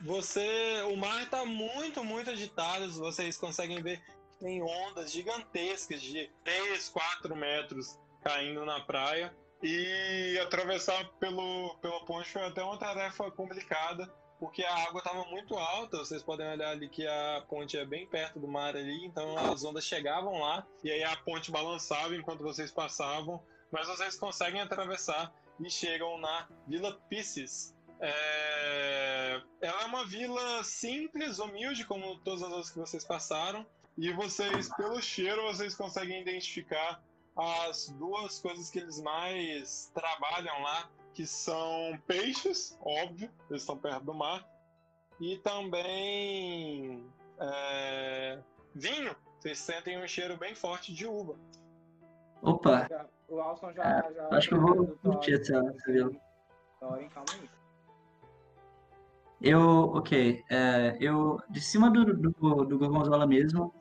Você. 0.00 0.82
O 0.90 0.96
mar 0.96 1.28
tá 1.28 1.44
muito, 1.44 2.02
muito 2.04 2.30
agitado. 2.30 2.90
Vocês 2.92 3.36
conseguem 3.36 3.82
ver 3.82 4.00
que 4.00 4.12
tem 4.38 4.62
ondas 4.62 5.10
gigantescas 5.12 6.00
de 6.00 6.30
3, 6.44 6.88
4 6.88 7.36
metros 7.36 7.98
caindo 8.26 8.64
na 8.64 8.80
praia. 8.80 9.32
E 9.62 10.38
atravessar 10.42 11.08
pelo, 11.18 11.76
pela 11.80 12.04
ponte 12.04 12.30
foi 12.30 12.44
até 12.44 12.62
uma 12.62 12.76
tarefa 12.76 13.30
complicada, 13.30 14.06
porque 14.38 14.62
a 14.62 14.74
água 14.86 14.98
estava 14.98 15.24
muito 15.24 15.56
alta. 15.56 15.98
Vocês 15.98 16.22
podem 16.22 16.46
olhar 16.46 16.70
ali 16.70 16.88
que 16.88 17.06
a 17.06 17.44
ponte 17.48 17.78
é 17.78 17.84
bem 17.84 18.06
perto 18.06 18.38
do 18.38 18.46
mar 18.46 18.76
ali, 18.76 19.06
então 19.06 19.36
as 19.50 19.64
ondas 19.64 19.84
chegavam 19.84 20.40
lá 20.40 20.66
e 20.84 20.90
aí 20.90 21.02
a 21.04 21.16
ponte 21.16 21.50
balançava 21.50 22.14
enquanto 22.14 22.42
vocês 22.42 22.70
passavam. 22.70 23.42
Mas 23.70 23.88
vocês 23.88 24.18
conseguem 24.18 24.60
atravessar 24.60 25.32
e 25.58 25.70
chegam 25.70 26.18
na 26.18 26.48
Vila 26.66 26.92
Pisces. 27.08 27.74
É... 27.98 29.40
Ela 29.60 29.82
é 29.82 29.86
uma 29.86 30.04
vila 30.04 30.62
simples, 30.62 31.38
humilde, 31.38 31.84
como 31.86 32.18
todas 32.18 32.42
as 32.42 32.48
outras 32.48 32.70
que 32.70 32.78
vocês 32.78 33.04
passaram. 33.04 33.66
E 33.96 34.12
vocês, 34.12 34.68
pelo 34.76 35.00
cheiro, 35.00 35.42
vocês 35.44 35.74
conseguem 35.74 36.20
identificar 36.20 37.02
as 37.36 37.88
duas 37.98 38.38
coisas 38.38 38.70
que 38.70 38.78
eles 38.78 39.00
mais 39.00 39.90
trabalham 39.94 40.62
lá, 40.62 40.88
que 41.12 41.26
são 41.26 41.98
peixes, 42.06 42.78
óbvio, 42.80 43.30
eles 43.50 43.62
estão 43.62 43.76
perto 43.76 44.04
do 44.04 44.14
mar, 44.14 44.46
e 45.20 45.38
também 45.38 47.04
é, 47.38 48.38
vinho. 48.74 49.14
Vocês 49.38 49.58
sentem 49.58 50.02
um 50.02 50.08
cheiro 50.08 50.36
bem 50.36 50.54
forte 50.54 50.94
de 50.94 51.06
uva. 51.06 51.36
Opa, 52.42 52.88
O 53.28 53.40
Alson 53.40 53.72
já. 53.72 53.82
É, 53.82 54.14
já 54.14 54.28
acho 54.30 54.48
que 54.48 54.54
eu 54.54 54.60
vou 54.60 54.86
curtir 55.02 55.34
essa. 55.34 55.62
Thorin, 56.80 57.08
calma 57.08 57.26
aí. 57.32 57.50
Eu, 59.40 59.60
ok, 59.94 60.42
é, 60.50 60.96
eu, 60.98 61.38
de 61.50 61.60
cima 61.60 61.90
do, 61.90 62.04
do, 62.04 62.64
do 62.64 62.78
Gorgonzola 62.78 63.26
mesmo, 63.26 63.74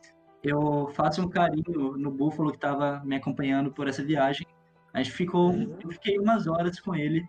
eu 0.47 0.87
faço 0.93 1.21
um 1.21 1.29
carinho 1.29 1.97
no 1.97 2.11
búfalo 2.11 2.51
que 2.51 2.57
estava 2.57 3.01
me 3.03 3.15
acompanhando 3.15 3.71
por 3.71 3.87
essa 3.87 4.03
viagem. 4.03 4.45
A 4.93 5.01
gente 5.01 5.11
ficou, 5.11 5.51
eu 5.53 5.91
fiquei 5.91 6.17
umas 6.19 6.47
horas 6.47 6.79
com 6.79 6.95
ele 6.95 7.27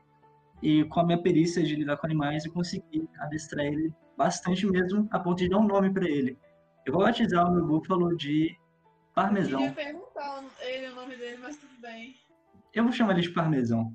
e 0.62 0.84
com 0.84 1.00
a 1.00 1.04
minha 1.04 1.20
perícia 1.20 1.62
de 1.62 1.74
lidar 1.74 1.96
com 1.96 2.06
animais 2.06 2.44
eu 2.44 2.52
consegui 2.52 3.08
adestrar 3.20 3.64
ele 3.66 3.92
bastante 4.16 4.66
mesmo, 4.66 5.08
a 5.10 5.18
ponto 5.18 5.38
de 5.38 5.48
dar 5.48 5.58
um 5.58 5.66
nome 5.66 5.92
para 5.92 6.08
ele. 6.08 6.38
Eu 6.84 6.92
vou 6.92 7.02
batizar 7.02 7.50
o 7.50 7.54
meu 7.54 7.66
búfalo 7.66 8.16
de 8.16 8.48
Eu 8.50 8.56
Parmesão. 9.14 9.58
queria 9.58 9.72
perguntar 9.74 10.42
o- 10.42 10.62
ele 10.64 10.88
o 10.88 10.94
nome 10.94 11.16
dele, 11.16 11.38
mas 11.42 11.56
tudo 11.56 11.72
bem. 11.80 12.14
Eu 12.72 12.84
vou 12.84 12.92
chamar 12.92 13.12
ele 13.12 13.22
de 13.22 13.30
Parmesão. 13.30 13.92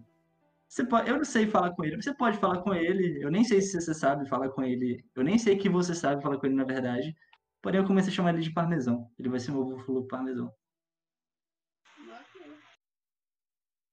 Você 0.67 0.83
pode, 0.85 1.09
eu 1.09 1.17
não 1.17 1.23
sei 1.25 1.45
falar 1.47 1.71
com 1.71 1.83
ele. 1.83 2.01
Você 2.01 2.13
pode 2.13 2.37
falar 2.37 2.59
com 2.59 2.73
ele. 2.73 3.21
Eu 3.23 3.29
nem 3.29 3.43
sei 3.43 3.61
se 3.61 3.79
você 3.79 3.93
sabe 3.93 4.27
falar 4.27 4.49
com 4.49 4.63
ele. 4.63 5.03
Eu 5.15 5.23
nem 5.23 5.37
sei 5.37 5.57
que 5.57 5.67
você 5.69 5.93
sabe 5.93 6.21
falar 6.23 6.37
com 6.37 6.45
ele, 6.45 6.55
na 6.55 6.63
verdade. 6.63 7.15
Porém, 7.61 7.79
eu 7.79 7.87
comecei 7.87 8.11
a 8.11 8.15
chamar 8.15 8.33
ele 8.33 8.43
de 8.43 8.53
Parmesão. 8.53 9.11
Ele 9.19 9.29
vai 9.29 9.39
ser 9.39 9.51
meu 9.51 9.63
búfalo 9.63 10.07
Parmesão. 10.07 10.53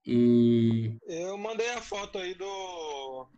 E. 0.06 0.96
Eu 1.02 1.36
mandei 1.36 1.68
a 1.70 1.82
foto 1.82 2.18
aí 2.18 2.34
do. 2.34 3.28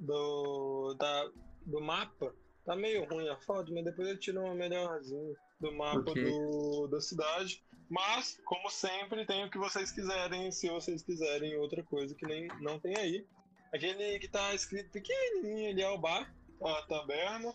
Do. 0.00 0.94
Da, 0.94 1.30
do 1.66 1.80
mapa. 1.82 2.34
Tá 2.64 2.74
meio 2.74 3.04
ruim 3.04 3.28
a 3.28 3.36
foto, 3.36 3.72
mas 3.74 3.84
depois 3.84 4.08
eu 4.08 4.18
tiro 4.18 4.40
uma 4.40 4.54
melhorzinha 4.54 5.36
do 5.60 5.70
mapa 5.72 6.10
Ok. 6.10 6.24
do, 6.24 6.86
da 6.88 6.98
cidade. 6.98 7.62
Mas, 7.90 8.40
como 8.46 8.70
sempre, 8.70 9.26
tem 9.26 9.44
o 9.44 9.50
que 9.50 9.58
vocês 9.58 9.92
quiserem, 9.92 10.50
se 10.50 10.70
vocês 10.70 11.02
quiserem 11.02 11.56
outra 11.56 11.82
coisa 11.82 12.14
que 12.14 12.26
nem 12.26 12.48
não 12.60 12.80
tem 12.80 12.96
aí. 12.96 13.26
Aquele 13.72 14.18
que 14.18 14.28
tá 14.28 14.54
escrito 14.54 14.90
pequenininho 14.90 15.70
ali 15.70 15.82
é 15.82 15.90
o 15.90 15.98
bar, 15.98 16.34
a 16.62 16.82
taberna. 16.82 17.52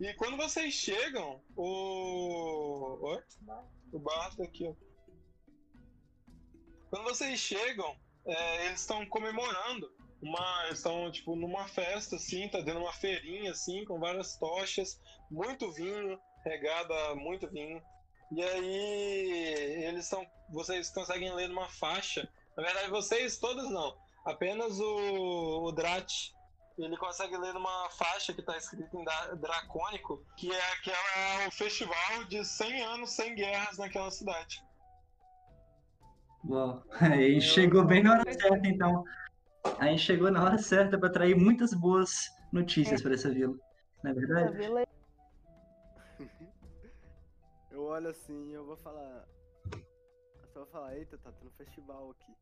E 0.00 0.14
quando 0.14 0.38
vocês 0.38 0.72
chegam, 0.72 1.42
o. 1.54 2.98
Oi? 3.02 3.22
O 3.92 3.98
bar 3.98 4.34
tá 4.34 4.44
aqui, 4.44 4.66
ó. 4.66 4.74
Quando 6.88 7.04
vocês 7.04 7.38
chegam, 7.38 7.94
é, 8.24 8.66
eles 8.66 8.80
estão 8.80 9.04
comemorando. 9.06 9.92
Uma, 10.22 10.64
eles 10.64 10.78
estão, 10.78 11.12
tipo, 11.12 11.36
numa 11.36 11.68
festa, 11.68 12.16
assim, 12.16 12.48
tá 12.48 12.60
dando 12.60 12.80
uma 12.80 12.92
feirinha, 12.94 13.50
assim, 13.50 13.84
com 13.84 13.98
várias 13.98 14.36
tochas, 14.36 14.98
muito 15.30 15.70
vinho, 15.72 16.18
regada 16.44 17.14
muito 17.14 17.46
vinho. 17.50 17.82
E 18.32 18.42
aí, 18.42 19.84
eles 19.84 20.04
estão. 20.04 20.26
Vocês 20.48 20.88
conseguem 20.88 21.34
ler 21.34 21.48
numa 21.48 21.68
faixa. 21.68 22.26
Na 22.56 22.62
verdade, 22.62 22.88
vocês 22.88 23.38
todos 23.38 23.70
não. 23.70 23.94
Apenas 24.24 24.80
o, 24.80 25.64
o 25.64 25.72
Drat. 25.72 26.32
Ele 26.84 26.96
consegue 26.96 27.36
ler 27.36 27.52
numa 27.52 27.90
faixa 27.90 28.32
que 28.32 28.42
tá 28.42 28.56
escrito 28.56 28.96
em 28.96 29.04
dracônico, 29.38 30.24
que 30.36 30.50
é 30.50 30.72
aquela 30.72 31.42
é 31.42 31.48
o 31.48 31.50
festival 31.50 32.24
de 32.28 32.44
100 32.44 32.82
anos 32.82 33.10
sem 33.10 33.34
guerras 33.34 33.76
naquela 33.78 34.10
cidade. 34.10 34.64
Uau. 36.44 36.82
A 37.00 37.16
gente 37.16 37.42
chegou 37.42 37.84
bem 37.84 38.02
na 38.02 38.12
hora 38.12 38.32
certa, 38.32 38.66
então. 38.66 39.04
A 39.78 39.86
gente 39.86 40.02
chegou 40.02 40.30
na 40.30 40.42
hora 40.42 40.56
certa 40.56 40.98
para 40.98 41.10
trazer 41.12 41.34
muitas 41.34 41.74
boas 41.74 42.30
notícias 42.50 43.02
para 43.02 43.14
essa 43.14 43.30
vila. 43.30 43.54
Não 44.02 44.10
é 44.10 44.12
Essa 44.12 44.20
verdade? 44.20 44.56
vila 44.56 44.84
Eu 47.70 47.84
olho 47.84 48.08
assim 48.08 48.48
e 48.48 48.52
eu 48.54 48.64
vou 48.64 48.76
falar. 48.78 49.28
Eu 49.72 50.48
só 50.48 50.60
vou 50.60 50.66
falar, 50.68 50.96
eita, 50.96 51.18
tá 51.18 51.30
tendo 51.32 51.50
festival 51.52 52.10
aqui. 52.10 52.34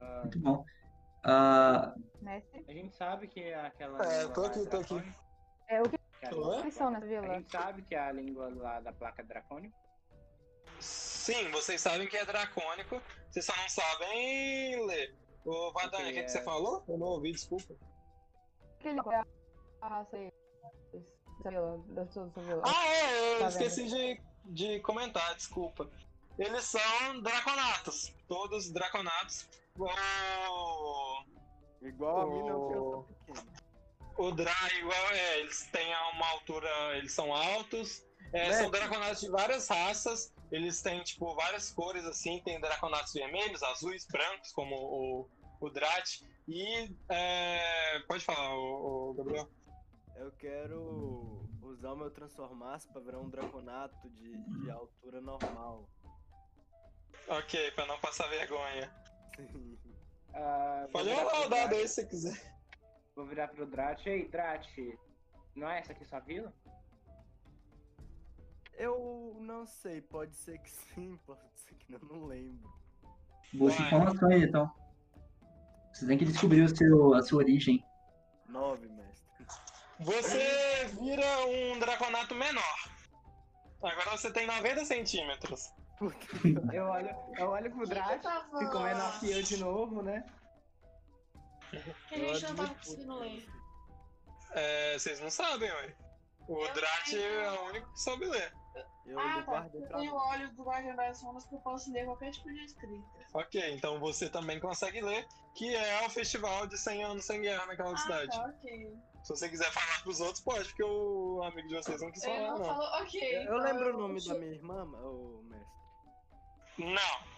Ah, 0.00 0.20
Muito 0.22 0.38
bom. 0.40 0.64
Ah, 1.22 1.94
a 2.68 2.72
gente 2.72 2.94
sabe 2.96 3.28
que 3.28 3.40
é 3.40 3.54
aquela. 3.54 4.04
É, 4.04 4.24
língua 4.24 4.32
tô 4.32 4.44
aqui, 4.44 4.66
tô 4.66 4.78
aqui. 4.78 5.14
É, 5.68 5.80
o 5.80 5.88
que 5.88 5.98
que 5.98 6.26
é 6.26 6.28
a 6.28 6.60
eles 6.60 6.74
são 6.74 6.90
nessa 6.90 7.04
A 7.04 7.08
vila? 7.08 7.34
gente 7.34 7.52
sabe 7.52 7.82
que 7.82 7.94
é 7.94 8.00
a 8.00 8.12
língua 8.12 8.52
lá 8.54 8.80
da 8.80 8.92
placa 8.92 9.22
dracônica. 9.22 9.76
Sim, 10.80 11.50
vocês 11.50 11.80
sabem 11.80 12.08
que 12.08 12.16
é 12.16 12.24
dracônico, 12.24 13.02
vocês 13.30 13.44
só 13.44 13.54
não 13.56 13.68
sabem 13.68 14.86
ler. 14.86 15.14
Ô, 15.44 15.72
Vadani, 15.72 16.04
o 16.04 16.06
que, 16.06 16.12
que 16.14 16.18
é. 16.20 16.28
você 16.28 16.42
falou? 16.42 16.84
Eu 16.88 16.98
não 16.98 17.06
ouvi, 17.08 17.32
desculpa. 17.32 17.74
Que 18.78 18.88
é 18.88 18.96
a 19.82 19.88
raça 19.88 20.16
aí? 20.16 20.30
Ah, 22.64 22.86
é, 22.88 23.34
eu 23.34 23.38
Tá 23.40 23.48
esqueci 23.48 23.86
de, 23.86 24.20
de 24.44 24.80
comentar, 24.80 25.34
desculpa. 25.34 25.88
Eles 26.38 26.64
são 26.64 27.20
draconatos, 27.22 28.14
todos 28.28 28.70
draconatos. 28.70 29.48
O, 29.80 31.24
Igual 31.82 32.20
a 32.20 32.26
Oh. 32.26 32.48
sou 32.48 33.02
pequeno. 33.26 33.46
o 34.18 34.32
Dra 34.32 34.52
igual 34.78 35.10
é, 35.12 35.40
eles 35.40 35.66
têm 35.72 35.88
uma 36.14 36.28
altura, 36.28 36.68
eles 36.98 37.12
são 37.12 37.32
altos. 37.34 38.04
É, 38.32 38.52
são 38.52 38.70
Mestre. 38.70 38.80
draconatos 38.80 39.20
de 39.20 39.30
várias 39.30 39.68
raças. 39.68 40.32
Eles 40.52 40.82
têm, 40.82 41.02
tipo, 41.02 41.34
várias 41.34 41.72
cores, 41.72 42.04
assim. 42.04 42.40
Tem 42.44 42.60
draconatos 42.60 43.12
vermelhos, 43.12 43.62
azuis, 43.62 44.06
brancos, 44.06 44.52
como 44.52 44.76
o, 44.76 45.28
o 45.60 45.70
Drat. 45.70 46.20
E. 46.46 46.94
é, 47.08 48.00
pode 48.06 48.24
falar, 48.24 48.54
o, 48.56 49.14
Gabriel. 49.14 49.48
Eu 50.16 50.30
quero 50.32 51.48
usar 51.62 51.92
o 51.92 51.96
meu 51.96 52.10
transformaço 52.10 52.88
pra 52.92 53.00
virar 53.00 53.18
um 53.20 53.30
draconato 53.30 54.10
de, 54.10 54.36
de 54.60 54.70
altura 54.70 55.20
normal. 55.20 55.88
Ok, 57.28 57.70
pra 57.72 57.86
não 57.86 57.98
passar 58.00 58.28
vergonha. 58.28 58.92
Pro 60.92 61.00
o 61.00 61.48
dado 61.48 61.48
Drat- 61.48 61.72
aí 61.72 61.88
se 61.88 61.94
você 61.94 62.06
quiser. 62.06 62.54
Vou 63.16 63.26
virar 63.26 63.48
pro 63.48 63.66
Drat. 63.66 64.06
Ei, 64.06 64.28
Drat, 64.28 64.66
não 65.54 65.68
é 65.68 65.80
essa 65.80 65.92
aqui 65.92 66.04
sua 66.04 66.20
vila? 66.20 66.52
Eu 68.74 69.36
não 69.40 69.66
sei, 69.66 70.00
pode 70.00 70.34
ser 70.36 70.58
que 70.58 70.70
sim, 70.70 71.18
pode 71.26 71.40
ser 71.54 71.74
que 71.74 71.92
não, 71.92 71.98
não 72.00 72.26
lembro. 72.26 72.72
boas 73.52 73.78
informações 73.78 74.32
aí, 74.32 74.42
então. 74.44 74.72
Você 75.92 76.06
tem 76.06 76.16
que 76.16 76.24
descobrir 76.24 76.62
o 76.62 76.68
seu, 76.74 77.14
a 77.14 77.22
sua 77.22 77.38
origem. 77.38 77.84
Nove, 78.48 78.88
mestre. 78.88 79.46
Você 79.98 80.86
vira 80.98 81.26
um 81.46 81.78
draconato 81.78 82.34
menor. 82.34 82.90
Agora 83.82 84.16
você 84.16 84.32
tem 84.32 84.46
90 84.46 84.84
centímetros. 84.84 85.70
Eu 86.72 86.84
olho, 86.86 87.10
eu 87.36 87.48
olho 87.50 87.70
pro 87.72 87.86
Drat, 87.86 88.22
tava- 88.22 88.58
ficou 88.58 88.80
menor 88.80 89.20
que 89.20 89.30
eu 89.30 89.42
de 89.42 89.56
novo, 89.58 90.02
né? 90.02 90.24
Que 92.08 92.14
a 92.14 92.18
gente 92.34 92.42
não 92.48 92.56
tava 92.56 92.74
conseguindo 92.74 93.18
ler. 93.18 93.46
É, 94.52 94.98
vocês 94.98 95.20
não 95.20 95.30
sabem, 95.30 95.70
ué. 95.70 95.94
O 96.48 96.64
Eu 96.64 96.72
Drat 96.72 97.12
é 97.14 97.50
o 97.50 97.64
único 97.66 97.92
que 97.92 98.00
sabe 98.00 98.24
ler. 98.26 98.52
Eu 99.04 99.18
Ah, 99.20 99.42
tá. 99.42 99.68
Eu 100.02 100.12
o 100.14 100.16
óleo 100.16 100.52
do 100.54 100.62
Guardião 100.64 100.96
das 100.96 101.22
Runas 101.22 101.44
que 101.44 101.54
eu 101.54 101.60
posso 101.60 101.92
ler 101.92 102.04
qualquer 102.06 102.30
tipo 102.30 102.48
de 102.48 102.64
escrita. 102.64 103.06
Ok, 103.34 103.72
então 103.74 104.00
você 104.00 104.28
também 104.28 104.58
consegue 104.58 105.00
ler, 105.02 105.26
que 105.54 105.74
é 105.74 106.06
o 106.06 106.10
festival 106.10 106.66
de 106.66 106.78
100 106.78 107.04
anos 107.04 107.24
sem 107.26 107.42
guerra 107.42 107.66
naquela 107.66 107.92
Ah, 107.92 107.96
cidade. 107.98 108.30
tá, 108.30 108.46
ok. 108.46 108.96
Se 109.22 109.28
você 109.28 109.48
quiser 109.50 109.70
falar 109.70 110.02
pros 110.02 110.18
outros, 110.20 110.40
pode, 110.42 110.64
porque 110.68 110.82
o 110.82 111.42
amigo 111.44 111.68
de 111.68 111.74
vocês 111.74 112.00
não 112.00 112.10
quis 112.10 112.24
falar, 112.24 112.52
não 112.52 112.58
não. 112.58 112.64
falou, 112.64 113.02
ok. 113.02 113.20
Eu 113.36 113.42
então 113.42 113.56
lembro 113.58 113.94
o 113.94 114.00
nome 114.00 114.18
eu 114.20 114.28
da 114.28 114.34
minha 114.40 114.52
irmã, 114.52 114.82
ô 114.84 115.42
mestre. 115.44 115.68
Não. 116.80 117.30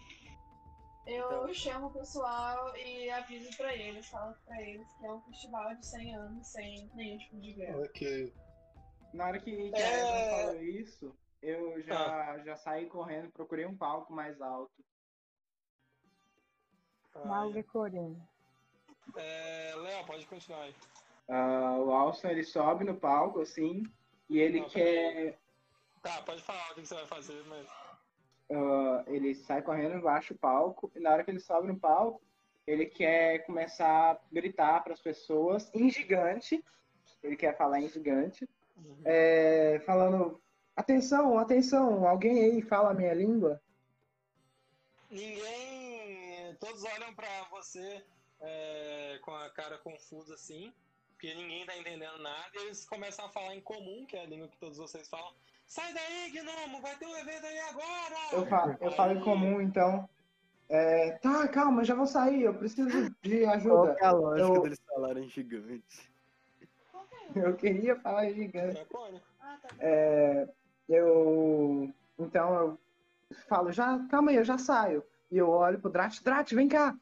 Eu 1.04 1.26
Então- 1.26 1.54
chamo 1.54 1.86
o 1.88 1.92
pessoal 1.92 2.76
e 2.76 3.10
aviso 3.10 3.56
pra 3.56 3.74
eles, 3.74 4.08
falo 4.08 4.34
pra 4.44 4.62
eles 4.62 4.86
que 4.94 5.04
é 5.06 5.12
um 5.12 5.20
festival 5.22 5.74
de 5.74 5.84
100 5.86 6.14
anos 6.14 6.46
sem 6.46 6.88
nenhum 6.94 7.18
tipo 7.18 7.40
de 7.40 7.52
guerra. 7.54 7.78
Ok. 7.80 8.32
Na 9.12 9.26
hora 9.26 9.40
que, 9.40 9.72
É. 9.74 9.84
a 9.84 9.98
Evan 9.98 10.46
falou 10.46 10.62
isso, 10.62 11.16
eu 11.42 11.82
já, 11.82 12.38
já 12.44 12.56
saí 12.56 12.86
correndo, 12.86 13.30
procurei 13.32 13.66
um 13.66 13.76
palco 13.76 14.12
mais 14.12 14.40
alto. 14.40 14.72
Mago 17.24 17.62
coreano. 17.64 18.26
É, 19.16 19.74
Léo, 19.76 20.06
pode 20.06 20.24
continuar 20.26 20.62
aí. 20.62 20.74
Ah, 21.28 21.76
o 21.78 21.90
Alson 21.92 22.28
ele 22.28 22.44
sobe 22.44 22.84
no 22.84 22.96
palco 22.98 23.40
assim 23.40 23.82
e 24.30 24.38
ele 24.38 24.60
Não, 24.60 24.68
quer. 24.70 25.38
Tá, 26.00 26.22
pode 26.22 26.42
falar 26.42 26.70
o 26.70 26.74
que 26.74 26.86
você 26.86 26.94
vai 26.94 27.06
fazer, 27.06 27.42
mas. 27.46 27.66
Ah, 28.50 29.04
ele 29.06 29.34
sai 29.34 29.62
correndo 29.62 29.96
embaixo 29.96 30.34
do 30.34 30.40
palco 30.40 30.90
e 30.94 31.00
na 31.00 31.10
hora 31.10 31.24
que 31.24 31.30
ele 31.30 31.40
sobe 31.40 31.68
no 31.68 31.78
palco, 31.78 32.20
ele 32.66 32.86
quer 32.86 33.44
começar 33.44 34.12
a 34.12 34.20
gritar 34.32 34.82
para 34.82 34.94
as 34.94 35.00
pessoas 35.00 35.70
em 35.74 35.90
gigante. 35.90 36.64
Ele 37.22 37.36
quer 37.36 37.56
falar 37.56 37.80
em 37.80 37.88
gigante, 37.88 38.48
é, 39.04 39.80
falando: 39.86 40.40
atenção, 40.76 41.38
atenção, 41.38 42.06
alguém 42.06 42.44
aí 42.44 42.62
fala 42.62 42.90
a 42.90 42.94
minha 42.94 43.14
língua? 43.14 43.60
Ninguém. 45.10 46.56
Todos 46.58 46.84
olham 46.84 47.14
pra 47.14 47.44
você 47.50 48.04
é, 48.40 49.18
com 49.22 49.34
a 49.34 49.50
cara 49.50 49.78
confusa 49.78 50.34
assim, 50.34 50.72
porque 51.12 51.34
ninguém 51.34 51.64
tá 51.66 51.76
entendendo 51.76 52.18
nada, 52.18 52.50
e 52.54 52.66
eles 52.66 52.84
começam 52.84 53.24
a 53.24 53.28
falar 53.28 53.54
em 53.54 53.60
comum, 53.60 54.04
que 54.06 54.16
é 54.16 54.22
a 54.22 54.26
língua 54.26 54.48
que 54.48 54.58
todos 54.58 54.78
vocês 54.78 55.08
falam. 55.08 55.32
Sai 55.66 55.92
daí, 55.94 56.30
Gnomo, 56.32 56.80
vai 56.82 56.94
ter 56.96 57.06
um 57.06 57.16
evento 57.16 57.46
aí 57.46 57.58
agora! 57.60 58.16
Eu 58.32 58.46
falo, 58.46 58.76
eu 58.80 58.92
falo 58.92 59.12
em 59.12 59.20
comum, 59.20 59.60
então. 59.60 60.08
É, 60.68 61.12
tá, 61.18 61.46
calma, 61.48 61.84
já 61.84 61.94
vou 61.94 62.06
sair, 62.06 62.42
eu 62.42 62.54
preciso 62.54 63.10
de 63.22 63.40
Qual 63.44 63.54
ajuda. 63.54 63.94
que 63.94 64.02
é 64.02 64.06
a 64.06 64.12
lógica 64.12 64.48
Eu- 64.56 64.62
deles 64.62 64.80
falarem 64.86 65.28
gigante? 65.28 66.10
Qual? 66.90 67.06
Eu 67.34 67.56
queria 67.56 67.96
falar 68.00 68.30
gigante. 68.30 68.86
Ah, 69.40 69.58
tá. 69.62 69.68
É, 69.80 70.46
eu. 70.88 71.90
Então 72.18 72.54
eu 72.54 72.78
falo, 73.48 73.72
já, 73.72 73.98
calma 74.10 74.30
aí, 74.30 74.36
eu 74.36 74.44
já 74.44 74.58
saio. 74.58 75.02
E 75.30 75.38
eu 75.38 75.48
olho 75.48 75.80
pro 75.80 75.88
Drat, 75.90 76.20
Drat, 76.22 76.52
vem 76.52 76.68
cá. 76.68 76.94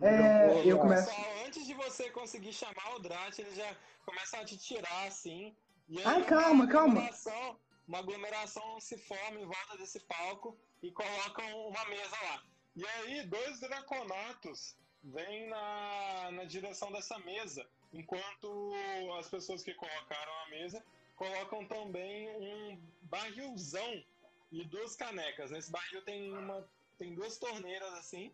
É, 0.00 0.62
eu 0.64 0.78
começo. 0.78 1.04
Pessoal, 1.06 1.26
antes 1.46 1.66
de 1.66 1.74
você 1.74 2.08
conseguir 2.10 2.52
chamar 2.52 2.94
o 2.96 2.98
Drat, 3.00 3.38
eles 3.38 3.54
já 3.54 3.74
começam 4.06 4.40
a 4.40 4.44
te 4.44 4.56
tirar 4.56 5.06
assim. 5.06 5.54
E 5.88 5.98
aí 5.98 6.04
Ai, 6.06 6.16
uma 6.18 6.24
calma, 6.26 6.66
calma. 6.68 6.92
aglomeração- 6.94 7.60
Uma 7.86 7.98
aglomeração 8.00 8.80
se 8.80 8.98
forma 8.98 9.40
em 9.40 9.46
volta 9.46 9.78
desse 9.78 10.00
palco 10.00 10.54
e 10.82 10.90
colocam 10.92 11.68
uma 11.68 11.84
mesa 11.86 12.16
lá. 12.24 12.42
E 12.76 12.86
aí, 12.86 13.26
dois 13.26 13.60
draconatos 13.60 14.76
vêm 15.02 15.48
na, 15.48 16.30
na 16.32 16.44
direção 16.44 16.92
dessa 16.92 17.18
mesa, 17.20 17.66
enquanto 17.92 18.72
as 19.18 19.28
pessoas 19.30 19.62
que 19.62 19.72
colocaram 19.74 20.32
a 20.44 20.48
mesa 20.50 20.84
colocam 21.16 21.64
também 21.66 22.28
um 22.30 22.78
barrilzão 23.02 24.04
e 24.52 24.64
duas 24.64 24.94
canecas. 24.94 25.50
Nesse 25.50 25.70
barril 25.70 26.02
tem 26.02 26.30
uma 26.32 26.68
tem 26.98 27.14
duas 27.14 27.38
torneiras 27.38 27.92
assim 27.94 28.32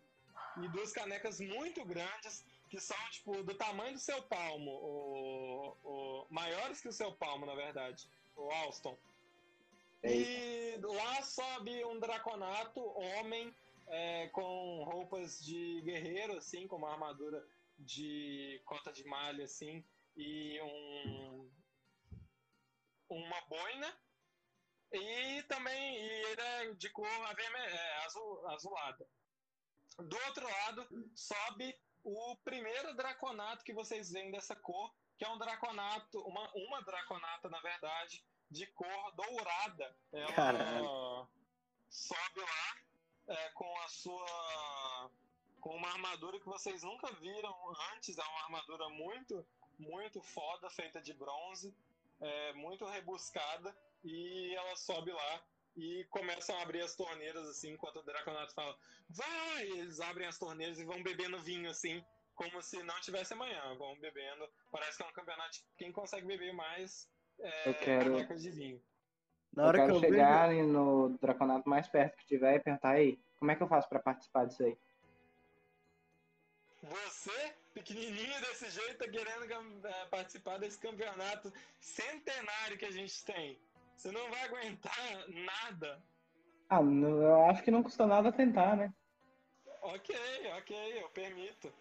e 0.57 0.67
duas 0.69 0.91
canecas 0.91 1.39
muito 1.39 1.83
grandes 1.85 2.43
que 2.69 2.79
são 2.79 2.97
tipo 3.11 3.43
do 3.43 3.55
tamanho 3.55 3.93
do 3.93 3.99
seu 3.99 4.21
palmo, 4.23 4.71
o, 4.71 6.27
maiores 6.29 6.81
que 6.81 6.87
o 6.87 6.93
seu 6.93 7.11
palmo 7.13 7.45
na 7.45 7.55
verdade, 7.55 8.09
o 8.35 8.49
Alston. 8.51 8.97
E 10.03 10.77
lá 10.81 11.21
sobe 11.23 11.83
um 11.85 11.99
draconato, 11.99 12.79
homem, 12.79 13.55
é, 13.87 14.27
com 14.29 14.83
roupas 14.83 15.43
de 15.43 15.81
guerreiro, 15.81 16.37
assim, 16.37 16.67
com 16.67 16.75
uma 16.75 16.91
armadura 16.91 17.45
de 17.79 18.61
cota 18.65 18.91
de 18.91 19.03
malha, 19.05 19.45
assim, 19.45 19.83
e 20.15 20.59
um 20.61 21.49
uma 23.09 23.41
boina. 23.41 23.97
E 24.91 25.43
também 25.43 25.97
e 25.97 26.09
ele 26.25 26.41
é 26.41 26.73
de 26.73 26.89
cor 26.89 27.07
averme- 27.07 27.59
é, 27.59 28.05
azul, 28.05 28.47
azulada. 28.49 29.07
Do 29.97 30.17
outro 30.27 30.47
lado, 30.47 31.11
sobe 31.15 31.75
o 32.05 32.35
primeiro 32.37 32.95
draconato 32.95 33.63
que 33.63 33.73
vocês 33.73 34.11
veem 34.11 34.31
dessa 34.31 34.55
cor, 34.55 34.93
que 35.17 35.25
é 35.25 35.29
um 35.29 35.37
draconato, 35.39 36.21
uma, 36.21 36.49
uma 36.53 36.81
draconata, 36.83 37.49
na 37.49 37.59
verdade, 37.59 38.23
de 38.49 38.67
cor 38.67 39.11
dourada. 39.15 39.97
Ela 40.13 40.33
Caralho. 40.33 41.27
sobe 41.89 42.39
lá 42.39 42.77
é, 43.27 43.49
com 43.49 43.81
a 43.81 43.87
sua. 43.87 45.09
com 45.59 45.75
uma 45.75 45.89
armadura 45.89 46.39
que 46.39 46.45
vocês 46.45 46.83
nunca 46.83 47.11
viram 47.13 47.55
antes. 47.93 48.17
É 48.17 48.23
uma 48.23 48.43
armadura 48.43 48.87
muito, 48.89 49.45
muito 49.79 50.21
foda, 50.21 50.69
feita 50.69 51.01
de 51.01 51.13
bronze, 51.13 51.75
é, 52.21 52.53
muito 52.53 52.85
rebuscada. 52.85 53.75
E 54.03 54.53
ela 54.53 54.75
sobe 54.75 55.11
lá 55.11 55.41
e 55.75 56.05
começam 56.09 56.57
a 56.57 56.61
abrir 56.61 56.81
as 56.81 56.95
torneiras 56.95 57.47
assim, 57.49 57.71
enquanto 57.73 57.97
o 57.97 58.03
Draconato 58.03 58.53
fala: 58.53 58.77
Vai! 59.09 59.63
Eles 59.63 59.99
abrem 59.99 60.27
as 60.27 60.37
torneiras 60.39 60.79
e 60.79 60.85
vão 60.85 61.01
bebendo 61.03 61.39
vinho 61.39 61.69
assim, 61.69 62.03
como 62.33 62.61
se 62.61 62.81
não 62.83 62.99
tivesse 63.01 63.33
amanhã. 63.33 63.75
Vão 63.77 63.97
bebendo. 63.99 64.47
Parece 64.71 64.97
que 64.97 65.03
é 65.03 65.07
um 65.07 65.13
campeonato 65.13 65.57
quem 65.77 65.91
consegue 65.91 66.25
beber 66.25 66.53
mais 66.53 67.09
é, 67.39 67.69
Eu 67.69 67.73
quero- 67.75 68.35
de 68.37 68.49
vinho. 68.51 68.81
Na 69.53 69.63
Eu 69.63 69.67
hora 69.67 69.77
que 69.79 69.83
quero 69.85 69.95
eu 69.95 70.01
vejo. 70.01 70.13
chegar 70.13 70.51
no 70.53 71.17
Draconato 71.19 71.67
mais 71.69 71.87
perto 71.87 72.17
que 72.17 72.25
tiver 72.25 72.55
e 72.55 72.59
perguntar 72.59 72.91
aí, 72.91 73.19
como 73.37 73.51
é 73.51 73.55
que 73.55 73.63
eu 73.63 73.67
faço 73.67 73.87
pra 73.89 73.99
participar 73.99 74.45
disso 74.45 74.63
aí? 74.63 74.77
Você, 76.83 77.53
pequenininho 77.73 78.39
desse 78.41 78.69
jeito, 78.69 78.97
tá 78.99 79.07
querendo 79.09 79.87
eh, 79.87 80.05
participar 80.11 80.59
desse 80.59 80.77
campeonato 80.77 81.51
centenário 81.79 82.77
que 82.77 82.85
a 82.85 82.91
gente 82.91 83.23
tem. 83.25 83.59
Você 83.95 84.11
não 84.11 84.29
vai 84.29 84.43
aguentar 84.43 85.27
nada. 85.29 86.03
Ah, 86.69 86.81
não- 86.81 87.21
eu 87.21 87.45
acho 87.45 87.63
que 87.63 87.71
não 87.71 87.83
custa 87.83 88.05
nada 88.05 88.31
tentar, 88.31 88.75
né? 88.75 88.93
Ok, 89.81 90.15
ok, 90.57 91.01
eu 91.03 91.09
permito. 91.09 91.71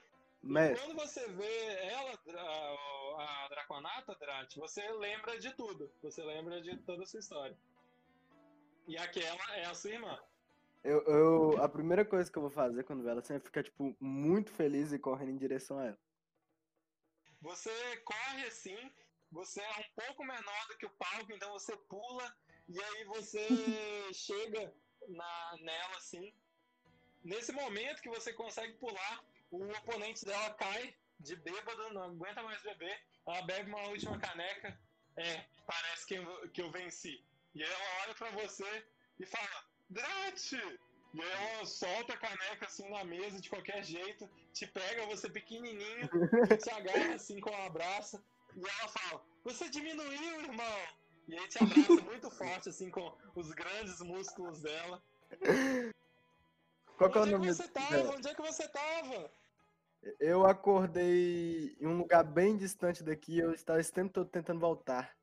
Mas, 0.42 0.78
quando 0.78 0.94
você 0.94 1.26
vê 1.28 1.66
ela, 1.90 2.16
Dra- 2.26 2.76
a 3.18 3.48
Draconata, 3.48 4.14
Drat, 4.16 4.54
você 4.56 4.86
lembra 4.92 5.38
de 5.38 5.54
tudo. 5.54 5.90
Você 6.02 6.22
lembra 6.22 6.60
de 6.60 6.76
toda 6.78 7.02
a 7.02 7.06
sua 7.06 7.20
história. 7.20 7.56
E 8.86 8.98
aquela 8.98 9.56
é 9.56 9.64
a 9.64 9.74
sua 9.74 9.90
irmã. 9.90 10.18
eu, 10.82 11.02
eu- 11.06 11.62
a 11.62 11.68
primeira 11.68 12.04
coisa 12.04 12.30
que 12.30 12.36
eu 12.36 12.42
vou 12.42 12.50
fazer 12.50 12.84
quando 12.84 13.02
ver 13.02 13.10
ela 13.12 13.22
é 13.26 13.40
ficar, 13.40 13.62
tipo, 13.62 13.96
muito 13.98 14.52
feliz 14.52 14.92
e 14.92 14.98
correndo 14.98 15.30
em 15.30 15.36
direção 15.38 15.78
a 15.78 15.86
ela. 15.86 15.98
Você 17.40 17.70
corre 18.04 18.44
assim, 18.46 18.76
você 19.34 19.60
é 19.60 19.80
um 19.80 20.02
pouco 20.02 20.24
menor 20.24 20.68
do 20.68 20.78
que 20.78 20.86
o 20.86 20.90
palco, 20.90 21.32
então 21.32 21.50
você 21.50 21.76
pula 21.76 22.36
e 22.68 22.80
aí 22.80 23.04
você 23.04 23.46
chega 24.14 24.72
na, 25.08 25.56
nela 25.60 25.96
assim. 25.96 26.32
Nesse 27.24 27.52
momento 27.52 28.00
que 28.00 28.08
você 28.08 28.32
consegue 28.32 28.74
pular, 28.74 29.24
o 29.50 29.64
oponente 29.72 30.24
dela 30.24 30.54
cai 30.54 30.94
de 31.18 31.34
bêbado, 31.34 31.92
não 31.92 32.04
aguenta 32.04 32.42
mais 32.42 32.62
beber. 32.62 33.02
Ela 33.26 33.42
bebe 33.42 33.70
uma 33.70 33.88
última 33.88 34.18
caneca. 34.18 34.78
É, 35.16 35.44
parece 35.66 36.06
que 36.06 36.14
eu, 36.14 36.48
que 36.50 36.62
eu 36.62 36.70
venci. 36.70 37.20
E 37.54 37.62
aí 37.62 37.70
ela 37.70 38.02
olha 38.02 38.14
pra 38.14 38.30
você 38.30 38.86
e 39.18 39.26
fala: 39.26 39.64
Drat! 39.90 40.52
E 40.52 41.22
aí 41.22 41.54
ela 41.54 41.66
solta 41.66 42.12
a 42.12 42.18
caneca 42.18 42.66
assim 42.66 42.88
na 42.90 43.04
mesa 43.04 43.40
de 43.40 43.48
qualquer 43.48 43.82
jeito, 43.84 44.28
te 44.52 44.66
pega 44.66 45.06
você 45.06 45.30
pequenininho, 45.30 46.08
te 46.62 46.70
agarra 46.70 47.14
assim 47.14 47.40
com 47.40 47.50
um 47.50 47.66
abraço. 47.66 48.22
E 48.56 48.60
ela 48.60 48.88
fala: 48.88 49.24
Você 49.44 49.68
diminuiu, 49.68 50.40
irmão! 50.40 50.78
E 51.26 51.36
aí 51.36 51.48
te 51.48 51.58
abraça 51.58 52.00
muito 52.02 52.30
forte, 52.30 52.68
assim, 52.68 52.90
com 52.90 53.16
os 53.34 53.50
grandes 53.52 54.00
músculos 54.00 54.60
dela. 54.60 55.02
Qual 56.96 57.10
que 57.10 57.18
é 57.18 57.20
o 57.20 57.24
Onde 57.24 57.30
é 57.30 57.32
que 57.32 57.38
nome 57.38 57.52
você 57.52 57.68
tava? 57.68 57.88
dela? 57.88 58.14
Onde 58.16 58.28
é 58.28 58.34
que 58.34 58.42
você 58.42 58.68
tava? 58.68 59.30
Eu 60.20 60.46
acordei 60.46 61.76
em 61.80 61.86
um 61.86 61.96
lugar 61.96 62.22
bem 62.22 62.56
distante 62.56 63.02
daqui, 63.02 63.38
eu 63.38 63.52
estava 63.54 63.80
esse 63.80 63.92
tempo 63.92 64.12
todo 64.12 64.28
tentando 64.28 64.60
voltar. 64.60 65.16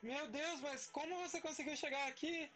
Meu 0.00 0.28
Deus, 0.28 0.60
mas 0.60 0.88
como 0.90 1.14
você 1.16 1.40
conseguiu 1.40 1.76
chegar 1.76 2.06
aqui? 2.08 2.50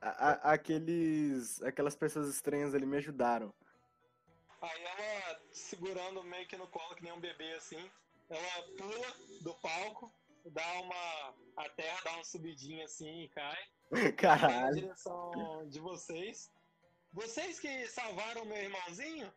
A- 0.00 0.30
a- 0.30 0.52
aqueles, 0.52 1.62
aquelas 1.62 1.96
pessoas 1.96 2.28
estranhas 2.28 2.74
ali 2.74 2.84
me 2.86 2.96
ajudaram. 2.96 3.52
Aí 4.66 4.82
ela, 4.84 5.40
segurando 5.52 6.22
meio 6.24 6.46
que 6.46 6.56
no 6.56 6.66
colo, 6.68 6.94
que 6.94 7.02
nem 7.02 7.12
um 7.12 7.20
bebê 7.20 7.52
assim, 7.54 7.90
ela 8.28 8.62
pula 8.76 9.14
do 9.42 9.54
palco, 9.54 10.12
dá 10.46 10.80
uma. 10.80 11.34
A 11.56 11.68
terra 11.70 12.00
dá 12.04 12.12
uma 12.12 12.24
subidinha 12.24 12.84
assim 12.84 13.22
e 13.22 13.28
cai. 13.28 13.58
Vai 13.90 14.02
na 14.02 14.12
Caralho. 14.12 14.74
direção 14.74 15.68
de 15.68 15.78
vocês. 15.80 16.50
Vocês 17.12 17.58
que 17.60 17.86
salvaram 17.88 18.44
meu 18.44 18.56
irmãozinho? 18.56 19.32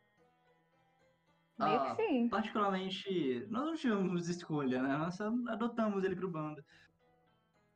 Meio 1.57 1.80
Ah, 1.82 1.95
que 1.95 2.03
sim. 2.07 2.30
Particularmente, 2.30 3.45
nós 3.49 3.65
não 3.65 3.75
tivemos 3.75 4.27
escolha, 4.30 4.82
né? 4.82 4.97
Nós 4.97 5.15
só 5.15 5.27
adotamos 5.49 6.03
ele 6.03 6.15
pro 6.15 6.30
bando. 6.30 6.63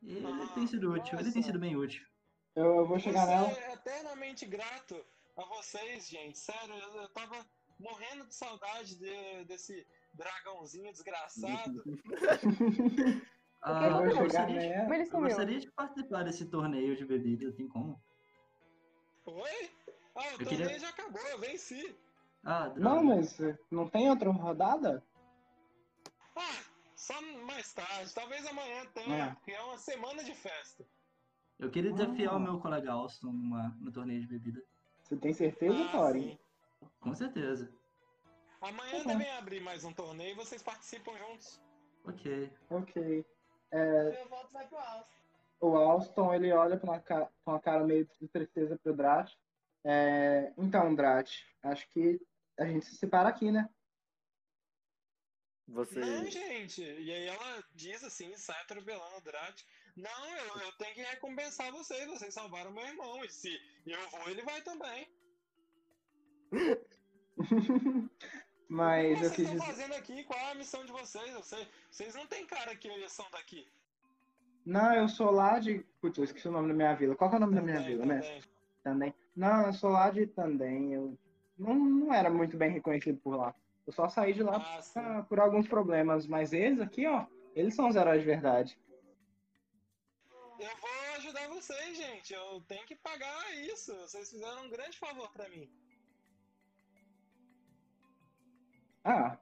Ele 0.02 0.26
Ah, 0.26 0.46
tem 0.54 0.66
sido 0.66 0.92
útil, 0.92 1.14
ele 1.14 1.24
tem 1.24 1.34
nossa. 1.36 1.42
sido 1.42 1.58
bem 1.58 1.76
útil. 1.76 2.04
Eu, 2.54 2.76
eu 2.78 2.86
vou 2.86 2.98
chegar 2.98 3.24
Você 3.26 3.34
nela. 3.34 3.48
é 3.48 3.72
eternamente 3.74 4.46
grato 4.46 5.04
a 5.36 5.44
vocês, 5.46 6.08
gente. 6.08 6.38
Sério, 6.38 6.74
eu, 6.74 7.02
eu 7.02 7.08
tava 7.10 7.44
morrendo 7.78 8.26
de 8.26 8.34
saudade 8.34 8.96
de- 8.96 9.44
desse 9.46 9.86
dragãozinho 10.12 10.92
desgraçado. 10.92 11.82
Ah, 13.66 13.86
eu 13.88 14.18
gostaria, 14.18 14.60
de. 14.60 14.74
Como 14.82 14.94
ele 14.94 15.04
eu 15.10 15.20
gostaria 15.20 15.58
de 15.58 15.70
participar 15.72 16.22
desse 16.22 16.44
torneio 16.50 16.94
de 16.98 17.06
bebida, 17.06 17.50
tem 17.52 17.66
como? 17.66 17.98
Oi? 19.24 19.70
Ah, 20.14 20.20
o 20.20 20.24
Eu 20.32 20.38
torneio 20.38 20.48
queria- 20.48 20.78
já 20.78 20.90
acabou, 20.90 21.22
eu 21.28 21.38
venci. 21.38 21.96
Ah, 22.44 22.68
droga. 22.68 22.80
Não, 22.80 23.02
mas 23.04 23.38
não 23.70 23.88
tem 23.88 24.10
outra 24.10 24.30
rodada? 24.30 25.02
Ah, 26.36 26.62
só 26.94 27.18
mais 27.46 27.72
tarde, 27.72 28.12
talvez 28.14 28.46
amanhã 28.46 28.84
tenha, 28.92 29.34
que 29.42 29.50
é 29.52 29.62
uma 29.62 29.78
semana 29.78 30.22
de 30.22 30.34
festa. 30.34 30.84
Eu 31.58 31.70
queria 31.70 31.90
desafiar 31.90 32.34
Ah. 32.34 32.36
o 32.36 32.40
meu 32.40 32.60
colega 32.60 32.92
Alston 32.92 33.28
numa, 33.32 33.74
no 33.80 33.90
torneio 33.90 34.20
de 34.20 34.26
bebida. 34.26 34.62
Você 35.04 35.16
tem 35.16 35.32
certeza, 35.34 35.84
Ah, 35.84 35.92
Tori? 35.92 36.40
Com 37.00 37.14
certeza. 37.14 37.70
Amanhã 38.60 38.92
Tá 38.92 38.98
bom. 39.04 39.18
devem 39.18 39.30
abrir 39.36 39.60
mais 39.60 39.84
um 39.84 39.92
torneio 39.92 40.32
e 40.32 40.34
vocês 40.34 40.62
participam 40.62 41.16
juntos. 41.18 41.60
Ok. 42.04 42.50
Ok. 42.70 43.24
Meu 43.72 44.28
voto 44.28 44.52
vai 44.52 44.66
pro 44.66 44.78
Alce. 44.78 45.14
O 45.60 45.76
Alston, 45.76 46.34
ele 46.34 46.52
olha 46.52 46.78
com 46.78 46.86
uma, 46.86 47.00
ca- 47.00 47.30
com 47.44 47.50
uma 47.52 47.60
cara 47.60 47.84
meio 47.84 48.06
de 48.20 48.28
tristeza 48.28 48.78
pro 48.78 48.94
Drat. 48.96 49.32
É, 49.84 50.52
então, 50.56 50.94
Drat, 50.94 51.42
acho 51.62 51.86
que 51.90 52.20
a 52.58 52.64
gente 52.66 52.86
se 52.86 52.96
separa 52.96 53.28
aqui, 53.28 53.50
né? 53.50 53.68
Você. 55.68 55.98
Não, 56.00 56.24
gente. 56.30 56.82
E 56.82 57.10
aí 57.12 57.26
ela 57.26 57.64
diz 57.74 58.02
assim, 58.04 58.34
sai 58.36 58.60
atropelando 58.62 59.16
o 59.16 59.20
Drat. 59.20 59.62
Não, 59.96 60.26
eu, 60.28 60.60
eu 60.62 60.72
tenho 60.72 60.94
que 60.94 61.02
recompensar 61.02 61.70
vocês. 61.72 62.06
Vocês 62.08 62.34
salvaram 62.34 62.72
meu 62.72 62.84
irmão. 62.84 63.24
E 63.24 63.28
se 63.30 63.56
eu 63.86 64.08
vou, 64.10 64.28
ele 64.28 64.42
vai 64.42 64.60
também. 64.62 65.08
Mas 68.68 69.18
o 69.18 69.20
que 69.20 69.24
eu 69.24 69.28
vocês 69.30 69.36
quis 69.36 69.38
estão 69.40 69.54
dizer. 69.58 69.66
fazendo 69.66 69.94
aqui? 69.94 70.24
Qual 70.24 70.38
é 70.38 70.52
a 70.52 70.54
missão 70.54 70.84
de 70.84 70.92
vocês? 70.92 71.32
Eu 71.32 71.42
sei- 71.42 71.68
vocês 71.90 72.14
não 72.14 72.26
têm 72.26 72.46
cara 72.46 72.74
que 72.76 72.88
eles 72.88 73.12
são 73.12 73.26
daqui. 73.30 73.66
Não, 74.64 74.94
eu 74.94 75.08
sou 75.08 75.30
lá 75.30 75.58
de. 75.58 75.84
Putz, 76.00 76.16
eu 76.18 76.24
esqueci 76.24 76.48
o 76.48 76.52
nome 76.52 76.68
da 76.68 76.74
minha 76.74 76.94
vila. 76.94 77.14
Qual 77.14 77.28
que 77.28 77.36
é 77.36 77.38
o 77.38 77.40
nome 77.40 77.54
da 77.54 77.62
minha 77.62 77.76
Também, 77.76 77.92
vila, 77.92 78.06
né? 78.06 78.20
também. 78.20 78.42
Tandem. 78.82 79.14
Não, 79.36 79.66
eu 79.66 79.72
sou 79.74 79.90
lá 79.90 80.10
de 80.10 80.26
Tandem. 80.26 80.94
Eu 80.94 81.18
não, 81.58 81.74
não 81.74 82.14
era 82.14 82.30
muito 82.30 82.56
bem 82.56 82.70
reconhecido 82.70 83.18
por 83.20 83.36
lá. 83.36 83.54
Eu 83.86 83.92
só 83.92 84.08
saí 84.08 84.32
de 84.32 84.42
lá 84.42 84.56
Ah, 84.56 84.80
ah, 84.96 85.22
por 85.28 85.38
alguns 85.38 85.68
problemas. 85.68 86.26
Mas 86.26 86.52
eles 86.54 86.80
aqui, 86.80 87.06
ó, 87.06 87.26
eles 87.54 87.74
são 87.74 87.88
os 87.88 87.96
heróis 87.96 88.20
de 88.20 88.26
verdade. 88.26 88.78
Eu 90.58 90.76
vou 90.76 91.16
ajudar 91.16 91.48
vocês, 91.48 91.96
gente. 91.96 92.32
Eu 92.32 92.60
tenho 92.68 92.86
que 92.86 92.94
pagar 92.96 93.54
isso. 93.56 93.94
Vocês 93.96 94.30
fizeram 94.30 94.64
um 94.64 94.70
grande 94.70 94.96
favor 94.98 95.30
pra 95.32 95.48
mim. 95.48 95.68
Ah, 99.04 99.36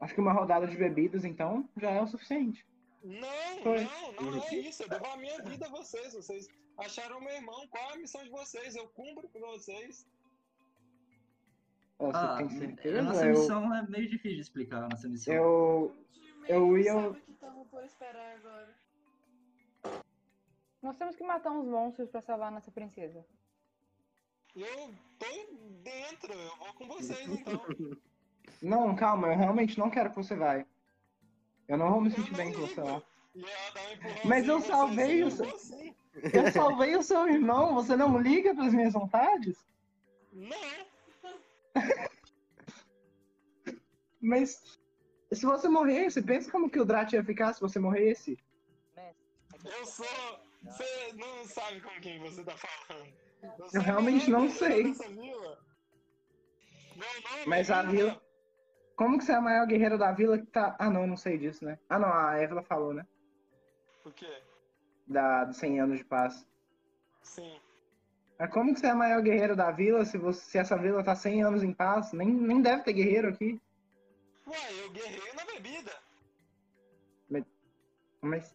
acho 0.00 0.14
que 0.14 0.20
uma 0.20 0.32
rodada 0.32 0.66
de 0.66 0.76
bebidas, 0.76 1.24
então, 1.24 1.68
já 1.76 1.90
é 1.90 2.00
o 2.00 2.06
suficiente. 2.06 2.64
Não, 3.02 3.64
não, 3.64 4.32
não 4.32 4.42
é 4.44 4.54
isso. 4.54 4.82
Eu 4.84 4.88
devo 4.88 5.06
a 5.06 5.16
minha 5.16 5.42
vida 5.42 5.66
a 5.66 5.70
vocês. 5.70 6.14
Vocês 6.14 6.48
acharam 6.78 7.20
meu 7.20 7.34
irmão. 7.34 7.66
Qual 7.68 7.90
é 7.90 7.94
a 7.94 7.98
missão 7.98 8.22
de 8.22 8.30
vocês? 8.30 8.76
Eu 8.76 8.88
cumpro 8.88 9.28
pra 9.28 9.40
vocês. 9.48 10.06
Você 11.98 12.16
Ah, 12.16 12.36
tem 12.38 12.46
a 12.46 12.50
certeza? 12.50 13.02
nossa 13.02 13.26
Eu, 13.26 13.30
missão 13.30 13.74
é 13.74 13.82
meio 13.88 14.08
difícil 14.08 14.36
de 14.36 14.40
explicar, 14.40 14.84
a 14.84 14.88
nossa 14.88 15.08
missão. 15.08 15.34
eu, 15.34 15.96
Eu 16.48 16.66
Eu 16.68 16.78
ia- 16.78 16.84
ia. 16.92 17.22
Sabe 17.38 17.58
Nós 20.82 20.96
temos 20.96 21.14
que 21.14 21.22
matar 21.22 21.52
uns 21.52 21.66
monstros 21.66 22.10
pra 22.10 22.20
salvar 22.20 22.48
a 22.48 22.50
nossa 22.50 22.70
princesa. 22.70 23.24
Eu 24.54 24.94
tô 25.18 25.26
dentro. 25.82 26.32
Eu 26.32 26.56
vou 26.56 26.74
com 26.74 26.88
vocês, 26.88 27.28
então. 27.30 27.64
Não, 28.60 28.94
calma, 28.96 29.28
eu 29.28 29.36
realmente 29.36 29.78
não 29.78 29.88
quero 29.88 30.10
que 30.10 30.16
você 30.16 30.34
vai. 30.34 30.66
Eu 31.68 31.78
não 31.78 31.90
vou 31.92 32.00
me 32.00 32.10
sentir 32.10 32.34
bem 32.34 32.52
com 32.52 32.62
você 32.62 32.80
lá. 32.80 33.02
Mas 34.24 34.46
eu 34.46 34.60
salvei 34.60 35.22
o 35.22 35.28
eu 35.28 35.30
vou 35.30 35.58
sim. 35.58 35.94
Eu 36.14 36.52
salvei 36.52 36.96
o 36.96 37.02
seu 37.02 37.26
irmão, 37.28 37.74
você 37.74 37.96
não 37.96 38.20
liga 38.20 38.54
para 38.54 38.66
as 38.66 38.74
minhas 38.74 38.92
vontades? 38.92 39.56
Não. 40.32 40.82
Mas 44.20 44.78
se 45.32 45.46
você 45.46 45.68
morrer, 45.68 46.10
você 46.10 46.22
pensa 46.22 46.50
como 46.50 46.70
que 46.70 46.78
o 46.78 46.84
Drat 46.84 47.12
ia 47.12 47.24
ficar 47.24 47.52
se 47.54 47.60
você 47.60 47.78
morresse? 47.78 48.38
Eu 49.64 49.86
sou. 49.86 50.41
Você 50.64 51.12
não 51.14 51.44
sabe 51.44 51.80
com 51.80 52.00
quem 52.00 52.18
você 52.20 52.44
tá 52.44 52.52
falando. 52.56 53.12
Eu, 53.72 53.80
realmente 53.80 54.30
não 54.30 54.48
sei. 54.48 54.92
vila. 54.92 55.58
Nome 56.94 57.46
Mas 57.46 57.70
é 57.70 57.74
a 57.74 57.82
vila- 57.82 58.22
Como 58.96 59.18
que 59.18 59.24
você 59.24 59.32
é 59.32 59.36
a 59.36 59.40
maior 59.40 59.66
guerreira 59.66 59.98
da 59.98 60.12
vila 60.12 60.38
que 60.38 60.46
tá. 60.46 60.76
Ah, 60.78 60.88
não, 60.90 61.06
não 61.06 61.16
sei 61.16 61.36
disso, 61.38 61.64
né? 61.64 61.78
Ah, 61.88 61.98
não, 61.98 62.12
a 62.12 62.40
Evelyn 62.40 62.62
falou, 62.62 62.94
né? 62.94 63.04
O 64.04 64.10
quê? 64.12 64.42
Da, 65.06 65.44
dos 65.44 65.56
100 65.56 65.80
anos 65.80 65.98
de 65.98 66.04
paz. 66.04 66.46
Sim. 67.22 67.60
Mas 68.38 68.50
como 68.52 68.72
que 68.72 68.80
você 68.80 68.86
é 68.86 68.90
a 68.90 68.94
maior 68.94 69.22
guerreira 69.22 69.56
da 69.56 69.70
vila 69.70 70.04
se, 70.04 70.18
você, 70.18 70.40
se 70.42 70.58
essa 70.58 70.76
vila 70.76 71.02
tá 71.02 71.14
100 71.16 71.42
anos 71.42 71.62
em 71.62 71.72
paz? 71.72 72.12
Nem, 72.12 72.28
nem 72.28 72.60
deve 72.62 72.82
ter 72.82 72.92
guerreiro 72.92 73.28
aqui. 73.28 73.60
Ué, 74.46 74.82
eu 74.84 74.90
guerreio 74.90 75.34
na 75.34 75.44
bebida. 75.44 75.92
Mas. 78.20 78.54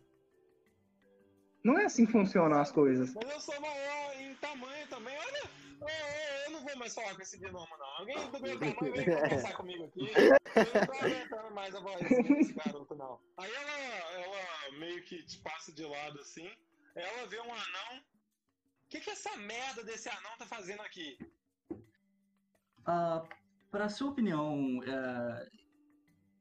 Não 1.68 1.78
é 1.78 1.84
assim 1.84 2.06
que 2.06 2.14
funcionam 2.14 2.62
as 2.62 2.72
coisas. 2.72 3.14
Mas 3.14 3.30
eu 3.30 3.42
sou 3.42 3.60
maior 3.60 4.16
em 4.16 4.34
tamanho 4.36 4.88
também. 4.88 5.14
Olha, 5.18 5.44
ô, 5.82 5.86
ô, 5.86 6.46
eu 6.46 6.52
não 6.52 6.64
vou 6.64 6.78
mais 6.78 6.96
falar 6.96 7.14
com 7.14 7.22
esse 7.22 7.38
gnomo, 7.38 7.68
não. 7.78 7.88
Alguém 7.98 8.16
do 8.16 8.40
meu 8.40 8.58
tamanho 8.58 8.60
vem 8.60 8.74
conversar 9.20 9.54
comigo 9.58 9.84
aqui. 9.84 10.00
Eu 10.00 10.30
não 10.80 10.86
tô 10.86 10.94
aguentando 10.94 11.54
mais 11.54 11.76
a 11.76 11.82
vozinha 11.82 12.24
desse 12.24 12.54
garoto, 12.64 12.96
não. 12.96 13.20
Aí 13.36 13.52
ela, 13.54 13.80
ela 14.24 14.80
meio 14.80 15.04
que 15.04 15.22
te 15.26 15.40
passa 15.40 15.74
de 15.74 15.84
lado 15.84 16.18
assim. 16.22 16.50
Ela 16.96 17.28
vê 17.28 17.38
um 17.42 17.54
anão. 17.54 18.00
O 18.00 18.88
que, 18.88 19.02
que 19.02 19.10
essa 19.10 19.36
merda 19.36 19.84
desse 19.84 20.08
anão 20.08 20.38
tá 20.38 20.46
fazendo 20.46 20.82
aqui? 20.84 21.18
Ah, 22.86 23.28
para 23.70 23.90
sua 23.90 24.12
opinião, 24.12 24.82
é, 24.86 25.50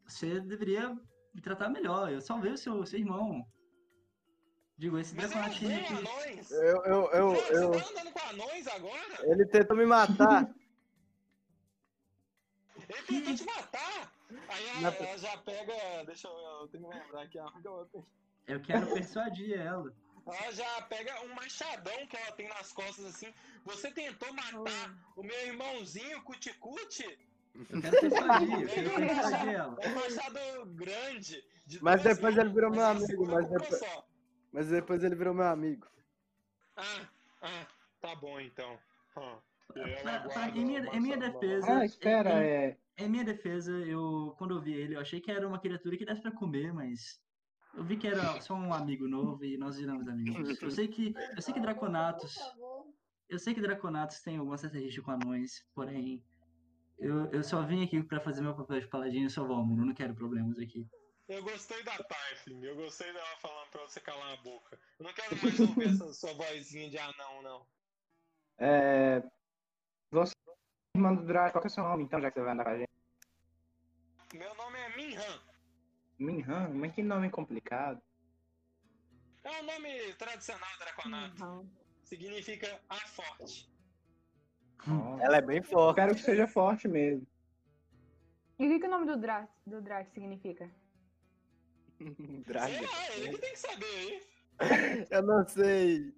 você 0.07 0.39
deveria 0.39 0.97
me 1.35 1.43
tratar 1.43 1.69
melhor. 1.69 2.13
Eu 2.13 2.21
salvei 2.21 2.53
o 2.53 2.57
seu, 2.57 2.87
seu 2.87 3.01
irmão. 3.01 3.45
Digo, 4.79 4.99
esse 4.99 5.15
Mas 5.15 5.25
eu 5.25 5.31
Draconatinho 5.31 5.71
odeio 5.71 5.85
aqui. 5.87 5.95
anões. 6.09 6.51
Eu, 6.51 6.85
eu, 6.85 7.11
eu, 7.13 7.31
Você 7.31 7.55
eu, 7.55 7.71
tá 7.73 7.89
andando 7.91 8.13
com 8.13 8.29
anões 8.29 8.67
agora? 8.67 9.17
ele 9.33 9.47
tentou 9.47 9.77
me 9.77 9.87
matar. 9.87 10.55
Ele 12.89 13.03
tentou 13.07 13.35
te 13.35 13.45
matar. 13.45 14.13
Aí 14.49 14.69
ela, 14.69 14.81
Na- 14.83 14.95
ela 14.95 15.19
já 15.19 15.37
pega. 15.39 16.05
Deixa 16.05 16.29
eu, 16.29 16.33
eu 16.63 16.69
tenho 16.69 16.89
que 16.89 16.95
lembrar 16.99 17.23
aqui 17.23 17.39
a 17.39 17.45
arma 17.45 17.61
que. 17.91 17.99
Eu 18.53 18.61
quero 18.61 18.87
persuadir 18.93 19.59
ela. 19.59 19.93
Ela 20.27 20.53
já 20.53 20.83
pega 20.83 21.23
um 21.23 21.35
machadão 21.35 22.07
que 22.07 22.17
ela 22.17 22.33
tem 22.33 22.49
nas 22.49 22.73
costas 22.73 23.05
assim. 23.07 23.33
Você 23.65 23.91
tentou 23.91 24.33
matar 24.35 24.95
o 25.17 25.23
meu 25.23 25.47
irmãozinho 25.47 26.23
Cuticute? 26.23 27.19
Eu 27.71 27.81
quero 27.81 28.01
persuadir, 28.01 28.61
eu 28.61 28.69
quero 28.69 28.91
persuadir 29.07 29.49
ela. 29.55 29.77
É 29.81 29.89
um 29.89 29.95
machado 29.95 30.67
grande. 30.75 31.45
de 31.65 31.83
Mas 31.83 32.03
depois 32.03 32.37
ele 32.37 32.51
virou 32.51 32.71
meu 32.71 32.85
amigo, 32.85 33.27
mas 33.27 33.49
depois- 33.49 33.79
só. 33.79 34.06
Mas 34.57 34.69
depois 34.71 35.05
ele 35.05 35.15
virou 35.15 35.35
meu 35.35 35.45
amigo. 35.47 35.87
Ah, 36.79 37.07
ah, 37.43 37.67
tá 38.01 38.17
bom 38.17 38.41
então. 38.41 38.79
Ah, 39.15 39.37
Pra- 40.03 40.21
pra- 40.21 40.49
em 40.49 40.65
minha- 40.65 40.81
em 40.95 41.01
minha 41.01 41.19
defesa- 41.19 41.79
Ah, 41.81 41.85
espera, 41.85 42.31
Em- 42.43 42.47
é. 42.49 42.79
Em 42.97 43.09
minha 43.11 43.23
defesa, 43.25 43.71
eu 43.73 44.35
quando 44.39 44.55
eu 44.55 44.63
vi 44.63 44.73
ele, 44.73 44.95
eu 44.97 45.01
achei 45.01 45.21
que 45.21 45.31
era 45.31 45.47
uma 45.47 45.59
criatura 45.59 45.95
que 45.99 46.07
desse 46.07 46.23
pra 46.23 46.31
comer, 46.31 46.73
mas 46.73 47.21
eu 47.75 47.85
vi 47.85 47.99
que 47.99 48.07
era 48.09 48.41
só 48.41 48.55
um 48.55 48.73
amigo 48.73 49.07
novo 49.07 49.45
e 49.45 49.59
nós 49.59 49.77
viramos 49.77 50.09
amigos. 50.09 50.63
Eu 50.63 50.71
sei 50.71 50.89
que 50.89 51.15
eu 51.37 51.43
sei 51.43 51.53
que 51.53 51.61
Draconatos, 51.61 52.35
eu 53.29 53.39
sei 53.39 53.53
que 53.53 53.61
Draconatos 53.61 54.21
tem 54.23 54.39
alguma 54.39 54.57
certa 54.57 54.79
rixa 54.79 55.03
com 55.03 55.11
anões, 55.11 55.67
porém 55.75 56.25
eu, 56.99 57.27
eu 57.27 57.43
só 57.43 57.61
vim 57.61 57.85
aqui 57.85 58.03
pra 58.03 58.21
fazer 58.21 58.41
meu 58.41 58.55
papel 58.55 58.81
de 58.81 58.87
paladino 58.89 59.27
e 59.27 59.31
salvar 59.31 59.59
o 59.59 59.65
mundo. 59.67 59.85
Não 59.85 59.93
quero 59.93 60.15
problemas 60.15 60.59
aqui. 60.59 60.87
Eu 61.29 61.43
gostei 61.43 61.83
da 61.83 61.97
Tarfling, 61.99 62.65
eu 62.65 62.77
gostei 62.77 63.13
dela 63.13 63.37
falando 63.41 63.69
pra 63.71 63.83
você 63.83 64.01
calar 64.01 64.33
a 64.33 64.37
boca. 64.43 64.79
Eu 64.99 65.07
não 65.07 65.13
quero 65.13 65.37
mais 65.43 65.59
ouvir 65.59 65.89
essa 65.89 66.13
sua 66.13 66.33
vozinha 66.35 66.89
de 66.89 66.99
anão, 66.99 67.43
não. 67.43 67.67
é... 68.59 69.23
Você, 70.13 70.33
irmã 70.95 71.15
do 71.15 71.25
Drat, 71.27 71.51
qual 71.51 71.61
que 71.61 71.67
é 71.67 71.71
o 71.71 71.75
seu 71.75 71.83
nome 71.83 72.05
então, 72.05 72.21
já 72.21 72.31
que 72.31 72.39
você 72.39 72.45
vai 72.45 72.53
andar 72.53 72.65
com 72.65 72.71
a 72.71 72.79
gente? 72.79 72.91
Meu 74.35 74.55
nome 74.55 74.79
é 74.79 74.97
Minhan. 74.97 75.41
Minhan, 76.19 76.69
mas 76.75 76.95
que 76.95 77.03
nome 77.03 77.29
complicado. 77.29 78.01
É 79.43 79.61
um 79.61 79.65
nome 79.65 80.15
tradicional 80.15 80.79
draconato. 80.79 81.45
Uhum. 81.45 81.69
Significa 82.05 82.81
a 82.89 82.97
forte. 83.09 83.69
Ela 85.21 85.39
é 85.39 85.43
bem 85.43 85.61
forte. 85.61 85.99
Espero 85.99 86.15
que 86.15 86.23
seja 86.23 86.47
forte 86.47 86.87
mesmo. 86.87 87.27
E 88.59 88.67
o 88.67 88.71
que, 88.71 88.79
que 88.79 88.87
o 88.87 88.91
nome 88.91 89.07
do 89.07 89.17
Drat, 89.17 89.51
do 89.67 89.83
significa? 90.13 90.71
Sei 92.01 92.43
Draga. 92.45 92.81
lá, 92.87 93.17
ele 93.17 93.29
que 93.31 93.39
tem 93.39 93.53
que 93.53 93.59
saber 93.59 93.87
aí. 93.87 94.27
Eu 95.11 95.23
não 95.23 95.47
sei. 95.47 96.15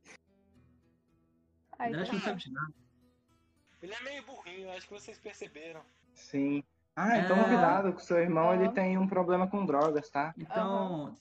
Aí, 1.78 1.94
acho 1.94 2.10
que 2.10 2.16
não 2.16 2.22
sabe 2.22 2.40
de 2.40 2.52
nada. 2.52 2.74
Ele 3.80 3.94
é 3.94 4.00
meio 4.02 4.26
burrinho, 4.26 4.70
acho 4.72 4.86
que 4.88 4.92
vocês 4.94 5.18
perceberam. 5.18 5.84
Sim. 6.14 6.62
Ah, 6.96 7.18
então 7.18 7.40
É. 7.40 7.46
cuidado 7.46 7.92
com 7.92 8.00
seu 8.00 8.18
irmão, 8.18 8.52
ele 8.52 8.64
Aham. 8.64 8.74
tem 8.74 8.98
um 8.98 9.06
problema 9.06 9.48
com 9.48 9.64
drogas, 9.64 10.10
tá? 10.10 10.34
Então, 10.36 11.16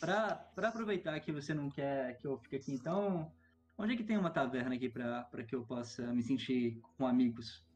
pra, 0.00 0.34
pra 0.54 0.68
aproveitar 0.68 1.20
que 1.20 1.30
você 1.30 1.52
não 1.52 1.68
quer 1.70 2.16
que 2.16 2.26
eu 2.26 2.38
fique 2.38 2.56
aqui, 2.56 2.72
então, 2.72 3.30
onde 3.76 3.92
é 3.92 3.96
que 3.96 4.04
tem 4.04 4.16
uma 4.16 4.30
taverna 4.30 4.74
aqui 4.74 4.88
pra, 4.88 5.24
pra 5.24 5.44
que 5.44 5.54
eu 5.54 5.66
possa 5.66 6.10
me 6.14 6.22
sentir 6.22 6.80
com 6.96 7.06
amigos? 7.06 7.66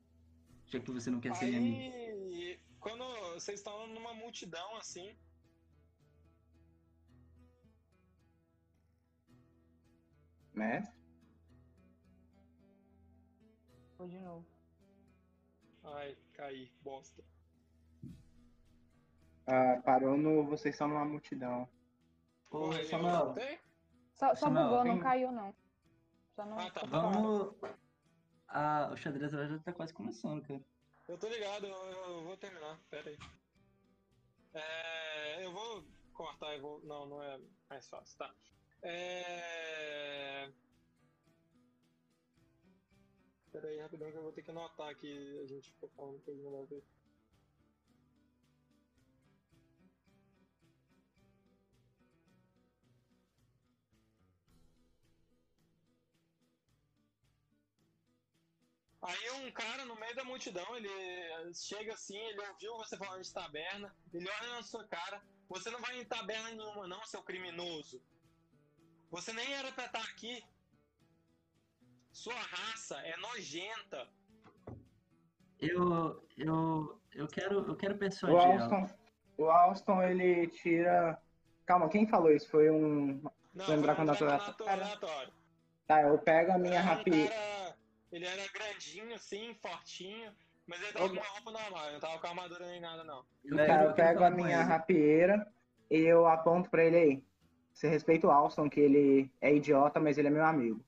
Já 0.68 0.80
que 0.80 0.90
você 0.90 1.10
não 1.10 1.20
quer 1.20 1.34
ser 1.36 1.44
minha 1.46 1.58
amiga. 1.58 1.94
Aí, 1.94 2.58
quando 2.80 3.04
vocês 3.34 3.58
estão 3.58 3.86
numa 3.88 4.14
multidão 4.14 4.74
assim, 4.76 5.14
Né? 10.54 10.92
Vou 13.96 14.08
de 14.08 14.18
novo. 14.20 14.46
ai, 15.84 16.16
caí, 16.34 16.70
bosta. 16.82 17.22
Ah, 19.46 19.80
parou 19.84 20.16
no. 20.16 20.44
Vocês 20.44 20.74
estão 20.74 20.88
numa 20.88 21.04
multidão. 21.04 21.68
Ô, 22.50 22.68
Ué, 22.68 22.82
eu 22.82 22.84
Samuel? 22.86 23.34
Só, 24.14 24.28
só 24.28 24.34
Samuel, 24.34 24.64
bugou, 24.68 24.84
não 24.84 24.94
tem- 24.94 25.02
caiu 25.02 25.32
não. 25.32 25.54
Só 26.34 26.44
não. 26.44 26.58
Ah, 26.58 26.70
tá 26.70 26.86
vamos... 26.86 27.54
o 28.92 28.96
xadrez 28.96 29.32
já 29.32 29.58
tá 29.60 29.72
quase 29.72 29.92
começando, 29.92 30.42
cara. 30.46 30.60
Eu 31.08 31.18
tô 31.18 31.28
ligado, 31.28 31.66
eu, 31.66 31.74
eu 31.74 32.24
vou 32.24 32.36
terminar, 32.36 32.78
pera 32.88 33.10
aí. 33.10 33.18
É, 34.54 35.44
eu 35.44 35.52
vou 35.52 35.84
cortar 36.12 36.54
e 36.56 36.60
vou. 36.60 36.80
Não, 36.84 37.06
não 37.06 37.22
é 37.22 37.40
mais 37.68 37.88
fácil, 37.88 38.18
tá. 38.18 38.34
É. 38.82 40.50
Pera 43.52 43.68
aí, 43.68 43.78
rapidão, 43.78 44.10
que 44.10 44.16
eu 44.16 44.22
vou 44.22 44.32
ter 44.32 44.42
que 44.42 44.50
anotar 44.50 44.96
que 44.96 45.40
a 45.40 45.46
gente 45.46 45.70
ficou 45.72 45.88
falando 45.90 46.20
coisa 46.24 46.42
nada 46.42 46.66
ver. 46.66 46.82
Aí 59.02 59.30
um 59.32 59.50
cara 59.50 59.84
no 59.84 59.96
meio 59.96 60.14
da 60.14 60.24
multidão, 60.24 60.76
ele 60.76 60.88
chega 61.54 61.92
assim, 61.92 62.16
ele 62.16 62.40
ouviu 62.40 62.76
você 62.76 62.96
falando 62.96 63.20
de 63.20 63.32
taberna, 63.32 63.94
ele 64.14 64.28
olha 64.28 64.54
na 64.54 64.62
sua 64.62 64.86
cara, 64.86 65.20
você 65.48 65.70
não 65.70 65.80
vai 65.80 66.00
em 66.00 66.04
taberna 66.04 66.50
nenhuma 66.50 66.86
não, 66.86 67.04
seu 67.04 67.20
criminoso. 67.22 68.00
Você 69.12 69.30
nem 69.34 69.52
era 69.52 69.70
pra 69.72 69.84
estar 69.84 70.00
aqui. 70.00 70.42
Sua 72.10 72.34
raça 72.34 72.96
é 73.00 73.14
nojenta. 73.18 74.08
Eu, 75.60 76.26
eu, 76.36 77.00
eu 77.12 77.28
quero, 77.28 77.58
eu 77.68 77.76
quero 77.76 77.94
O 77.94 77.98
persuadir 77.98 78.38
ela. 78.38 78.62
Alston, 78.64 78.98
o 79.36 79.44
Alston, 79.50 80.02
ele 80.02 80.48
tira. 80.48 81.20
Calma, 81.66 81.88
quem 81.90 82.06
falou 82.08 82.32
isso? 82.32 82.48
Foi 82.50 82.70
um. 82.70 83.22
Não, 83.54 83.66
Lembrar 83.68 83.94
foi 83.94 84.04
um 84.04 84.08
quando 84.08 84.20
eu 84.20 84.68
aleatório. 84.68 85.32
Tá, 85.86 86.02
eu 86.02 86.18
pego 86.18 86.52
a 86.52 86.58
minha 86.58 86.82
cara- 86.82 87.76
ele 88.10 88.24
era 88.24 88.48
grandinho 88.48 89.14
assim, 89.14 89.54
fortinho, 89.60 90.32
mas 90.66 90.80
ele 90.82 90.92
tava 90.92 91.08
com 91.08 91.14
uma 91.14 91.22
roupa 91.28 91.50
normal, 91.50 91.84
ele 91.84 91.92
não 91.94 92.00
tava 92.00 92.18
com 92.18 92.26
armadura 92.28 92.66
nem 92.66 92.80
nada 92.80 93.04
não. 93.04 93.24
Eu 93.44 93.56
Tá, 93.56 93.66
quero- 93.66 93.82
eu 93.84 93.88
eu 93.90 93.94
pego 93.94 94.24
a 94.24 94.30
minha 94.30 94.56
ele. 94.60 94.62
rapieira 94.68 95.52
e 95.90 95.96
eu 95.98 96.26
aponto 96.26 96.70
pra 96.70 96.84
ele 96.84 96.96
aí. 96.96 97.24
Você 97.72 97.88
respeita 97.88 98.26
o 98.26 98.30
Alston, 98.30 98.68
que 98.68 98.80
ele 98.80 99.30
é 99.40 99.54
idiota, 99.54 99.98
mas 99.98 100.18
ele 100.18 100.28
é 100.28 100.30
meu 100.30 100.44
amigo. 100.44 100.84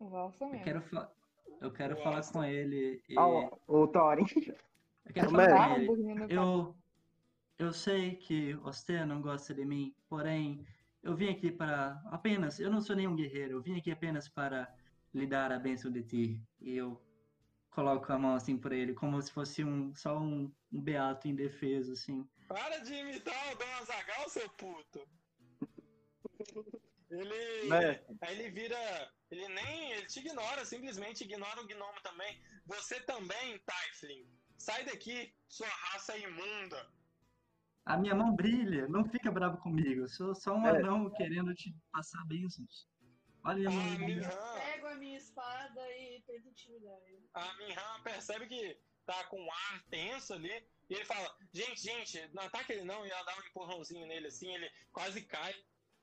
Valsa 0.00 0.44
Eu 0.44 0.50
mesmo. 0.50 0.64
quero, 0.64 0.82
fa- 0.82 1.10
eu 1.60 1.70
quero 1.72 1.94
O 1.94 2.02
falar 2.02 2.32
com 2.32 2.44
ele. 2.44 3.02
E... 3.08 3.18
Ó, 3.18 3.50
o 3.66 3.86
Thorin. 3.86 4.26
Eu 5.06 5.12
quero 5.12 5.28
Ô, 5.28 5.30
falar 5.32 5.68
com 5.68 5.76
ele. 5.76 6.32
Eu, 6.34 6.74
eu 7.58 7.72
sei 7.72 8.16
que 8.16 8.54
você 8.54 9.04
não 9.04 9.20
gosta 9.20 9.54
de 9.54 9.64
mim, 9.64 9.94
porém, 10.08 10.66
eu 11.02 11.14
vim 11.14 11.28
aqui 11.28 11.50
para 11.52 12.00
apenas. 12.06 12.58
Eu 12.58 12.70
não 12.70 12.80
sou 12.80 12.96
nenhum 12.96 13.14
guerreiro, 13.14 13.52
eu 13.54 13.62
vim 13.62 13.78
aqui 13.78 13.90
apenas 13.90 14.28
para 14.28 14.72
lhe 15.12 15.26
dar 15.26 15.52
a 15.52 15.58
bênção 15.58 15.90
de 15.90 16.02
ti. 16.02 16.40
E 16.60 16.74
eu 16.76 17.00
coloco 17.70 18.12
a 18.12 18.18
mão 18.18 18.34
assim 18.34 18.56
por 18.56 18.72
ele, 18.72 18.94
como 18.94 19.20
se 19.20 19.30
fosse 19.30 19.62
um, 19.64 19.94
só 19.94 20.18
um, 20.18 20.50
um 20.72 20.80
beato 20.80 21.28
indefeso, 21.28 21.92
assim. 21.92 22.26
Para 22.48 22.78
de 22.78 22.94
imitar 22.94 23.52
o 23.52 23.56
Dom 23.56 23.72
Azagal, 23.80 24.28
seu 24.28 24.48
puto! 24.50 25.00
Ele. 27.10 27.68
Mestre, 27.68 28.16
Aí 28.22 28.38
ele 28.40 28.50
vira. 28.50 29.12
Ele 29.30 29.48
nem. 29.48 29.92
Ele 29.92 30.06
te 30.06 30.20
ignora, 30.20 30.64
simplesmente 30.64 31.24
ignora 31.24 31.60
o 31.60 31.66
gnomo 31.66 32.00
também. 32.02 32.40
Você 32.66 33.00
também, 33.00 33.58
Typhling. 33.60 34.26
Sai 34.58 34.84
daqui, 34.84 35.34
sua 35.48 35.68
raça 35.68 36.14
é 36.14 36.20
imunda. 36.20 36.90
A 37.84 37.96
minha 37.98 38.14
mão 38.14 38.34
brilha, 38.34 38.88
não 38.88 39.04
fica 39.04 39.30
bravo 39.30 39.58
comigo. 39.58 40.02
Eu 40.02 40.08
sou 40.08 40.34
só 40.34 40.54
um 40.54 40.66
É. 40.66 40.70
anão 40.70 41.10
querendo 41.10 41.54
te 41.54 41.74
passar 41.92 42.24
bênçãos. 42.26 42.88
Olha 43.44 43.68
a 43.68 43.70
minha 43.70 43.70
mão. 43.70 43.98
Minhan, 43.98 44.54
Pego 44.64 44.86
a 44.86 44.94
minha 44.94 45.18
espada 45.18 45.80
e 45.98 46.22
tento 46.26 46.48
intimidar 46.48 46.96
ele. 47.06 47.28
a 47.34 47.54
Minhan 47.58 48.02
percebe 48.02 48.46
que 48.46 48.80
tá 49.04 49.24
com 49.24 49.38
um 49.38 49.52
ar 49.52 49.84
tenso 49.90 50.32
ali. 50.32 50.66
E 50.88 50.94
ele 50.94 51.04
fala: 51.04 51.30
Gente, 51.52 51.82
gente, 51.82 52.26
não 52.32 52.44
ataque 52.44 52.72
ele 52.72 52.84
não. 52.84 53.04
E 53.06 53.10
ela 53.10 53.22
dá 53.24 53.36
um 53.36 53.46
empurrãozinho 53.46 54.06
nele 54.06 54.28
assim. 54.28 54.54
Ele 54.54 54.70
quase 54.90 55.20
cai. 55.22 55.54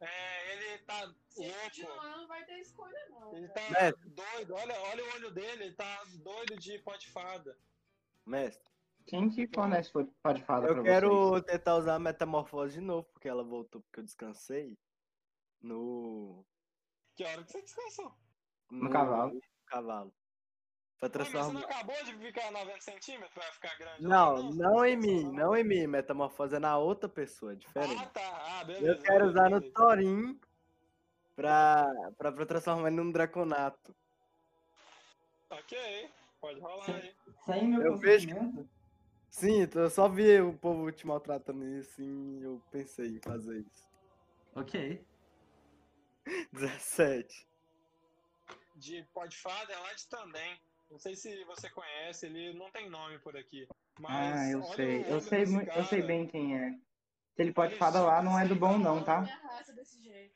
É, 0.02 0.54
ele 0.54 0.78
tá 0.80 1.14
Se 1.30 1.43
ele 1.43 1.52
louco. 1.52 1.64
continuar, 1.66 2.18
não 2.18 2.28
vai 2.28 2.43
ter 2.45 2.60
escolha, 2.60 3.10
não. 3.10 3.36
Ele 3.38 3.47
tá 3.49 3.62
Mestre. 3.70 4.10
doido. 4.10 4.54
Olha, 4.56 4.80
olha 4.82 5.04
o 5.06 5.14
olho 5.14 5.32
dele. 5.32 5.66
Ele 5.66 5.76
tá 5.76 6.04
doido 6.16 6.58
de 6.58 6.80
pó 6.80 6.95
de 6.97 7.08
fada. 7.12 7.58
mestre, 8.26 8.72
Quem 9.06 9.30
que 9.30 9.47
fornece 9.47 9.91
pode 9.91 10.39
de 10.39 10.45
fada 10.45 10.62
pra 10.68 10.72
eu 10.72 10.76
vocês? 10.84 10.86
quero 10.88 11.41
tentar 11.43 11.76
usar 11.78 11.95
a 11.95 11.99
metamorfose 11.99 12.74
de 12.74 12.82
novo, 12.82 13.08
porque 13.14 13.28
ela 13.30 13.43
voltou 13.43 13.82
porque 13.82 13.99
eu 13.99 14.04
descansei. 14.04 14.78
No. 15.62 16.43
Que 17.16 17.24
hora 17.24 17.43
que 17.43 17.52
você 17.52 17.62
descansou? 17.62 18.12
No 18.72 18.89
cavalo. 18.89 19.34
no 19.36 19.41
cavalo. 19.66 20.14
Pra 21.02 21.08
Ah, 21.08 21.12
mas 21.18 21.28
você 21.28 21.32
transformar. 21.34 21.60
não 21.62 21.68
acabou 21.68 22.04
de 22.06 22.14
ficar 22.18 22.52
90 22.52 22.80
centímetros 22.82 23.34
pra 23.34 23.43
ficar 23.54 23.76
grande? 23.76 24.04
Não, 24.04 24.36
você 24.52 24.58
não 24.62 24.86
em 24.86 24.95
mim, 24.95 25.24
não 25.32 25.56
em 25.58 25.64
mim. 25.64 25.88
Metamorfose 25.88 26.56
é 26.56 26.60
na 26.60 26.78
outra 26.78 27.10
pessoa, 27.10 27.54
é 27.54 27.56
Ah, 27.56 27.58
diferente. 27.58 28.10
tá. 28.12 28.60
Ah, 28.60 28.64
beleza. 28.64 28.86
Eu 28.86 29.02
quero 29.02 29.26
usar 29.30 29.49
no. 29.49 29.62
Thorin 29.72 30.39
pra, 31.36 31.88
pra, 32.20 32.32
pra 32.32 32.45
transformar 32.45 32.88
ele 32.89 32.97
num 32.97 33.12
draconato. 33.12 33.95
Ok, 35.49 36.10
pode 36.39 36.60
rolar 36.60 36.86
Sim. 36.86 36.93
aí. 36.93 37.16
Sem 37.45 37.68
meu 37.68 37.82
Eu 37.82 37.97
vejo 37.97 38.28
que-? 38.28 38.70
Sim, 39.32 39.68
eu 39.74 39.89
só 39.89 40.08
vi 40.08 40.39
o 40.39 40.54
povo 40.54 40.91
te 40.91 41.08
maltratando 41.08 41.66
e 41.66 41.80
assim 41.80 42.39
eu 42.43 42.62
pensei 42.70 43.08
em 43.16 43.20
fazer 43.20 43.62
isso. 43.62 43.89
Ok. 44.56 45.04
17. 46.54 47.47
De 48.76 49.04
pó 49.14 49.26
de 49.26 49.36
fada 49.38 49.74
é 49.74 49.80
lá 49.80 49.93
de 49.93 50.08
Tandem. 50.08 50.62
Não 50.92 51.00
sei 51.00 51.16
se 51.16 51.44
você 51.46 51.70
conhece, 51.70 52.26
ele 52.26 52.54
não 52.54 52.70
tem 52.70 52.89
nome 52.89 53.18
por 53.20 53.36
aqui. 53.38 53.66
Mas 53.98 54.36
Ah, 54.36 54.52
eu 54.52 54.62
olha 54.62 54.76
sei. 54.76 55.06
Eu 55.14 55.22
sei, 55.22 55.46
mui- 55.46 55.64
eu 55.64 55.84
sei 55.86 56.02
cara. 56.02 56.08
bem 56.08 56.28
quem 56.28 56.58
é. 56.60 56.72
Se 57.34 57.42
ele 57.42 57.54
pode 57.54 57.76
fada 57.78 58.02
lá, 58.02 58.22
não 58.22 58.38
é 58.38 58.46
do 58.46 58.56
bom 58.56 58.78
não, 58.78 59.04
tá? 59.04 59.22
minha 59.22 59.38
raça 59.38 59.74
desse 59.74 60.04
jeito. 60.04 60.36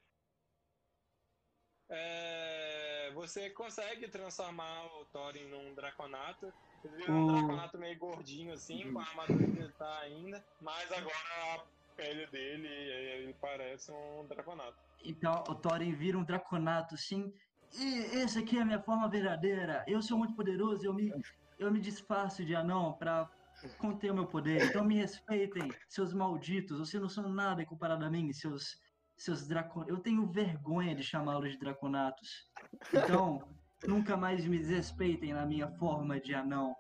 É, 1.90 3.12
você 3.14 3.50
consegue 3.50 4.08
transformar 4.08 4.86
o 4.86 5.06
Thorin 5.06 5.48
num 5.50 5.76
draconato. 5.76 6.52
Ele 6.84 6.96
vira 6.96 7.12
O- 7.12 7.16
um 7.16 7.28
draconato 7.28 7.78
meio 7.78 8.00
gordinho 8.00 8.54
assim, 8.54 8.92
com 8.94 9.00
a 9.00 9.04
armadura 9.04 9.46
que 9.46 9.60
ele 9.60 9.74
tá 9.74 10.00
ainda. 10.00 10.44
Mas 10.62 10.92
agora 10.92 11.16
a 11.56 11.66
pele 11.96 12.26
dele, 12.28 12.68
ele 12.68 13.34
parece 13.36 13.92
um 13.92 14.26
draconato. 14.28 14.78
Então 15.04 15.44
o 15.50 15.56
Thorin 15.56 15.94
vira 15.94 16.18
um 16.18 16.24
draconato, 16.24 16.98
sim. 16.98 17.34
E 17.74 18.22
essa 18.22 18.40
aqui 18.40 18.58
é 18.58 18.62
a 18.62 18.66
minha 18.66 18.82
forma 18.82 19.10
verdadeira. 19.10 19.84
Eu 19.88 20.02
sou 20.02 20.18
muito 20.18 20.34
poderoso, 20.36 20.86
eu 20.86 20.94
me, 20.94 21.12
eu 21.60 21.72
me 21.72 21.80
disfarço 21.80 22.46
de 22.46 22.56
anão 22.56 22.94
pra 22.94 23.30
conter 23.78 24.12
o 24.12 24.14
meu 24.14 24.26
poder. 24.26 24.66
Então 24.66 24.84
me 24.84 24.96
respeitem, 24.96 25.72
seus 25.88 26.14
malditos. 26.14 26.80
Vocês 26.80 27.02
não 27.02 27.10
são 27.10 27.30
nada 27.30 27.66
comparado 27.66 28.06
a 28.06 28.10
mim, 28.10 28.32
seus, 28.34 28.80
seus 29.18 29.48
dracon... 29.48 29.86
Eu 29.88 30.00
tenho 30.00 30.26
vergonha 30.28 30.96
de 30.96 31.04
chamá-los 31.04 31.52
de 31.52 31.58
draconatos. 31.58 32.50
Então, 32.94 33.48
nunca 33.86 34.16
mais 34.16 34.46
me 34.46 34.58
desrespeitem 34.58 35.34
na 35.34 35.46
minha 35.46 35.70
forma 35.78 36.20
de 36.20 36.34
anão. 36.34 36.76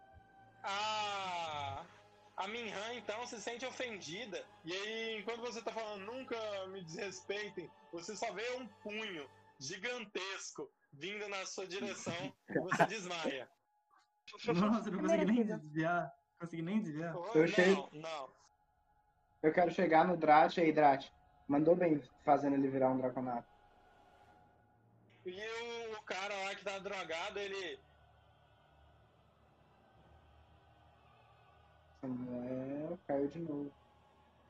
A, 0.63 1.83
a 2.37 2.47
Minhan 2.47 2.93
então 2.95 3.25
se 3.25 3.39
sente 3.41 3.65
ofendida. 3.65 4.43
E 4.63 4.73
aí, 4.73 5.19
enquanto 5.19 5.41
você 5.41 5.61
tá 5.61 5.71
falando 5.71 6.05
nunca 6.05 6.37
me 6.67 6.83
desrespeitem, 6.83 7.69
você 7.91 8.15
só 8.15 8.31
vê 8.33 8.43
um 8.57 8.67
punho 8.81 9.27
gigantesco 9.59 10.71
vindo 10.93 11.27
na 11.29 11.45
sua 11.45 11.67
direção 11.67 12.33
e 12.49 12.59
você 12.59 12.85
desmaia. 12.85 13.49
Nossa, 14.47 14.89
eu 14.89 14.93
não 14.93 15.01
consegui 15.01 15.25
nem 15.25 15.45
desviar. 15.45 16.03
Não 16.31 16.39
consegui 16.39 16.61
nem 16.61 16.81
desviar. 16.81 17.15
Oh, 17.15 17.31
Eu 17.35 17.75
não, 17.75 17.89
não. 17.93 18.33
Eu 19.43 19.53
quero 19.53 19.71
chegar 19.71 20.05
no 20.05 20.17
Drat 20.17 20.57
aí, 20.57 20.71
Drat. 20.71 21.11
Mandou 21.47 21.75
bem 21.75 22.01
fazendo 22.23 22.55
ele 22.55 22.67
virar 22.67 22.89
um 22.89 22.97
draconato. 22.97 23.47
E 25.25 25.31
o, 25.31 25.97
o 25.97 26.01
cara 26.03 26.35
lá 26.43 26.55
que 26.55 26.63
tá 26.63 26.79
drogado, 26.79 27.39
ele. 27.39 27.79
Samuel 32.01 32.99
caiu 33.07 33.27
de 33.27 33.39
novo. 33.39 33.84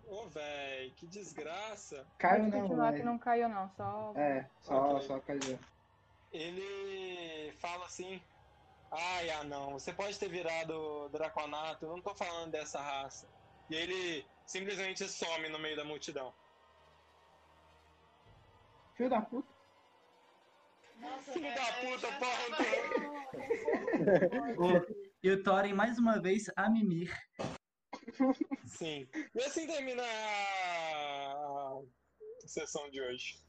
Ô, 0.08 0.28
véi, 0.30 0.92
que 0.92 1.08
desgraça. 1.08 2.08
Caiu 2.18 2.44
Pode 2.44 2.52
não, 2.52 2.62
continuar 2.62 2.92
mas... 2.92 3.00
que 3.00 3.06
não 3.06 3.18
caiu, 3.20 3.50
não. 3.50 3.70
Só. 3.72 4.14
É, 4.16 4.50
só, 4.62 4.96
Ok. 4.96 5.08
só 5.08 5.20
caiu. 5.20 5.60
Ele 6.32 7.52
fala 7.60 7.86
assim: 7.86 8.22
Ai, 8.92 9.30
anão, 9.32 9.72
você 9.74 9.92
pode 9.94 10.18
ter 10.20 10.30
virado 10.30 11.10
Draconato, 11.10 11.86
eu 11.86 11.90
não 11.90 12.02
tô 12.02 12.14
falando 12.16 12.52
dessa 12.52 12.80
raça. 12.80 13.28
E 13.70 13.76
ele 13.76 14.30
simplesmente 14.46 15.08
some 15.08 15.50
no 15.50 15.58
meio 15.60 15.76
da 15.76 15.84
multidão. 15.84 16.34
Filho 18.96 19.10
da 19.10 19.22
puta. 19.22 19.54
Nossa, 20.98 21.32
Filho 21.34 21.48
é, 21.48 21.56
da 21.56 21.66
puta, 21.74 22.08
porra, 22.20 22.50
tava 22.52 22.64
com- 24.56 24.86
com- 24.88 25.06
E 25.24 25.32
o 25.32 25.44
Thorin, 25.44 25.74
mais 25.74 25.98
uma 25.98 26.22
vez, 26.22 26.52
a 26.56 26.70
mimir. 26.70 27.12
Sim. 28.66 29.08
E 29.34 29.40
assim 29.40 29.68
termina 29.68 30.04
a, 30.04 31.80
sessão 32.46 32.90
de 32.90 33.02
hoje. 33.02 33.40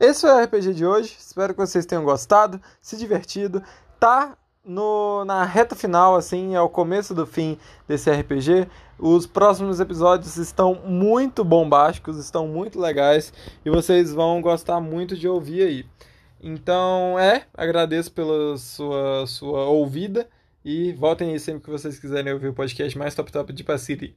Esse 0.00 0.22
foi 0.22 0.30
o 0.30 0.44
RPG 0.44 0.74
de 0.74 0.86
hoje. 0.86 1.16
Espero 1.18 1.54
que 1.54 1.60
vocês 1.60 1.86
tenham 1.86 2.04
gostado, 2.04 2.60
se 2.80 2.96
divertido. 2.96 3.62
Tá 4.00 4.36
no, 4.64 5.24
na 5.24 5.44
reta 5.44 5.74
final, 5.74 6.14
assim, 6.14 6.54
é 6.54 6.60
o 6.60 6.68
começo 6.68 7.14
do 7.14 7.26
fim 7.26 7.58
desse 7.86 8.10
RPG. 8.10 8.68
Os 8.98 9.26
próximos 9.26 9.80
episódios 9.80 10.36
estão 10.36 10.74
muito 10.74 11.44
bombásticos, 11.44 12.18
estão 12.18 12.46
muito 12.46 12.80
legais 12.80 13.32
e 13.64 13.70
vocês 13.70 14.12
vão 14.12 14.40
gostar 14.40 14.80
muito 14.80 15.16
de 15.16 15.28
ouvir 15.28 15.62
aí. 15.62 15.86
Então, 16.40 17.18
é, 17.18 17.46
agradeço 17.54 18.12
pela 18.12 18.56
sua, 18.56 19.26
sua 19.26 19.64
ouvida 19.66 20.28
e 20.64 20.92
voltem 20.92 21.32
aí 21.32 21.40
sempre 21.40 21.62
que 21.62 21.70
vocês 21.70 21.98
quiserem 21.98 22.32
ouvir 22.32 22.48
o 22.48 22.54
podcast 22.54 22.96
mais 22.98 23.14
top 23.14 23.30
top 23.32 23.52
de 23.52 23.64
Pacity. 23.64 24.10